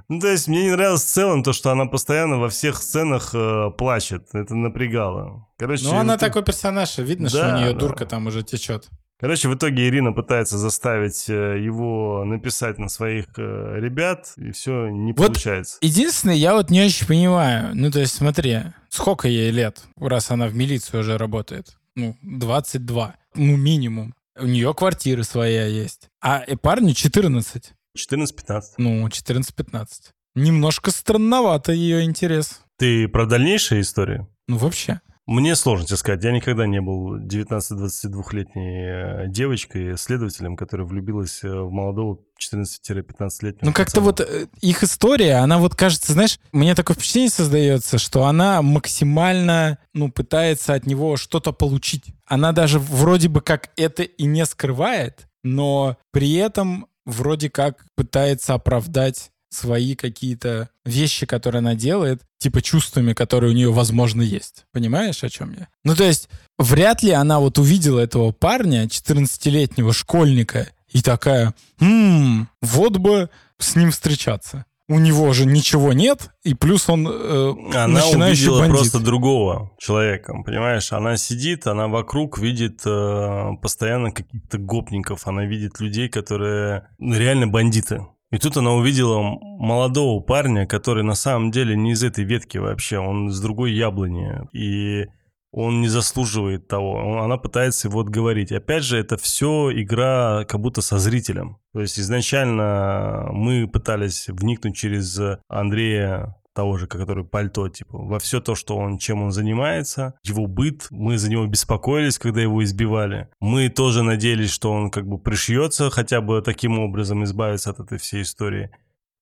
Ну, 0.09 0.19
то 0.19 0.27
есть 0.27 0.47
мне 0.47 0.63
не 0.63 0.71
нравилось 0.71 1.03
в 1.03 1.07
целом 1.13 1.43
то, 1.43 1.53
что 1.53 1.69
она 1.71 1.85
постоянно 1.85 2.39
во 2.39 2.49
всех 2.49 2.77
сценах 2.81 3.31
э, 3.35 3.69
плачет. 3.77 4.29
Это 4.33 4.55
напрягало. 4.55 5.45
Короче, 5.57 5.83
Ну, 5.85 5.97
она 5.97 6.13
вот- 6.13 6.19
такой 6.19 6.43
персонаж, 6.43 6.97
и 6.97 7.03
видно, 7.03 7.29
что 7.29 7.39
Да, 7.41 7.55
у 7.55 7.57
нее 7.59 7.73
да. 7.73 7.79
дурка 7.79 8.05
там 8.05 8.25
уже 8.27 8.41
течет. 8.41 8.87
Короче, 9.19 9.49
в 9.49 9.55
итоге 9.55 9.87
Ирина 9.87 10.13
пытается 10.13 10.59
заставить 10.59 11.27
э, 11.27 11.59
его 11.59 12.23
написать 12.23 12.77
на 12.77 12.87
своих 12.87 13.25
э, 13.37 13.79
ребят, 13.79 14.33
и 14.37 14.51
все 14.51 14.89
не 14.89 15.11
Вот 15.13 15.27
получается. 15.27 15.77
Единственное, 15.81 16.35
я 16.35 16.53
вот 16.53 16.69
не 16.69 16.85
очень 16.85 17.07
понимаю. 17.07 17.71
Ну, 17.73 17.89
то 17.89 17.99
есть, 17.99 18.13
смотри, 18.13 18.59
сколько 18.89 19.27
ей 19.27 19.49
лет, 19.49 19.81
раз 19.99 20.29
она 20.29 20.47
в 20.47 20.55
милиции 20.55 20.97
уже 20.97 21.17
работает? 21.17 21.77
Ну, 21.95 22.15
22. 22.21 23.15
Ну, 23.33 23.57
минимум. 23.57 24.13
У 24.39 24.45
нее 24.45 24.71
квартира 24.75 25.23
своя 25.23 25.65
есть. 25.65 26.09
А 26.21 26.43
э, 26.45 26.55
парню 26.55 26.93
14. 26.93 27.73
14-15. 27.97 28.61
Ну, 28.77 29.07
14-15. 29.07 29.87
Немножко 30.35 30.91
странновато 30.91 31.71
ее 31.71 32.03
интерес. 32.03 32.61
Ты 32.77 33.07
про 33.07 33.25
дальнейшие 33.25 33.81
истории? 33.81 34.27
Ну, 34.47 34.57
вообще. 34.57 35.01
Мне 35.27 35.57
сложно 35.57 35.85
тебе 35.85 35.97
сказать. 35.97 36.23
Я 36.23 36.31
никогда 36.31 36.65
не 36.65 36.79
был 36.79 37.19
19-22-летней 37.19 39.25
э, 39.25 39.27
девочкой, 39.27 39.97
следователем, 39.97 40.55
которая 40.55 40.87
влюбилась 40.87 41.43
э, 41.43 41.49
в 41.49 41.69
молодого 41.69 42.19
14-15-летнего. 42.41 43.65
Ну, 43.65 43.73
как-то 43.73 43.99
вот 43.99 44.21
э, 44.21 44.47
их 44.61 44.83
история, 44.83 45.35
она 45.35 45.57
вот 45.57 45.75
кажется, 45.75 46.13
знаешь, 46.13 46.39
мне 46.53 46.75
такое 46.75 46.95
впечатление 46.95 47.29
создается, 47.29 47.97
что 47.97 48.25
она 48.25 48.61
максимально, 48.61 49.79
ну, 49.93 50.09
пытается 50.09 50.73
от 50.73 50.85
него 50.85 51.17
что-то 51.17 51.51
получить. 51.51 52.05
Она 52.25 52.53
даже 52.53 52.79
вроде 52.79 53.27
бы 53.27 53.41
как 53.41 53.71
это 53.75 54.03
и 54.03 54.23
не 54.23 54.45
скрывает, 54.45 55.27
но 55.43 55.97
при 56.13 56.35
этом 56.35 56.87
вроде 57.05 57.49
как 57.49 57.85
пытается 57.95 58.53
оправдать 58.53 59.31
свои 59.49 59.95
какие-то 59.95 60.69
вещи, 60.85 61.25
которые 61.25 61.59
она 61.59 61.75
делает, 61.75 62.21
типа 62.37 62.61
чувствами, 62.61 63.13
которые 63.13 63.51
у 63.51 63.55
нее, 63.55 63.71
возможно, 63.71 64.21
есть. 64.21 64.65
Понимаешь, 64.71 65.23
о 65.23 65.29
чем 65.29 65.53
я? 65.57 65.67
Ну, 65.83 65.95
то 65.95 66.03
есть, 66.03 66.29
вряд 66.57 67.01
ли 67.03 67.11
она 67.11 67.39
вот 67.39 67.57
увидела 67.57 67.99
этого 67.99 68.31
парня, 68.31 68.85
14-летнего 68.85 69.93
школьника, 69.93 70.67
и 70.89 71.01
такая, 71.01 71.53
«М, 71.81 72.47
вот 72.61 72.97
бы 72.97 73.29
с 73.59 73.75
ним 73.75 73.91
встречаться. 73.91 74.65
У 74.89 74.99
него 74.99 75.33
же 75.33 75.45
ничего 75.45 75.91
нет, 75.91 76.29
и 76.43 76.53
плюс 76.53 76.87
он 76.87 77.05
э, 77.09 77.53
Она 77.73 77.87
начинающий 77.87 78.43
увидела 78.47 78.59
бандит. 78.59 78.77
просто 78.77 78.99
другого 78.99 79.71
человека, 79.77 80.33
понимаешь? 80.45 80.93
Она 80.93 81.17
сидит, 81.17 81.67
она 81.67 81.89
вокруг 81.89 82.37
видит 82.39 82.83
э, 82.85 83.49
постоянно 83.61 84.11
каких-то 84.11 84.57
гопников, 84.59 85.27
она 85.27 85.43
видит 85.45 85.81
людей, 85.81 86.07
которые 86.07 86.87
реально 86.99 87.47
бандиты. 87.47 88.05
И 88.31 88.37
тут 88.37 88.57
она 88.57 88.73
увидела 88.73 89.21
молодого 89.21 90.19
парня, 90.21 90.65
который 90.65 91.03
на 91.03 91.15
самом 91.15 91.49
деле 91.51 91.75
не 91.77 91.91
из 91.93 92.03
этой 92.03 92.25
ветки 92.25 92.57
вообще, 92.57 92.99
он 92.99 93.29
с 93.29 93.39
другой 93.39 93.71
яблони. 93.71 94.41
И 94.53 95.05
он 95.51 95.81
не 95.81 95.87
заслуживает 95.87 96.67
того. 96.67 96.95
Он- 96.95 97.19
Она 97.23 97.37
пытается 97.37 97.87
его 97.87 98.01
отговорить. 98.01 98.51
Опять 98.51 98.83
же, 98.83 98.97
это 98.97 99.15
все 99.17 99.71
игра 99.71 100.43
как 100.45 100.59
будто 100.59 100.81
со 100.81 100.97
зрителем. 100.99 101.57
То 101.73 101.79
есть 101.81 101.99
изначально 101.99 103.29
мы 103.31 103.67
пытались 103.67 104.27
вникнуть 104.27 104.75
через 104.75 105.19
Андрея 105.47 106.35
того 106.57 106.77
же, 106.77 106.87
который 106.87 107.23
пальто, 107.23 107.69
типа, 107.69 107.99
во 107.99 108.17
все 108.17 108.41
то, 108.41 108.55
что 108.55 108.75
он, 108.77 108.97
чем 108.97 109.21
он 109.21 109.31
занимается, 109.31 110.15
его 110.23 110.47
быт, 110.47 110.87
мы 110.89 111.19
за 111.19 111.29
него 111.29 111.45
беспокоились, 111.45 112.17
когда 112.17 112.41
его 112.41 112.63
избивали. 112.63 113.27
Мы 113.39 113.69
тоже 113.69 114.01
надеялись, 114.01 114.49
что 114.49 114.71
он 114.71 114.89
как 114.89 115.07
бы 115.07 115.19
пришьется, 115.19 115.91
хотя 115.91 116.19
бы 116.19 116.41
таким 116.41 116.79
образом 116.79 117.23
избавиться 117.25 117.69
от 117.69 117.79
этой 117.79 117.99
всей 117.99 118.23
истории. 118.23 118.71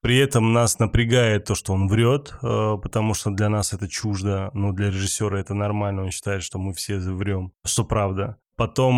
При 0.01 0.17
этом 0.17 0.53
нас 0.53 0.79
напрягает 0.79 1.43
то, 1.43 1.55
что 1.55 1.73
он 1.73 1.89
врет, 1.89 2.33
э, 2.41 2.77
потому 2.81 3.13
что 3.13 3.31
для 3.31 3.49
нас 3.49 3.73
это 3.73 3.89
чуждо, 3.89 4.49
но 4.53 4.71
для 4.71 4.87
режиссера 4.87 5.37
это 5.37 5.53
нормально, 5.53 6.03
он 6.03 6.11
считает, 6.11 6.41
что 6.41 6.57
мы 6.57 6.73
все 6.73 6.99
врем, 6.99 7.51
что 7.65 7.83
правда. 7.83 8.37
Потом 8.55 8.95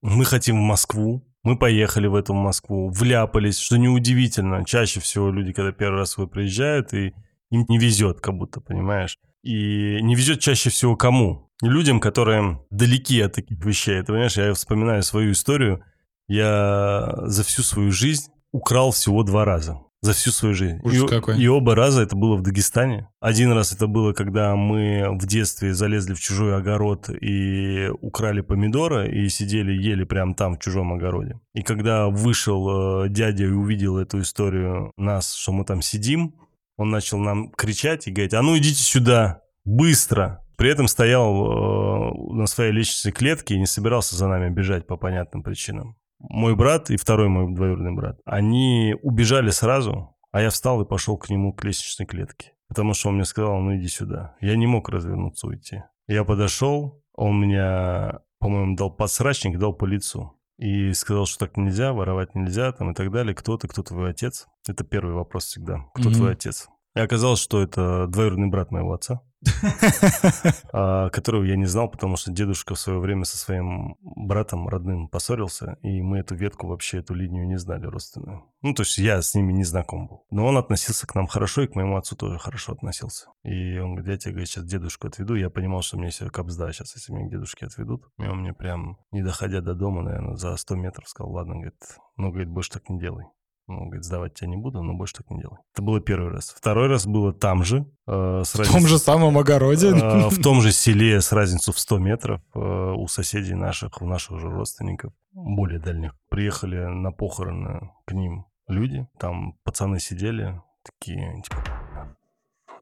мы 0.00 0.24
хотим 0.24 0.56
в 0.56 0.62
Москву, 0.62 1.27
мы 1.48 1.56
поехали 1.56 2.06
в 2.06 2.14
эту 2.14 2.34
Москву, 2.34 2.90
вляпались, 2.90 3.58
что 3.58 3.78
неудивительно. 3.78 4.66
Чаще 4.66 5.00
всего 5.00 5.30
люди, 5.30 5.54
когда 5.54 5.72
первый 5.72 6.00
раз 6.00 6.18
вы 6.18 6.28
приезжают, 6.28 6.92
и 6.92 7.14
им 7.50 7.64
не 7.68 7.78
везет, 7.78 8.20
как 8.20 8.34
будто, 8.34 8.60
понимаешь? 8.60 9.18
И 9.42 9.98
не 10.02 10.14
везет 10.14 10.40
чаще 10.40 10.68
всего 10.68 10.94
кому? 10.94 11.50
Людям, 11.62 12.00
которые 12.00 12.60
далеки 12.70 13.18
от 13.22 13.32
таких 13.32 13.64
вещей. 13.64 13.98
Ты 14.00 14.08
понимаешь, 14.08 14.36
я 14.36 14.52
вспоминаю 14.52 15.02
свою 15.02 15.32
историю. 15.32 15.82
Я 16.28 17.14
за 17.22 17.42
всю 17.44 17.62
свою 17.62 17.92
жизнь 17.92 18.30
украл 18.52 18.90
всего 18.90 19.22
два 19.22 19.46
раза. 19.46 19.80
За 20.00 20.12
всю 20.12 20.30
свою 20.30 20.54
жизнь. 20.54 20.78
Ужас 20.84 21.02
и, 21.02 21.06
какой. 21.08 21.40
и 21.40 21.48
оба 21.48 21.74
раза 21.74 22.02
это 22.02 22.14
было 22.14 22.36
в 22.36 22.42
Дагестане. 22.42 23.08
Один 23.20 23.50
раз 23.50 23.72
это 23.72 23.88
было, 23.88 24.12
когда 24.12 24.54
мы 24.54 25.08
в 25.18 25.26
детстве 25.26 25.74
залезли 25.74 26.14
в 26.14 26.20
чужой 26.20 26.56
огород 26.56 27.10
и 27.10 27.88
украли 28.00 28.42
помидоры 28.42 29.10
и 29.10 29.28
сидели, 29.28 29.72
ели 29.72 30.04
прямо 30.04 30.34
там, 30.34 30.54
в 30.54 30.60
чужом 30.60 30.92
огороде. 30.92 31.40
И 31.52 31.62
когда 31.62 32.08
вышел 32.08 33.04
э, 33.04 33.08
дядя 33.08 33.44
и 33.44 33.50
увидел 33.50 33.98
эту 33.98 34.20
историю 34.20 34.92
нас, 34.96 35.34
что 35.34 35.50
мы 35.50 35.64
там 35.64 35.82
сидим, 35.82 36.36
он 36.76 36.90
начал 36.90 37.18
нам 37.18 37.50
кричать 37.50 38.06
и 38.06 38.12
говорить, 38.12 38.34
а 38.34 38.42
ну 38.42 38.56
идите 38.56 38.82
сюда, 38.82 39.42
быстро. 39.64 40.44
При 40.56 40.70
этом 40.70 40.86
стоял 40.86 41.32
э, 41.34 42.34
на 42.34 42.46
своей 42.46 42.70
лестничной 42.70 43.12
клетке 43.12 43.56
и 43.56 43.58
не 43.58 43.66
собирался 43.66 44.14
за 44.14 44.28
нами 44.28 44.48
бежать 44.48 44.86
по 44.86 44.96
понятным 44.96 45.42
причинам. 45.42 45.96
Мой 46.18 46.56
брат 46.56 46.90
и 46.90 46.96
второй 46.96 47.28
мой 47.28 47.52
двоюродный 47.54 47.94
брат, 47.94 48.18
они 48.24 48.94
убежали 49.02 49.50
сразу, 49.50 50.16
а 50.32 50.40
я 50.42 50.50
встал 50.50 50.82
и 50.82 50.88
пошел 50.88 51.16
к 51.16 51.30
нему 51.30 51.52
к 51.52 51.64
лестничной 51.64 52.06
клетке. 52.06 52.52
Потому 52.68 52.92
что 52.94 53.08
он 53.08 53.14
мне 53.16 53.24
сказал, 53.24 53.58
ну 53.60 53.76
иди 53.76 53.88
сюда. 53.88 54.36
Я 54.40 54.56
не 54.56 54.66
мог 54.66 54.88
развернуться 54.88 55.46
уйти. 55.46 55.82
Я 56.06 56.24
подошел, 56.24 57.02
он 57.14 57.40
меня, 57.40 58.20
по-моему, 58.40 58.76
дал 58.76 58.90
подсрачник, 58.90 59.58
дал 59.58 59.72
по 59.72 59.84
лицу. 59.86 60.34
И 60.58 60.92
сказал, 60.92 61.24
что 61.26 61.46
так 61.46 61.56
нельзя, 61.56 61.92
воровать 61.92 62.34
нельзя, 62.34 62.72
там 62.72 62.90
и 62.90 62.94
так 62.94 63.10
далее. 63.12 63.34
Кто 63.34 63.56
ты, 63.56 63.68
кто 63.68 63.82
твой 63.82 64.10
отец? 64.10 64.48
Это 64.68 64.84
первый 64.84 65.14
вопрос 65.14 65.44
всегда. 65.44 65.84
Кто 65.94 66.08
Мгм. 66.10 66.18
твой 66.18 66.32
отец? 66.32 66.68
И 66.96 67.00
оказалось, 67.00 67.38
что 67.40 67.62
это 67.62 68.06
двоюродный 68.08 68.48
брат 68.48 68.70
моего 68.72 68.92
отца, 68.92 69.22
а, 70.72 71.10
которого 71.10 71.44
я 71.44 71.56
не 71.56 71.66
знал, 71.66 71.88
потому 71.88 72.16
что 72.16 72.32
дедушка 72.32 72.74
в 72.74 72.80
свое 72.80 72.98
время 72.98 73.24
со 73.24 73.36
своим 73.36 73.96
братом 74.00 74.68
родным 74.68 75.08
поссорился, 75.08 75.78
и 75.82 76.02
мы 76.02 76.18
эту 76.18 76.34
ветку 76.34 76.66
вообще, 76.66 76.98
эту 76.98 77.14
линию 77.14 77.46
не 77.46 77.58
знали 77.58 77.86
родственную. 77.86 78.44
Ну, 78.62 78.74
то 78.74 78.82
есть 78.82 78.98
я 78.98 79.22
с 79.22 79.34
ними 79.34 79.52
не 79.52 79.64
знаком 79.64 80.08
был. 80.08 80.26
Но 80.30 80.46
он 80.46 80.56
относился 80.56 81.06
к 81.06 81.14
нам 81.14 81.28
хорошо, 81.28 81.62
и 81.62 81.66
к 81.68 81.76
моему 81.76 81.96
отцу 81.96 82.16
тоже 82.16 82.38
хорошо 82.38 82.72
относился. 82.72 83.28
И 83.44 83.78
он 83.78 83.94
говорит, 83.94 84.08
я 84.08 84.18
тебе, 84.18 84.32
говорит, 84.32 84.48
сейчас 84.48 84.64
дедушку 84.64 85.06
отведу. 85.06 85.36
Я 85.36 85.50
понимал, 85.50 85.82
что 85.82 85.96
мне 85.96 86.10
все 86.10 86.28
капзда 86.28 86.72
сейчас, 86.72 86.96
если 86.96 87.12
меня 87.12 87.28
к 87.28 87.30
дедушке 87.30 87.66
отведут. 87.66 88.04
И 88.18 88.26
он 88.26 88.40
мне 88.40 88.52
прям, 88.52 88.98
не 89.12 89.22
доходя 89.22 89.60
до 89.60 89.74
дома, 89.74 90.02
наверное, 90.02 90.36
за 90.36 90.56
100 90.56 90.74
метров 90.74 91.08
сказал, 91.08 91.32
ладно, 91.32 91.54
говорит, 91.54 91.80
ну, 92.16 92.30
говорит, 92.30 92.48
больше 92.48 92.72
так 92.72 92.88
не 92.88 92.98
делай. 92.98 93.26
Ну, 93.68 93.84
говорит, 93.84 94.04
сдавать 94.04 94.34
тебя 94.34 94.48
не 94.48 94.56
буду, 94.56 94.82
но 94.82 94.94
больше 94.94 95.14
так 95.16 95.30
не 95.30 95.40
делай. 95.40 95.58
Это 95.74 95.82
было 95.82 96.00
первый 96.00 96.30
раз. 96.32 96.48
Второй 96.56 96.88
раз 96.88 97.06
было 97.06 97.32
там 97.32 97.64
же. 97.64 97.86
э, 98.06 98.42
с 98.44 98.54
В 98.54 98.58
разницей- 98.58 98.72
том 98.72 98.86
же 98.88 98.98
самом 98.98 99.36
огороде. 99.38 99.88
Э, 99.88 100.28
в 100.30 100.42
том 100.42 100.60
же 100.62 100.72
селе 100.72 101.20
с 101.20 101.30
разницу 101.32 101.72
в 101.72 101.78
100 101.78 101.98
метров 101.98 102.40
э, 102.54 102.58
у 102.96 103.06
соседей 103.08 103.54
наших, 103.54 104.00
у 104.02 104.06
наших 104.06 104.40
же 104.40 104.48
родственников, 104.50 105.12
более 105.32 105.78
дальних. 105.78 106.14
Приехали 106.30 106.78
на 106.86 107.12
похороны 107.12 107.90
к 108.06 108.12
ним 108.12 108.46
люди, 108.68 109.06
там 109.18 109.52
пацаны 109.64 110.00
сидели, 110.00 110.60
такие, 110.82 111.42
типа, 111.42 111.62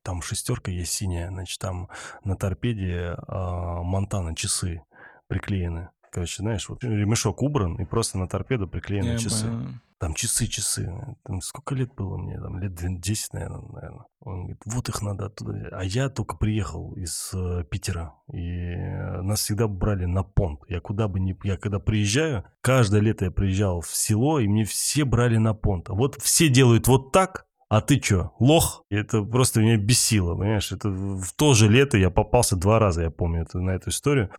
там 0.03 0.23
шестерка 0.23 0.71
есть 0.71 0.93
синяя, 0.93 1.29
значит, 1.31 1.59
там 1.61 1.89
на 2.23 2.37
торпеде 2.37 3.17
а, 3.27 3.83
Монтана 3.83 4.37
часы 4.37 4.83
приклеены. 5.27 5.89
Короче, 6.13 6.43
знаешь, 6.43 6.69
вот 6.69 6.83
ремешок 6.85 7.43
убран, 7.43 7.75
и 7.77 7.85
просто 7.85 8.17
на 8.19 8.29
торпеду 8.29 8.69
приклеены 8.69 9.09
Я 9.11 9.19
часы. 9.19 9.47
понял. 9.47 9.67
Там 9.99 10.13
часы-часы. 10.13 10.93
Там 11.25 11.41
сколько 11.41 11.75
лет 11.75 11.95
было 11.95 12.19
мне? 12.19 12.39
Там 12.39 12.59
лет 12.59 12.75
10, 12.75 13.33
наверное, 13.33 13.63
наверное. 13.73 14.05
Он 14.21 14.41
говорит, 14.41 14.61
вот 14.67 14.89
их 14.91 15.01
надо 15.01 15.27
оттуда 15.27 15.53
взять. 15.53 15.73
А 15.73 15.85
я 15.85 16.11
только 16.11 16.37
приехал 16.37 16.93
из 16.95 17.33
э, 17.33 17.65
Питера. 17.71 18.15
И 18.31 18.77
нас 19.23 19.41
всегда 19.41 19.69
брали 19.69 20.05
на 20.05 20.23
понт. 20.23 20.61
Я 20.69 20.81
куда 20.81 21.09
бы 21.09 21.19
ни... 21.19 21.35
Я 21.47 21.57
когда 21.57 21.79
приезжаю, 21.79 22.45
каждое 22.61 23.01
лето 23.01 23.25
я 23.25 23.31
приезжал 23.31 23.81
в 23.81 23.89
село, 23.89 24.39
и 24.39 24.47
мне 24.47 24.65
все 24.65 25.05
брали 25.05 25.39
на 25.39 25.55
понт. 25.55 25.89
А 25.89 25.95
вот 25.95 26.21
все 26.21 26.51
делают 26.51 26.89
вот 26.89 27.13
так, 27.13 27.47
а 27.69 27.81
ты 27.81 27.99
чё, 27.99 28.33
лох? 28.39 28.85
Это 28.91 29.23
просто 29.23 29.61
меня 29.61 29.77
бесило, 29.77 30.35
понимаешь? 30.35 30.71
Это 30.71 30.89
в 30.89 31.33
то 31.37 31.55
же 31.55 31.69
лето 31.69 31.97
я 31.97 32.11
попался 32.11 32.55
два 32.55 32.79
раза, 32.79 33.03
я 33.03 33.11
помню 33.11 33.43
это, 33.43 33.59
на 33.59 33.71
эту 33.71 33.91
историю. 33.91 34.31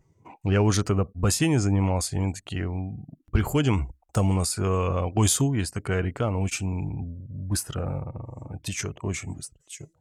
Я 0.44 0.62
уже 0.62 0.82
тогда 0.82 1.04
в 1.04 1.10
бассейне 1.14 1.58
занимался, 1.58 2.16
и 2.16 2.20
мы 2.20 2.32
такие, 2.32 2.70
приходим, 3.30 3.92
там 4.12 4.30
у 4.30 4.32
нас 4.32 4.58
э, 4.58 4.62
Ойсу, 4.62 5.52
есть 5.52 5.74
такая 5.74 6.00
река, 6.00 6.28
она 6.28 6.38
очень 6.38 7.26
быстро 7.28 8.58
течет, 8.62 8.98
очень 9.02 9.34
быстро 9.34 9.58
течет. 9.66 9.92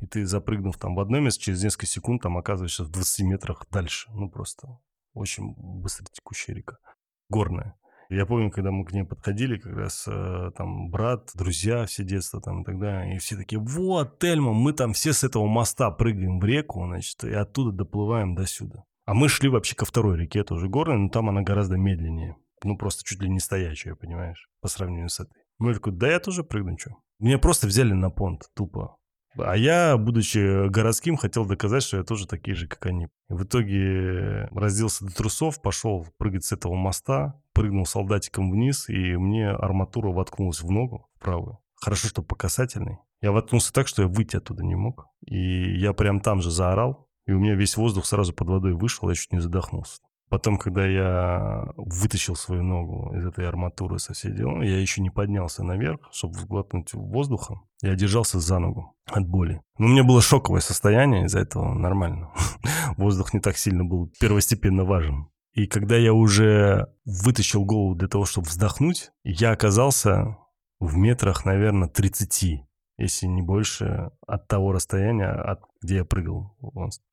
И 0.00 0.06
ты, 0.06 0.26
запрыгнув 0.26 0.76
там 0.76 0.94
в 0.94 1.00
одно 1.00 1.20
место, 1.20 1.42
через 1.42 1.62
несколько 1.62 1.86
секунд 1.86 2.22
там 2.22 2.36
оказываешься 2.36 2.84
в 2.84 2.90
20 2.90 3.20
метрах 3.26 3.66
дальше. 3.70 4.10
Ну, 4.12 4.28
просто 4.28 4.78
очень 5.14 5.54
быстро 5.56 6.04
текущая 6.12 6.54
река. 6.54 6.76
Горная. 7.28 7.74
Я 8.10 8.26
помню, 8.26 8.50
когда 8.50 8.70
мы 8.70 8.84
к 8.84 8.92
ней 8.92 9.04
подходили, 9.04 9.56
как 9.56 9.74
раз 9.74 10.04
э, 10.06 10.50
там 10.56 10.90
брат, 10.90 11.30
друзья 11.34 11.86
все 11.86 12.04
детство 12.04 12.40
там 12.40 12.62
и 12.62 12.64
так 12.64 12.78
далее, 12.78 13.16
и 13.16 13.18
все 13.18 13.34
такие, 13.34 13.58
вот, 13.58 14.18
Тельма, 14.18 14.52
мы 14.52 14.74
там 14.74 14.92
все 14.92 15.14
с 15.14 15.24
этого 15.24 15.46
моста 15.46 15.90
прыгаем 15.90 16.38
в 16.38 16.44
реку, 16.44 16.84
значит, 16.84 17.24
и 17.24 17.32
оттуда 17.32 17.72
доплываем 17.72 18.34
до 18.34 18.46
сюда. 18.46 18.84
А 19.06 19.14
мы 19.14 19.28
шли 19.28 19.48
вообще 19.48 19.74
ко 19.74 19.86
второй 19.86 20.18
реке, 20.18 20.44
тоже 20.44 20.68
горной, 20.68 20.98
но 20.98 21.08
там 21.08 21.30
она 21.30 21.40
гораздо 21.40 21.78
медленнее 21.78 22.36
ну, 22.64 22.76
просто 22.76 23.04
чуть 23.04 23.20
ли 23.20 23.28
не 23.28 23.40
стоячая, 23.40 23.94
понимаешь, 23.94 24.48
по 24.60 24.68
сравнению 24.68 25.08
с 25.08 25.20
этой. 25.20 25.42
Ну, 25.58 25.68
я 25.68 25.74
такой, 25.74 25.92
да 25.92 26.10
я 26.10 26.20
тоже 26.20 26.42
прыгну, 26.42 26.78
что? 26.78 26.96
Меня 27.18 27.38
просто 27.38 27.66
взяли 27.66 27.92
на 27.92 28.10
понт, 28.10 28.48
тупо. 28.54 28.96
А 29.36 29.56
я, 29.56 29.96
будучи 29.96 30.68
городским, 30.68 31.16
хотел 31.16 31.44
доказать, 31.44 31.82
что 31.82 31.96
я 31.96 32.04
тоже 32.04 32.26
такие 32.26 32.54
же, 32.54 32.68
как 32.68 32.86
они. 32.86 33.08
В 33.28 33.42
итоге 33.44 34.48
разделся 34.52 35.04
до 35.04 35.14
трусов, 35.14 35.60
пошел 35.60 36.06
прыгать 36.18 36.44
с 36.44 36.52
этого 36.52 36.74
моста, 36.74 37.40
прыгнул 37.52 37.84
солдатиком 37.84 38.50
вниз, 38.50 38.88
и 38.88 39.16
мне 39.16 39.50
арматура 39.50 40.10
воткнулась 40.10 40.62
в 40.62 40.70
ногу, 40.70 41.08
правую. 41.20 41.58
Хорошо, 41.74 42.08
что 42.08 42.22
по 42.22 42.36
касательной. 42.36 42.98
Я 43.20 43.32
воткнулся 43.32 43.72
так, 43.72 43.88
что 43.88 44.02
я 44.02 44.08
выйти 44.08 44.36
оттуда 44.36 44.62
не 44.64 44.76
мог. 44.76 45.06
И 45.26 45.78
я 45.78 45.92
прям 45.92 46.20
там 46.20 46.40
же 46.40 46.50
заорал, 46.50 47.08
и 47.26 47.32
у 47.32 47.40
меня 47.40 47.54
весь 47.54 47.76
воздух 47.76 48.06
сразу 48.06 48.32
под 48.32 48.48
водой 48.48 48.74
вышел, 48.74 49.08
я 49.08 49.14
чуть 49.14 49.32
не 49.32 49.40
задохнулся. 49.40 50.00
Потом, 50.34 50.58
когда 50.58 50.84
я 50.84 51.64
вытащил 51.76 52.34
свою 52.34 52.64
ногу 52.64 53.14
из 53.16 53.24
этой 53.24 53.48
арматуры 53.48 54.00
со 54.00 54.14
всей 54.14 54.32
дела, 54.32 54.64
я 54.64 54.80
еще 54.80 55.00
не 55.00 55.08
поднялся 55.08 55.62
наверх, 55.62 56.00
чтобы 56.10 56.44
глотнуть 56.44 56.92
воздуха. 56.92 57.60
Я 57.82 57.94
держался 57.94 58.40
за 58.40 58.58
ногу 58.58 58.96
от 59.06 59.28
боли. 59.28 59.62
Но 59.78 59.86
у 59.86 59.88
меня 59.90 60.02
было 60.02 60.20
шоковое 60.20 60.60
состояние, 60.60 61.26
из-за 61.26 61.38
этого 61.38 61.72
нормально. 61.72 62.32
Воздух 62.96 63.32
не 63.32 63.38
так 63.38 63.56
сильно 63.56 63.84
был 63.84 64.10
первостепенно 64.18 64.84
важен. 64.84 65.28
И 65.52 65.68
когда 65.68 65.96
я 65.96 66.12
уже 66.12 66.88
вытащил 67.04 67.64
голову 67.64 67.94
для 67.94 68.08
того, 68.08 68.24
чтобы 68.24 68.48
вздохнуть, 68.48 69.12
я 69.22 69.52
оказался 69.52 70.36
в 70.80 70.96
метрах, 70.96 71.44
наверное, 71.44 71.86
30 71.86 72.64
если 72.98 73.26
не 73.26 73.42
больше, 73.42 74.10
от 74.26 74.46
того 74.48 74.72
расстояния, 74.72 75.30
от 75.30 75.60
где 75.82 75.96
я 75.96 76.04
прыгал. 76.04 76.56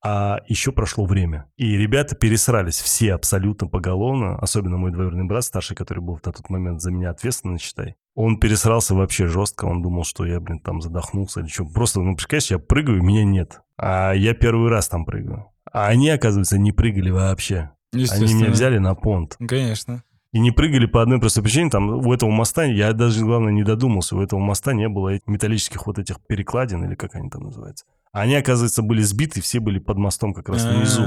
А 0.04 0.40
еще 0.48 0.72
прошло 0.72 1.06
время. 1.06 1.50
И 1.58 1.76
ребята 1.76 2.16
пересрались 2.16 2.80
все 2.80 3.14
абсолютно 3.14 3.68
поголовно, 3.68 4.38
особенно 4.38 4.78
мой 4.78 4.92
двоюродный 4.92 5.26
брат 5.26 5.44
старший, 5.44 5.76
который 5.76 6.00
был 6.00 6.16
на 6.24 6.32
тот 6.32 6.50
момент 6.50 6.82
за 6.82 6.92
меня 6.92 7.10
ответственный, 7.10 7.60
считай. 7.60 7.96
Он 8.16 8.40
пересрался 8.40 8.96
вообще 8.96 9.28
жестко, 9.28 9.66
он 9.66 9.82
думал, 9.82 10.04
что 10.04 10.26
я, 10.26 10.40
блин, 10.40 10.60
там 10.60 10.82
задохнулся 10.82 11.42
или 11.42 11.48
что. 11.48 11.66
Просто, 11.66 12.00
ну, 12.02 12.16
представляешь, 12.16 12.52
я 12.52 12.60
прыгаю, 12.60 13.04
меня 13.04 13.26
нет. 13.26 13.62
А 13.78 14.14
я 14.14 14.34
первый 14.34 14.70
раз 14.70 14.88
там 14.88 15.06
прыгаю. 15.06 15.48
А 15.72 15.88
они, 15.88 16.10
оказывается, 16.10 16.58
не 16.58 16.72
прыгали 16.72 17.10
вообще. 17.10 17.72
Они 17.94 18.34
меня 18.34 18.52
взяли 18.52 18.78
на 18.78 18.96
понт. 18.96 19.38
Конечно. 19.48 20.04
И 20.32 20.40
не 20.40 20.52
прыгали 20.52 20.86
по 20.86 21.02
одной 21.02 21.20
простой 21.20 21.44
причине. 21.44 21.70
Там 21.70 21.90
у 21.90 22.14
этого 22.14 22.30
моста, 22.30 22.64
я 22.64 22.94
даже, 22.94 23.26
главное, 23.26 23.52
не 23.52 23.64
додумался, 23.64 24.16
у 24.16 24.22
этого 24.22 24.40
моста 24.40 24.74
не 24.74 24.88
было 24.88 25.20
металлических 25.26 25.88
вот 25.88 26.00
этих 26.00 26.22
перекладин, 26.22 26.86
или 26.86 26.96
как 26.96 27.16
они 27.16 27.30
там 27.30 27.44
называются. 27.44 27.86
Они, 28.14 28.36
оказывается, 28.36 28.82
были 28.82 29.02
сбиты, 29.02 29.42
все 29.42 29.60
были 29.60 29.80
под 29.80 29.98
мостом 29.98 30.34
как 30.34 30.50
раз 30.50 30.66
внизу. 30.66 31.04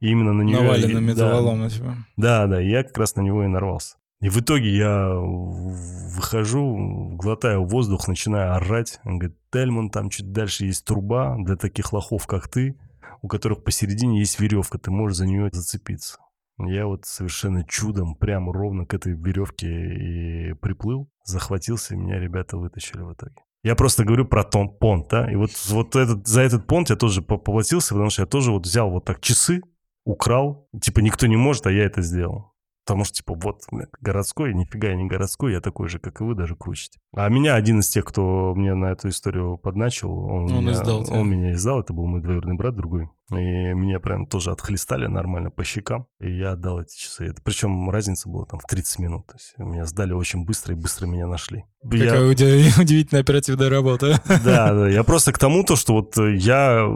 И 0.00 0.10
именно 0.10 0.32
на 0.32 0.42
него... 0.42 0.62
Навалено 0.62 0.98
металлолом 0.98 1.68
типа. 1.68 1.96
Да, 2.16 2.46
да, 2.46 2.60
я 2.60 2.82
как 2.82 2.98
раз 2.98 3.16
на 3.16 3.20
него 3.20 3.44
и 3.44 3.48
нарвался. 3.48 3.96
И 4.20 4.28
в 4.28 4.40
итоге 4.40 4.76
я 4.76 5.14
выхожу, 5.14 7.14
глотаю 7.14 7.64
воздух, 7.64 8.08
начинаю 8.08 8.54
орать. 8.54 8.98
Он 9.04 9.18
говорит, 9.18 9.38
Тельман, 9.52 9.90
там 9.90 10.10
чуть 10.10 10.32
дальше 10.32 10.66
есть 10.66 10.84
труба 10.84 11.36
для 11.38 11.54
таких 11.54 11.92
лохов, 11.92 12.26
как 12.26 12.48
ты, 12.48 12.76
у 13.22 13.28
которых 13.28 13.62
посередине 13.62 14.18
есть 14.18 14.40
веревка, 14.40 14.78
ты 14.78 14.90
можешь 14.90 15.18
за 15.18 15.26
нее 15.26 15.48
зацепиться. 15.52 16.18
Я 16.58 16.86
вот 16.86 17.04
совершенно 17.04 17.64
чудом 17.64 18.16
прямо 18.16 18.52
ровно 18.52 18.84
к 18.84 18.94
этой 18.94 19.12
веревке 19.12 19.68
и 19.68 20.54
приплыл, 20.54 21.08
захватился, 21.24 21.94
и 21.94 21.96
меня 21.96 22.18
ребята 22.18 22.56
вытащили 22.56 23.02
в 23.02 23.12
итоге. 23.12 23.36
Я 23.62 23.74
просто 23.74 24.04
говорю 24.04 24.24
про 24.24 24.44
том 24.44 24.70
понт, 24.70 25.08
да, 25.08 25.30
и 25.30 25.36
вот, 25.36 25.50
вот 25.68 25.96
этот, 25.96 26.26
за 26.26 26.42
этот 26.42 26.66
понт 26.66 26.90
я 26.90 26.96
тоже 26.96 27.22
поплатился, 27.22 27.94
потому 27.94 28.10
что 28.10 28.22
я 28.22 28.26
тоже 28.26 28.52
вот 28.52 28.64
взял 28.66 28.90
вот 28.90 29.04
так 29.04 29.20
часы, 29.20 29.60
украл, 30.04 30.68
типа 30.80 31.00
никто 31.00 31.26
не 31.26 31.36
может, 31.36 31.66
а 31.66 31.72
я 31.72 31.84
это 31.84 32.02
сделал. 32.02 32.54
Потому 32.88 33.04
что, 33.04 33.16
типа, 33.16 33.34
вот, 33.34 33.64
городской, 34.00 34.54
нифига 34.54 34.88
я 34.88 34.94
не 34.94 35.06
городской, 35.06 35.52
я 35.52 35.60
такой 35.60 35.88
же, 35.88 35.98
как 35.98 36.22
и 36.22 36.24
вы, 36.24 36.34
даже 36.34 36.56
круче. 36.56 36.88
А 37.12 37.28
меня 37.28 37.54
один 37.54 37.80
из 37.80 37.88
тех, 37.90 38.02
кто 38.06 38.54
мне 38.54 38.72
на 38.72 38.86
эту 38.86 39.10
историю 39.10 39.58
подначил, 39.58 40.10
он, 40.10 40.50
он, 40.50 40.62
меня, 40.62 40.72
издал 40.72 41.04
он 41.10 41.28
меня 41.28 41.52
издал, 41.52 41.80
это 41.80 41.92
был 41.92 42.06
мой 42.06 42.22
двоюродный 42.22 42.56
брат 42.56 42.74
другой. 42.74 43.10
И 43.30 43.34
меня 43.34 44.00
прям 44.00 44.26
тоже 44.26 44.50
отхлестали 44.50 45.06
нормально 45.06 45.50
по 45.50 45.64
щекам. 45.64 46.06
И 46.20 46.30
я 46.30 46.52
отдал 46.52 46.80
эти 46.80 46.98
часы. 46.98 47.26
Это, 47.26 47.42
причем 47.42 47.90
разница 47.90 48.28
была 48.28 48.46
там 48.46 48.58
в 48.58 48.66
30 48.66 48.98
минут. 49.00 49.26
То 49.26 49.34
есть 49.34 49.54
меня 49.58 49.84
сдали 49.84 50.12
очень 50.12 50.44
быстро 50.44 50.74
и 50.74 50.78
быстро 50.78 51.06
меня 51.06 51.26
нашли. 51.26 51.64
Какая 51.82 52.22
я... 52.22 52.28
удивительная 52.80 53.22
оперативная 53.22 53.68
работа. 53.68 54.20
Да, 54.26 54.72
да. 54.74 54.88
Я 54.88 55.04
просто 55.04 55.32
к 55.32 55.38
тому, 55.38 55.62
то, 55.62 55.76
что 55.76 55.94
вот 55.94 56.16
я 56.16 56.86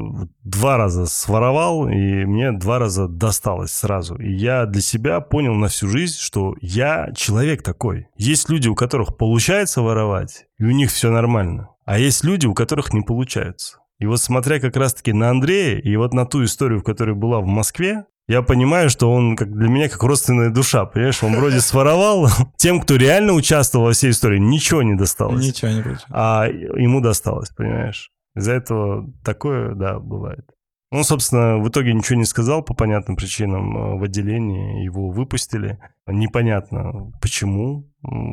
два 0.42 0.76
раза 0.78 1.06
своровал, 1.06 1.88
и 1.88 2.24
мне 2.24 2.52
два 2.52 2.78
раза 2.78 3.08
досталось 3.08 3.72
сразу. 3.72 4.16
И 4.16 4.32
я 4.32 4.64
для 4.64 4.80
себя 4.80 5.20
понял 5.20 5.54
на 5.54 5.68
всю 5.68 5.88
жизнь, 5.88 6.16
что 6.18 6.54
я 6.60 7.12
человек 7.14 7.62
такой. 7.62 8.08
Есть 8.16 8.48
люди, 8.48 8.68
у 8.68 8.74
которых 8.74 9.16
получается 9.18 9.82
воровать, 9.82 10.46
и 10.58 10.64
у 10.64 10.70
них 10.70 10.90
все 10.90 11.10
нормально. 11.10 11.68
А 11.84 11.98
есть 11.98 12.24
люди, 12.24 12.46
у 12.46 12.54
которых 12.54 12.92
не 12.92 13.02
получается. 13.02 13.81
И 14.02 14.06
вот 14.06 14.20
смотря 14.20 14.58
как 14.58 14.74
раз-таки 14.74 15.12
на 15.12 15.30
Андрея 15.30 15.78
и 15.78 15.94
вот 15.94 16.12
на 16.12 16.26
ту 16.26 16.42
историю, 16.42 16.82
которая 16.82 17.14
была 17.14 17.38
в 17.38 17.46
Москве, 17.46 18.04
я 18.26 18.42
понимаю, 18.42 18.90
что 18.90 19.12
он 19.12 19.36
как 19.36 19.56
для 19.56 19.68
меня 19.68 19.88
как 19.88 20.02
родственная 20.02 20.50
душа, 20.50 20.84
понимаешь? 20.86 21.22
Он 21.22 21.36
вроде 21.36 21.60
своровал. 21.60 22.28
Тем, 22.56 22.80
кто 22.80 22.96
реально 22.96 23.34
участвовал 23.34 23.86
во 23.86 23.92
всей 23.92 24.10
истории, 24.10 24.40
ничего 24.40 24.82
не 24.82 24.96
досталось. 24.96 25.46
Ничего 25.46 25.70
не 25.70 25.82
получилось. 25.82 26.06
А 26.10 26.48
ему 26.48 27.00
досталось, 27.00 27.50
понимаешь? 27.50 28.10
Из-за 28.34 28.54
этого 28.54 29.08
такое, 29.24 29.76
да, 29.76 30.00
бывает. 30.00 30.46
Он, 30.90 31.04
собственно, 31.04 31.58
в 31.58 31.68
итоге 31.68 31.94
ничего 31.94 32.18
не 32.18 32.24
сказал 32.24 32.64
по 32.64 32.74
понятным 32.74 33.14
причинам 33.14 33.76
э, 33.76 33.98
в 34.00 34.02
отделении. 34.02 34.82
Его 34.82 35.10
выпустили. 35.10 35.78
Непонятно 36.06 37.12
почему, 37.20 37.88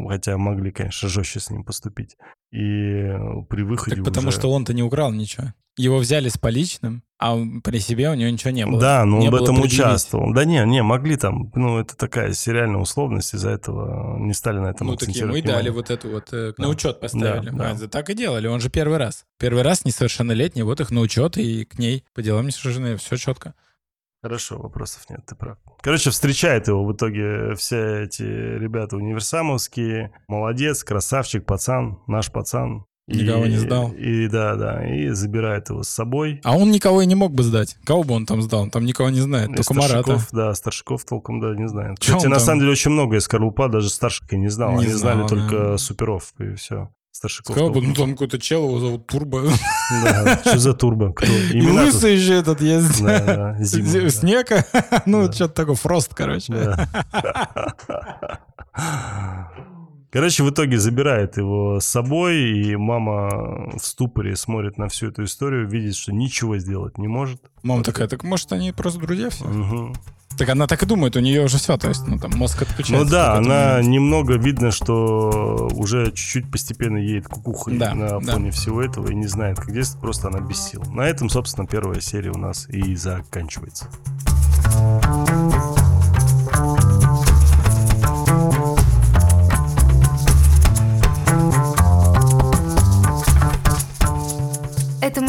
хотя 0.07 0.38
могли, 0.38 0.72
конечно, 0.72 1.07
жестче 1.07 1.39
с 1.39 1.51
ним 1.51 1.63
поступить. 1.63 2.17
И 2.51 3.13
при 3.49 3.61
выходе 3.61 3.97
так 3.97 4.05
потому 4.05 4.30
уже... 4.30 4.38
что 4.38 4.51
он-то 4.51 4.74
не 4.74 4.82
украл 4.82 5.11
ничего. 5.11 5.53
Его 5.78 5.99
взяли 5.99 6.30
с 6.30 6.38
поличным, 6.38 7.03
а 7.20 7.38
при 7.63 7.80
себе 7.80 8.09
у 8.09 8.13
него 8.13 8.30
ничего 8.30 8.51
не 8.51 8.65
было. 8.65 8.82
Да, 8.82 9.05
но 9.05 9.20
не 9.20 9.28
он 9.28 9.34
в 9.34 9.43
этом 9.43 9.61
участвовал. 9.61 10.34
Да 10.34 10.45
не, 10.45 10.65
не, 10.65 10.82
могли 10.82 11.15
там, 11.15 11.51
ну, 11.53 11.80
это 11.80 11.95
такая 11.95 12.34
сериальная 12.34 12.80
условность, 12.80 13.34
из-за 13.34 13.51
этого 13.51 14.17
не 14.17 14.34
стали 14.34 14.59
на 14.59 14.72
этом 14.72 14.88
Ну, 14.88 14.95
так 14.95 15.09
ему 15.09 15.36
и 15.36 15.41
дали 15.41 15.70
вот 15.70 15.89
эту 15.89 16.09
вот, 16.09 16.34
э, 16.34 16.53
да. 16.57 16.63
на 16.63 16.70
учет 16.70 16.99
поставили. 16.99 17.49
Да, 17.51 17.76
да. 17.76 17.88
Так 17.88 18.09
и 18.09 18.13
делали, 18.13 18.47
он 18.47 18.59
же 18.59 18.70
первый 18.70 18.97
раз. 18.97 19.26
Первый 19.38 19.63
раз 19.63 19.86
несовершеннолетний, 19.86 20.63
вот 20.63 20.82
их 20.82 20.91
на 20.91 21.01
учет 21.01 21.38
и 21.38 21.65
к 21.65 21.78
ней 21.78 22.03
по 22.13 22.22
делам 22.22 22.47
несовершеннолетние, 22.47 22.97
все 22.97 23.15
четко. 23.17 23.53
Хорошо, 24.22 24.57
вопросов 24.57 25.09
нет, 25.09 25.22
ты 25.26 25.36
прав. 25.36 25.57
Короче, 25.82 26.09
встречает 26.09 26.67
его 26.67 26.86
в 26.86 26.93
итоге 26.93 27.55
все 27.55 28.03
эти 28.03 28.24
ребята 28.24 28.97
универсамовские. 28.97 30.11
Молодец, 30.28 30.84
красавчик, 30.84 31.45
пацан, 31.45 31.99
наш 32.07 32.32
пацан. 32.32 32.86
Никого 33.07 33.45
и, 33.45 33.49
не 33.49 33.57
сдал. 33.57 33.91
И, 33.93 34.26
и 34.26 34.28
да, 34.28 34.55
да, 34.55 34.88
и 34.88 35.09
забирает 35.09 35.70
его 35.70 35.84
с 35.84 35.89
собой. 35.89 36.41
А 36.43 36.55
он 36.55 36.70
никого 36.70 37.01
и 37.01 37.07
не 37.07 37.15
мог 37.15 37.34
бы 37.34 37.43
сдать. 37.43 37.78
Кого 37.84 38.03
бы 38.03 38.13
он 38.13 38.26
там 38.26 38.41
сдал? 38.41 38.61
Он 38.63 38.70
там 38.70 38.86
никого 38.86 39.09
не 39.09 39.22
знает, 39.22 39.49
и 39.49 39.55
только 39.55 39.74
Марата. 39.74 40.20
Да, 40.32 40.53
старшиков 40.53 41.05
толком, 41.05 41.39
да, 41.39 41.55
не 41.55 41.67
знает. 41.67 41.97
Кстати, 41.99 42.26
на 42.26 42.36
там? 42.36 42.39
самом 42.39 42.59
деле 42.59 42.72
очень 42.74 42.91
много 42.91 43.17
из 43.17 43.24
Скорлупа, 43.24 43.67
даже 43.67 43.89
старших 43.89 44.32
я 44.32 44.38
не 44.38 44.49
знал. 44.49 44.72
Не 44.74 44.86
Они 44.86 44.88
знал, 44.88 44.99
знали 44.99 45.22
да. 45.22 45.28
только 45.28 45.78
суперов, 45.78 46.34
и 46.39 46.53
все. 46.53 46.91
Старшиков. 47.20 47.53
Сказал 47.53 47.72
бы, 47.72 47.82
ну 47.82 47.93
там 47.93 48.13
какой-то 48.13 48.39
чел, 48.39 48.63
его 48.63 48.80
зовут 48.80 49.07
Турбо. 49.07 49.43
Да, 50.03 50.39
что 50.39 50.57
за 50.57 50.74
Турбо? 50.74 51.11
Кто? 51.11 51.28
И 51.28 51.61
лысый 51.61 52.15
же 52.15 52.34
этот 52.34 52.61
есть. 52.61 53.03
Да, 53.03 53.20
да, 53.20 53.57
зима, 53.61 54.09
Снег? 54.09 54.47
Ну, 55.05 55.30
что-то 55.30 55.53
такое, 55.53 55.76
Фрост, 55.76 56.13
короче. 56.13 56.53
Короче, 60.11 60.43
в 60.43 60.49
итоге 60.49 60.78
забирает 60.80 61.36
его 61.36 61.82
с 61.82 61.86
собой, 61.86 62.39
и 62.39 62.78
мама 62.78 63.70
в 63.78 63.80
ступоре 63.80 64.38
смотрит 64.38 64.78
на 64.78 64.88
всю 64.88 65.09
эту 65.09 65.26
историю, 65.26 65.67
видит, 65.67 65.97
что 65.97 66.13
ничего 66.13 66.57
сделать 66.57 66.97
не 66.97 67.09
может. 67.09 67.41
Мама 67.63 67.84
такая, 67.84 68.07
так 68.07 68.24
может 68.24 68.53
они 68.53 68.72
просто 68.72 69.01
друзья 69.01 69.30
все? 69.30 69.43
Мгм. 69.43 69.93
Так 70.40 70.48
она 70.50 70.68
так 70.68 70.82
и 70.82 70.86
думает, 70.86 71.18
у 71.18 71.20
нее 71.20 71.44
уже 71.44 71.58
все, 71.58 71.76
то 71.78 71.90
есть, 71.90 72.08
ну 72.08 72.18
там 72.18 72.32
мозг 72.32 72.62
отключается. 72.62 73.04
Ну 73.06 73.12
да, 73.12 73.34
она 73.34 73.72
момент. 73.74 73.88
немного 73.90 74.34
видно, 74.38 74.72
что 74.72 75.70
уже 75.74 76.12
чуть-чуть 76.12 76.50
постепенно 76.50 76.98
едет 76.98 77.28
кукуха 77.28 77.72
Да, 77.72 77.94
на 77.94 78.20
да. 78.22 78.32
фоне 78.34 78.52
всего 78.52 78.82
этого 78.82 79.12
и 79.12 79.16
не 79.16 79.28
знает, 79.28 79.60
как 79.60 79.74
действовать, 79.74 80.02
просто 80.02 80.30
она 80.30 80.40
без 80.40 80.58
сил. 80.66 80.82
На 80.94 81.02
этом, 81.02 81.30
собственно, 81.30 81.68
первая 81.68 82.00
серия 82.00 82.32
у 82.32 82.38
нас 82.38 82.68
и 82.70 82.96
заканчивается. 82.96 83.90